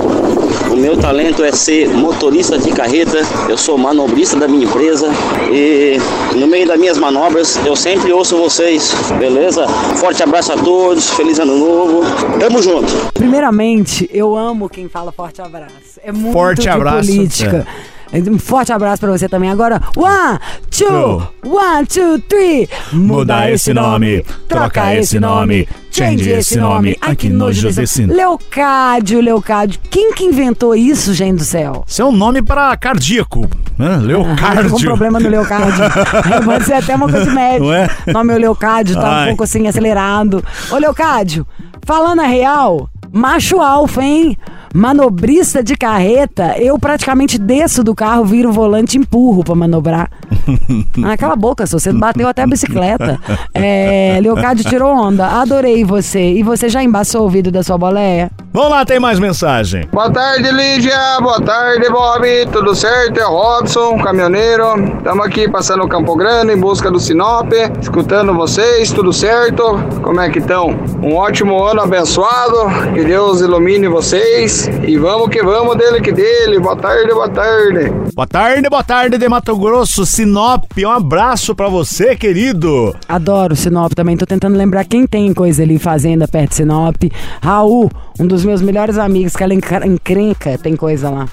O 0.69 0.75
meu 0.75 0.97
talento 0.97 1.43
é 1.43 1.52
ser 1.52 1.89
motorista 1.89 2.58
de 2.58 2.71
carreta. 2.71 3.19
Eu 3.47 3.58
sou 3.58 3.78
manobrista 3.78 4.38
da 4.38 4.47
minha 4.47 4.65
empresa 4.65 5.10
e 5.52 5.97
no 6.36 6.45
meio 6.45 6.67
das 6.67 6.78
minhas 6.78 6.97
manobras 6.97 7.60
eu 7.65 7.75
sempre 7.75 8.12
ouço 8.12 8.38
vocês, 8.38 8.93
beleza? 9.17 9.67
Forte 9.95 10.21
abraço 10.21 10.52
a 10.54 10.58
todos, 10.58 11.10
feliz 11.12 11.39
ano 11.39 11.58
novo. 11.58 12.02
Tamo 12.39 12.62
junto. 12.62 12.93
Primeiramente, 13.33 14.09
eu 14.11 14.35
amo 14.35 14.67
quem 14.67 14.89
fala 14.89 15.11
forte 15.11 15.39
abraço. 15.39 15.99
É 16.03 16.11
muito 16.11 16.33
Forte 16.33 16.63
de 16.63 16.69
abraço, 16.69 17.07
política. 17.11 17.67
Um 18.11 18.39
forte 18.39 18.73
abraço 18.73 18.99
pra 19.01 19.11
você 19.11 19.29
também. 19.29 19.51
Agora, 19.51 19.79
one, 19.95 20.39
two, 20.71 21.21
one, 21.45 21.85
two, 21.85 22.17
three. 22.27 22.67
Muda 22.91 23.51
esse 23.51 23.71
nome, 23.71 24.25
troca 24.47 24.95
esse 24.95 25.19
nome, 25.19 25.69
change 25.91 26.27
esse 26.27 26.57
nome. 26.57 26.97
Ai, 26.99 27.15
que 27.15 27.29
nojo 27.29 27.71
desse- 27.71 28.07
Leocádio, 28.07 29.21
Leocádio. 29.21 29.79
Quem 29.91 30.11
que 30.11 30.23
inventou 30.23 30.75
isso, 30.75 31.13
gente 31.13 31.37
do 31.37 31.43
céu? 31.43 31.83
Isso 31.85 32.01
é 32.01 32.05
um 32.05 32.11
nome 32.11 32.41
para 32.41 32.75
cardíaco, 32.77 33.47
né? 33.77 33.89
Tô 33.93 33.99
com 33.99 34.05
Leocárdio. 34.07 34.79
problema 34.79 35.19
no 35.19 35.29
Leocádio. 35.29 35.85
Pode 36.45 36.65
ser 36.65 36.73
até 36.73 36.95
uma 36.95 37.07
coisa 37.07 37.29
médica. 37.31 37.63
Não 37.63 37.71
é? 37.73 37.87
Nome 38.11 38.33
é 38.33 38.37
o 38.37 38.39
Leocádio, 38.39 38.95
tá 38.95 39.07
Ai. 39.07 39.25
um 39.25 39.27
pouco 39.27 39.43
assim 39.43 39.67
acelerado. 39.67 40.43
Ô, 40.71 40.77
Leocádio, 40.77 41.45
falando 41.85 42.21
a 42.21 42.25
real, 42.25 42.89
macho 43.11 43.61
alfa, 43.61 44.01
hein? 44.01 44.37
Manobrista 44.73 45.63
de 45.63 45.75
carreta, 45.75 46.55
eu 46.58 46.77
praticamente 46.77 47.38
desço 47.38 47.84
do 47.84 47.95
carro, 47.95 48.25
viro 48.25 48.49
o 48.49 48.53
volante 48.53 48.97
e 48.97 49.01
empurro 49.01 49.43
pra 49.43 49.55
manobrar. 49.55 50.10
ah, 51.03 51.17
cala 51.17 51.34
a 51.34 51.36
boca, 51.36 51.65
só 51.65 51.79
você 51.79 51.91
bateu 51.91 52.27
até 52.27 52.43
a 52.43 52.47
bicicleta. 52.47 53.19
É, 53.53 54.19
Leocádio 54.21 54.63
tirou 54.63 54.89
onda, 54.89 55.25
adorei 55.27 55.84
você. 55.84 56.34
E 56.34 56.43
você 56.43 56.69
já 56.69 56.84
embaçou 56.84 57.21
o 57.21 57.23
ouvido 57.25 57.51
da 57.51 57.63
sua 57.63 57.77
boleia? 57.77 58.32
Vamos 58.53 58.71
lá, 58.71 58.86
tem 58.86 58.99
mais 58.99 59.19
mensagem. 59.19 59.88
Boa 59.91 60.10
tarde, 60.10 60.49
Lígia. 60.51 61.19
Boa 61.21 61.41
tarde, 61.41 61.89
Bob. 61.89 62.27
Tudo 62.51 62.73
certo? 62.73 63.19
É 63.19 63.25
o 63.25 63.32
Robson, 63.32 63.97
caminhoneiro. 63.99 64.97
Estamos 64.97 65.25
aqui 65.25 65.49
passando 65.49 65.84
o 65.84 65.88
Campo 65.88 66.15
Grande 66.15 66.53
em 66.53 66.58
busca 66.58 66.89
do 66.89 66.99
Sinop, 66.99 67.51
escutando 67.82 68.34
vocês. 68.34 68.91
Tudo 68.91 69.12
certo? 69.13 69.63
Como 70.01 70.19
é 70.19 70.29
que 70.29 70.39
estão? 70.39 70.69
Um 71.01 71.15
ótimo 71.15 71.63
ano 71.63 71.82
abençoado. 71.82 72.69
Que 72.93 73.03
Deus 73.03 73.41
ilumine 73.41 73.88
vocês. 73.88 74.58
E 74.87 74.97
vamos 74.97 75.29
que 75.29 75.41
vamos 75.43 75.77
dele 75.77 76.01
que 76.01 76.11
dele. 76.11 76.59
Boa 76.59 76.75
tarde, 76.75 77.13
boa 77.13 77.29
tarde. 77.29 77.91
Boa 78.13 78.27
tarde, 78.27 78.69
boa 78.69 78.83
tarde 78.83 79.17
de 79.17 79.29
Mato 79.29 79.55
Grosso, 79.57 80.05
Sinop. 80.05 80.63
Um 80.85 80.89
abraço 80.89 81.53
pra 81.55 81.67
você, 81.69 82.15
querido. 82.15 82.95
Adoro 83.07 83.55
Sinop 83.55 83.93
também. 83.93 84.17
Tô 84.17 84.25
tentando 84.25 84.57
lembrar 84.57 84.85
quem 84.85 85.05
tem 85.07 85.33
coisa 85.33 85.63
ali, 85.63 85.77
fazenda 85.79 86.27
perto 86.27 86.49
de 86.49 86.55
Sinop. 86.55 86.95
Raul, 87.41 87.89
um 88.19 88.25
dos 88.27 88.43
meus 88.43 88.61
melhores 88.61 88.97
amigos, 88.97 89.35
que 89.35 89.43
ela 89.43 89.53
enca- 89.53 89.85
encrenca, 89.85 90.57
tem 90.57 90.75
coisa 90.75 91.09
lá. 91.09 91.27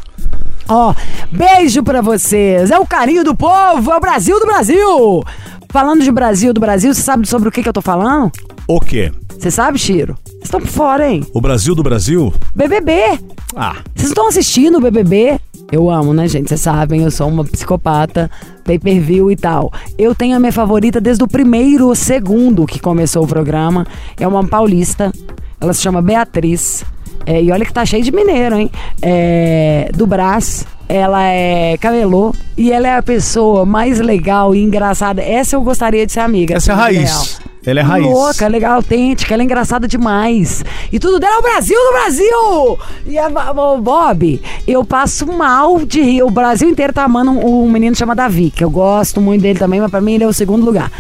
Ó, 0.68 0.92
beijo 1.30 1.82
pra 1.82 2.00
vocês. 2.02 2.70
É 2.70 2.78
o 2.78 2.86
carinho 2.86 3.24
do 3.24 3.34
povo, 3.36 3.90
é 3.92 3.96
o 3.96 4.00
Brasil 4.00 4.38
do 4.40 4.46
Brasil. 4.46 5.22
Falando 5.70 6.02
de 6.02 6.10
Brasil 6.10 6.52
do 6.52 6.60
Brasil, 6.60 6.92
você 6.94 7.02
sabe 7.02 7.26
sobre 7.28 7.48
o 7.48 7.52
que, 7.52 7.62
que 7.62 7.68
eu 7.68 7.72
tô 7.72 7.82
falando? 7.82 8.30
O 8.68 8.80
quê? 8.80 9.12
Você 9.38 9.51
sabe, 9.51 9.79
Chiro? 9.79 10.16
Vocês 10.25 10.44
estão 10.44 10.61
por 10.61 10.68
fora, 10.68 11.09
hein? 11.09 11.25
O 11.33 11.40
Brasil 11.40 11.75
do 11.75 11.83
Brasil? 11.83 12.33
BBB. 12.55 13.18
Ah, 13.55 13.77
Vocês 13.94 14.09
estão 14.09 14.29
assistindo 14.29 14.79
o 14.79 14.81
BBB? 14.81 15.38
Eu 15.70 15.90
amo, 15.90 16.14
né, 16.14 16.29
gente? 16.29 16.49
Vocês 16.49 16.61
sabem, 16.61 17.03
eu 17.03 17.11
sou 17.11 17.29
uma 17.29 17.44
psicopata, 17.44 18.31
pay 18.64 18.79
per 18.79 19.01
view 19.01 19.31
e 19.31 19.37
tal. 19.37 19.72
Eu 19.99 20.14
tenho 20.14 20.37
a 20.37 20.38
minha 20.40 20.53
favorita 20.53 21.01
desde 21.01 21.22
o 21.25 21.29
primeiro 21.29 21.88
ou 21.88 21.94
segundo 21.94 22.66
que 22.66 22.79
começou 22.81 23.25
o 23.25 23.27
programa. 23.27 23.87
É 24.18 24.27
uma 24.27 24.46
paulista. 24.46 25.12
Ela 25.61 25.72
se 25.72 25.83
chama 25.83 26.01
Beatriz. 26.01 26.85
É, 27.25 27.42
e 27.42 27.51
olha 27.51 27.64
que 27.64 27.72
tá 27.72 27.85
cheio 27.85 28.05
de 28.05 28.12
mineiro, 28.12 28.57
hein? 28.57 28.70
É, 29.03 29.90
do 29.94 30.07
Brás. 30.07 30.64
Ela 30.88 31.25
é 31.25 31.77
camelô 31.79 32.33
e 32.57 32.70
ela 32.70 32.87
é 32.87 32.96
a 32.96 33.03
pessoa 33.03 33.66
mais 33.66 33.99
legal 33.99 34.55
e 34.55 34.62
engraçada. 34.62 35.20
Essa 35.20 35.57
eu 35.57 35.62
gostaria 35.62 36.07
de 36.07 36.12
ser 36.12 36.20
amiga. 36.20 36.55
essa 36.57 36.70
é 36.70 36.75
a 36.75 36.85
assim, 36.87 36.96
raiz. 36.96 37.40
Ela 37.66 37.81
é 37.81 37.83
raiz. 37.83 38.07
Louca, 38.07 38.46
legal, 38.46 38.76
autêntica, 38.76 39.35
ela 39.35 39.42
é 39.42 39.44
engraçada 39.44 39.88
demais. 39.88 40.64
E 40.92 41.00
tudo 41.00 41.18
dela 41.18 41.35
é 41.35 41.38
o 41.38 41.42
Brasil 41.42 41.76
do 41.76 41.92
Brasil! 41.92 42.79
E 43.07 43.18
a, 43.18 43.29
Bob, 43.29 44.40
eu 44.68 44.85
passo 44.85 45.26
mal 45.26 45.85
de 45.85 46.00
rir. 46.00 46.22
O 46.22 46.31
Brasil 46.31 46.68
inteiro 46.68 46.92
tá 46.92 47.02
amando 47.02 47.33
um, 47.33 47.64
um 47.64 47.70
menino 47.70 47.96
chamado 47.96 48.18
Davi, 48.18 48.52
que 48.55 48.62
eu 48.62 48.70
gosto 48.70 49.20
muito 49.20 49.42
dele 49.42 49.59
também, 49.59 49.81
mas 49.81 49.90
pra 49.90 50.00
mim 50.00 50.14
ele 50.14 50.24
é 50.24 50.29
o 50.29 50.33
segundo 50.33 50.64
lugar. 50.64 50.92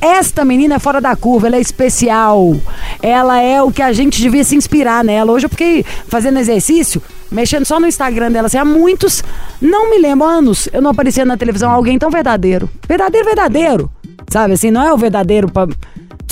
Esta 0.00 0.46
menina 0.46 0.76
é 0.76 0.78
fora 0.78 0.98
da 0.98 1.14
curva, 1.14 1.46
ela 1.46 1.56
é 1.56 1.60
especial. 1.60 2.56
Ela 3.02 3.42
é 3.42 3.62
o 3.62 3.70
que 3.70 3.82
a 3.82 3.92
gente 3.92 4.20
devia 4.20 4.44
se 4.44 4.56
inspirar 4.56 5.04
nela. 5.04 5.30
Hoje 5.30 5.44
eu 5.44 5.50
fiquei 5.50 5.84
fazendo 6.08 6.38
exercício, 6.38 7.02
mexendo 7.30 7.66
só 7.66 7.78
no 7.78 7.86
Instagram 7.86 8.32
dela. 8.32 8.46
Assim, 8.46 8.56
há 8.56 8.64
muitos, 8.64 9.22
não 9.60 9.90
me 9.90 9.98
lembro, 9.98 10.26
anos, 10.26 10.70
eu 10.72 10.80
não 10.80 10.90
aparecia 10.90 11.24
na 11.26 11.36
televisão 11.36 11.70
alguém 11.70 11.98
tão 11.98 12.10
verdadeiro. 12.10 12.70
Verdadeiro, 12.88 13.26
verdadeiro. 13.26 13.90
Sabe 14.30 14.54
assim, 14.54 14.70
não 14.70 14.82
é 14.82 14.92
o 14.92 14.96
verdadeiro 14.96 15.50
pra. 15.50 15.68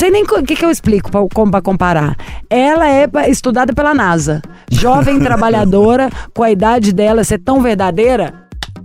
Sei 0.02 0.10
nem 0.10 0.24
o 0.24 0.42
que, 0.42 0.56
que 0.56 0.64
eu 0.64 0.70
explico 0.72 1.12
pra 1.12 1.62
comparar. 1.62 2.16
Ela 2.50 2.88
é 2.88 3.08
estudada 3.28 3.72
pela 3.72 3.94
NASA. 3.94 4.42
Jovem 4.68 5.20
trabalhadora, 5.22 6.10
com 6.34 6.42
a 6.42 6.50
idade 6.50 6.92
dela 6.92 7.22
ser 7.22 7.38
tão 7.38 7.62
verdadeira, 7.62 8.34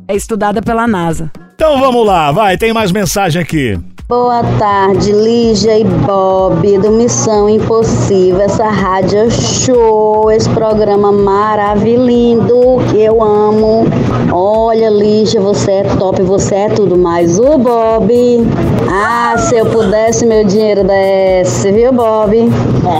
é 0.08 0.15
estudada 0.15 0.62
pela 0.62 0.88
NASA. 0.88 1.32
Então 1.56 1.80
vamos 1.80 2.06
lá, 2.06 2.32
vai, 2.32 2.56
tem 2.56 2.71
mais 2.71 2.91
mensagem 2.91 3.41
aqui. 3.41 3.80
Boa 4.10 4.41
tarde, 4.58 5.12
Lígia 5.12 5.78
e 5.78 5.84
Bob 5.84 6.78
do 6.78 6.91
Missão 6.91 7.50
Impossível. 7.50 8.39
Essa 8.39 8.70
rádio 8.70 9.20
é 9.20 9.30
show, 9.30 10.32
esse 10.32 10.50
programa 10.52 11.12
maravilhoso 11.12 12.78
que 12.89 13.02
eu 13.02 13.22
amo. 13.22 13.84
Olha, 14.32 14.89
Lígia, 14.89 15.41
você 15.41 15.72
é 15.72 15.84
top, 15.84 16.22
você 16.22 16.56
é 16.56 16.70
tudo 16.70 16.98
mais. 16.98 17.38
O 17.38 17.58
Bob, 17.58 18.48
ah, 18.89 19.36
se 19.38 19.58
eu 19.58 19.65
pudesse, 19.65 20.26
meu 20.26 20.46
dinheiro 20.46 20.86
desse, 20.86 21.70
viu, 21.74 21.91
Bob? 21.91 22.50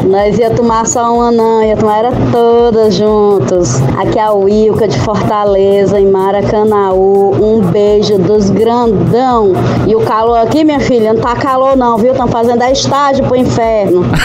Nós 0.10 0.38
ia 0.38 0.50
tomar 0.50 0.86
só 0.86 1.14
uma, 1.14 1.32
não, 1.32 1.64
ia 1.64 1.78
tomar 1.78 2.00
era 2.00 2.12
todas 2.34 2.96
juntos. 2.96 3.80
Aqui 3.98 4.20
é 4.20 4.24
a 4.24 4.34
Wilca 4.34 4.90
de 4.90 5.00
Fortaleza, 5.00 5.98
em 5.98 6.08
Maracanaú. 6.12 7.34
Um 7.42 7.62
beijo 7.62 8.18
dos 8.18 8.50
grandão. 8.50 9.54
E 9.88 9.96
o 9.96 10.02
calor 10.02 10.40
aqui, 10.40 10.66
minha 10.66 10.82
filha, 10.82 10.97
não 11.00 11.16
tá 11.18 11.36
calor 11.36 11.76
não, 11.76 11.98
viu? 11.98 12.12
Estão 12.12 12.28
fazendo 12.28 12.62
a 12.62 12.72
estágio 12.72 13.26
pro 13.26 13.36
inferno. 13.36 14.06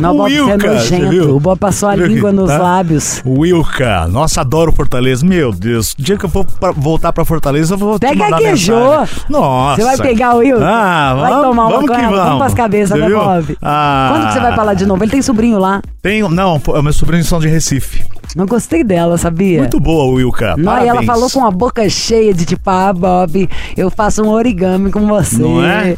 Não, 0.00 0.14
O 0.14 0.18
Bob, 0.18 0.30
você 0.32 0.38
é 0.38 0.42
Wilca, 0.54 0.68
você 0.80 0.96
viu? 0.96 1.04
nojento. 1.06 1.36
O 1.36 1.40
Bob 1.40 1.58
passou 1.58 1.88
a 1.88 1.94
língua 1.94 2.32
nos 2.32 2.48
tá? 2.50 2.58
lábios. 2.58 3.22
Wilca, 3.26 4.08
nossa, 4.08 4.40
adoro 4.40 4.72
Fortaleza. 4.72 5.24
Meu 5.24 5.52
Deus, 5.52 5.92
o 5.92 6.02
dia 6.02 6.16
que 6.16 6.24
eu 6.24 6.28
for 6.30 6.44
pra- 6.44 6.72
voltar 6.72 7.12
pra 7.12 7.24
Fortaleza, 7.24 7.74
eu 7.74 7.78
vou 7.78 7.98
te 7.98 8.06
Pega 8.06 8.24
mandar 8.24 8.38
queijô. 8.38 8.74
mensagem. 8.74 9.16
Nossa. 9.28 9.76
Você 9.76 9.84
vai 9.84 9.96
pegar 9.98 10.34
o 10.34 10.38
Wilca? 10.38 10.64
Ah, 10.66 11.14
vai 11.14 11.30
vamos, 11.30 11.46
tomar 11.46 11.62
uma 11.64 11.70
vamos 11.72 11.88
com 11.90 11.94
que 11.94 12.00
ela? 12.00 12.10
vamos. 12.10 12.24
Vamos 12.24 12.38
pras 12.38 12.54
cabeças, 12.54 12.98
né? 12.98 13.08
Bob? 13.10 13.58
Ah, 13.62 14.08
Quando 14.12 14.26
que 14.28 14.32
você 14.32 14.40
vai 14.40 14.54
pra 14.54 14.62
lá 14.62 14.74
de 14.74 14.86
novo? 14.86 15.04
Ele 15.04 15.10
tem 15.10 15.22
sobrinho 15.22 15.58
lá. 15.58 15.82
Tem, 16.00 16.22
não, 16.22 16.60
meus 16.82 16.96
sobrinhos 16.96 17.28
são 17.28 17.38
de 17.38 17.48
Recife. 17.48 18.02
Não 18.36 18.46
gostei 18.46 18.82
dela, 18.82 19.18
sabia? 19.18 19.58
Muito 19.58 19.78
boa, 19.78 20.12
Wilka. 20.14 20.56
Não, 20.56 20.84
e 20.84 20.88
ela 20.88 21.02
falou 21.02 21.30
com 21.30 21.44
a 21.44 21.50
boca 21.50 21.88
cheia 21.88 22.32
de 22.32 22.44
tipo, 22.44 22.68
ah, 22.70 22.92
Bob, 22.92 23.48
eu 23.76 23.90
faço 23.90 24.22
um 24.22 24.28
origami 24.30 24.90
com 24.90 25.06
você. 25.06 25.42
Não 25.42 25.64
é? 25.64 25.94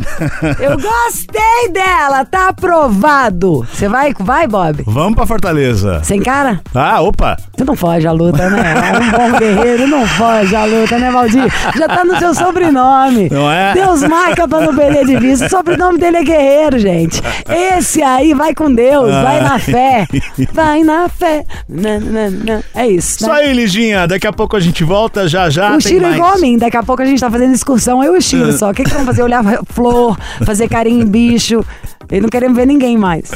eu 0.58 0.76
gostei 0.80 1.72
dela, 1.72 2.24
tá 2.24 2.48
aprovado. 2.48 3.66
Você 3.72 3.88
vai, 3.88 4.12
vai, 4.18 4.46
Bob? 4.46 4.82
Vamos 4.86 5.14
pra 5.14 5.26
Fortaleza. 5.26 6.02
Sem 6.02 6.20
cara? 6.20 6.60
Ah, 6.74 7.00
opa. 7.00 7.36
Você 7.56 7.64
não 7.64 7.76
foge 7.76 8.06
à 8.06 8.12
luta, 8.12 8.50
né? 8.50 8.74
É 8.74 8.98
um 8.98 9.10
bom 9.10 9.38
guerreiro 9.38 9.86
não 9.86 10.06
foge 10.06 10.54
à 10.56 10.64
luta, 10.64 10.98
né, 10.98 11.10
Valdir? 11.10 11.52
Já 11.76 11.88
tá 11.88 12.04
no 12.04 12.18
seu 12.18 12.34
sobrenome. 12.34 13.28
Não 13.30 13.50
é? 13.50 13.74
Deus 13.74 14.02
marca 14.02 14.46
pra 14.48 14.60
não 14.60 14.74
perder 14.74 15.06
de 15.06 15.16
vista. 15.16 15.46
O 15.46 15.50
sobrenome 15.50 15.98
dele 15.98 16.18
é 16.18 16.24
guerreiro, 16.24 16.78
gente. 16.78 17.22
Esse 17.48 18.02
aí 18.02 18.34
vai 18.34 18.54
com 18.54 18.72
Deus, 18.72 19.10
vai 19.10 19.40
na 19.40 19.58
fé. 19.58 20.06
Vai 20.52 20.82
na 20.82 21.08
fé. 21.08 21.44
Nã, 21.68 21.98
nã, 22.00 22.23
É 22.74 22.86
isso, 22.86 23.16
Isso 23.18 23.26
né? 23.26 23.32
aí, 23.34 23.52
Liginha. 23.52 24.06
Daqui 24.06 24.26
a 24.26 24.32
pouco 24.32 24.56
a 24.56 24.60
gente 24.60 24.82
volta 24.84 25.28
já 25.28 25.48
já. 25.50 25.76
o 25.76 25.80
Chiro 25.80 25.98
é 25.98 26.00
mais. 26.02 26.16
igual 26.16 26.34
a 26.34 26.38
mim. 26.38 26.58
Daqui 26.58 26.76
a 26.76 26.82
pouco 26.82 27.02
a 27.02 27.04
gente 27.04 27.20
tá 27.20 27.30
fazendo 27.30 27.54
excursão, 27.54 28.02
eu 28.02 28.14
e 28.14 28.18
o 28.18 28.22
Chiro 28.22 28.52
só. 28.52 28.70
O 28.70 28.74
que, 28.74 28.84
que 28.84 28.90
vamos 28.90 29.06
fazer? 29.06 29.22
Olhar 29.22 29.42
flor, 29.70 30.18
fazer 30.44 30.68
carinho 30.68 31.02
em 31.02 31.06
bicho. 31.06 31.64
E 32.10 32.20
não 32.20 32.28
queremos 32.28 32.56
ver 32.56 32.66
ninguém 32.66 32.98
mais. 32.98 33.30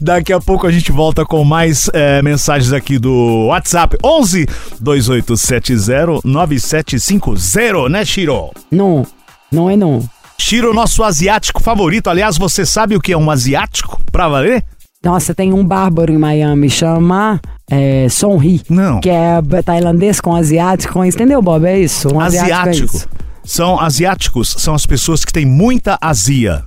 Daqui 0.00 0.32
a 0.32 0.40
pouco 0.40 0.66
a 0.66 0.70
gente 0.72 0.90
volta 0.90 1.24
com 1.24 1.44
mais 1.44 1.88
eh, 1.92 2.20
mensagens 2.22 2.72
aqui 2.72 2.98
do 2.98 3.46
WhatsApp 3.46 3.96
11 4.04 4.46
2870 4.80 6.20
9750, 6.24 7.88
né, 7.88 8.04
Shiro? 8.04 8.50
Não, 8.70 9.06
não 9.50 9.70
é 9.70 9.76
não. 9.76 10.08
Shiro, 10.38 10.72
nosso 10.72 11.02
asiático 11.02 11.62
favorito. 11.62 12.08
Aliás, 12.08 12.38
você 12.38 12.64
sabe 12.64 12.94
o 12.96 13.00
que 13.00 13.12
é 13.12 13.16
um 13.18 13.30
asiático? 13.30 14.00
Pra 14.10 14.28
valer? 14.28 14.64
Nossa, 15.04 15.32
tem 15.34 15.52
um 15.52 15.64
bárbaro 15.64 16.12
em 16.12 16.18
Miami, 16.18 16.68
chama 16.68 17.40
é, 17.70 18.08
Sonri. 18.08 18.60
Não. 18.68 18.98
Que 19.00 19.10
é 19.10 19.40
tailandês 19.64 20.20
com 20.20 20.34
asiático. 20.34 21.04
Entendeu, 21.04 21.40
Bob? 21.40 21.64
É 21.66 21.78
isso. 21.78 22.12
Um 22.12 22.20
asiático. 22.20 22.50
é 22.52 22.60
Asiático. 22.60 22.96
isso. 22.96 23.08
São 23.44 23.80
asiáticos, 23.80 24.56
são 24.58 24.74
as 24.74 24.84
pessoas 24.84 25.24
que 25.24 25.32
têm 25.32 25.46
muita 25.46 25.96
azia. 26.00 26.64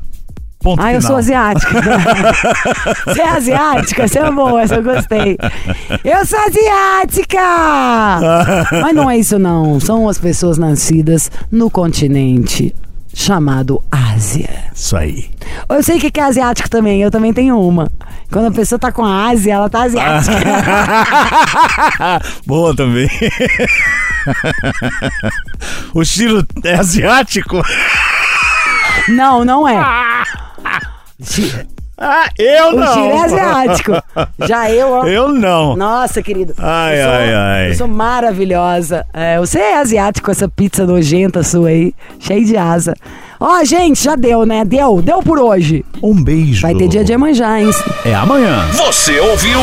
Ponto 0.59 0.81
Ah, 0.81 0.93
eu 0.93 1.01
final. 1.01 1.11
sou 1.11 1.17
asiática. 1.17 1.81
Você 3.05 3.21
é 3.21 3.29
asiática? 3.29 4.07
Você 4.07 4.19
é 4.19 4.31
boa, 4.31 4.61
essa 4.61 4.75
eu 4.75 4.83
gostei. 4.83 5.37
Eu 6.03 6.25
sou 6.25 6.39
asiática! 6.39 7.39
Mas 8.81 8.95
não 8.95 9.09
é 9.09 9.17
isso, 9.17 9.37
não. 9.37 9.79
São 9.79 10.07
as 10.07 10.17
pessoas 10.19 10.57
nascidas 10.57 11.29
no 11.51 11.69
continente 11.69 12.73
chamado 13.13 13.81
Ásia. 13.91 14.71
Isso 14.73 14.95
aí. 14.95 15.29
Eu 15.69 15.83
sei 15.83 15.97
o 15.97 15.99
que 15.99 16.19
é 16.19 16.23
asiático 16.23 16.69
também, 16.69 17.01
eu 17.01 17.11
também 17.11 17.33
tenho 17.33 17.59
uma. 17.59 17.91
Quando 18.31 18.47
a 18.47 18.51
pessoa 18.51 18.79
tá 18.79 18.91
com 18.91 19.05
a 19.05 19.27
Ásia, 19.29 19.53
ela 19.53 19.69
tá 19.69 19.83
asiática. 19.83 20.39
Boa 22.47 22.75
também. 22.75 23.09
o 25.93 26.03
Chiro 26.05 26.45
é 26.63 26.75
asiático? 26.75 27.61
Não, 29.09 29.43
não 29.43 29.67
é. 29.67 29.75
Ah, 32.03 32.29
eu 32.37 32.69
O 32.69 32.79
não. 32.79 32.93
Chile 32.93 33.09
é 33.09 33.23
asiático. 33.25 33.91
Já 34.47 34.71
eu, 34.71 34.89
ó. 34.91 35.05
Eu 35.05 35.29
não. 35.29 35.75
Nossa, 35.75 36.21
querido. 36.23 36.55
Ai, 36.57 36.99
eu 36.99 37.03
sou, 37.03 37.13
ai, 37.13 37.33
ai. 37.33 37.69
Eu 37.69 37.75
sou 37.75 37.87
maravilhosa. 37.87 39.05
É, 39.13 39.37
você 39.37 39.59
é 39.59 39.77
asiático 39.77 40.25
com 40.25 40.31
essa 40.31 40.47
pizza 40.49 40.85
nojenta 40.85 41.43
sua 41.43 41.69
aí, 41.69 41.93
cheia 42.19 42.43
de 42.43 42.57
asa. 42.57 42.95
Ó, 43.39 43.63
gente, 43.63 44.03
já 44.03 44.15
deu, 44.15 44.45
né? 44.45 44.63
Deu, 44.65 45.01
deu 45.01 45.21
por 45.21 45.39
hoje. 45.39 45.85
Um 46.01 46.23
beijo. 46.23 46.61
Vai 46.61 46.73
ter 46.75 46.87
dia 46.87 47.03
de 47.03 47.11
Iemanjá, 47.11 47.59
hein? 47.59 47.69
É 48.05 48.13
amanhã. 48.15 48.67
Você 48.73 49.19
ouviu? 49.19 49.59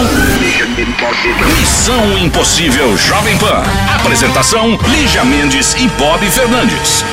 Missão 1.60 2.18
Impossível 2.18 2.96
Jovem 2.96 3.36
Pan. 3.38 3.62
Apresentação: 4.00 4.78
Lígia 4.88 5.24
Mendes 5.24 5.74
e 5.74 5.88
Bob 5.98 6.24
Fernandes. 6.26 7.04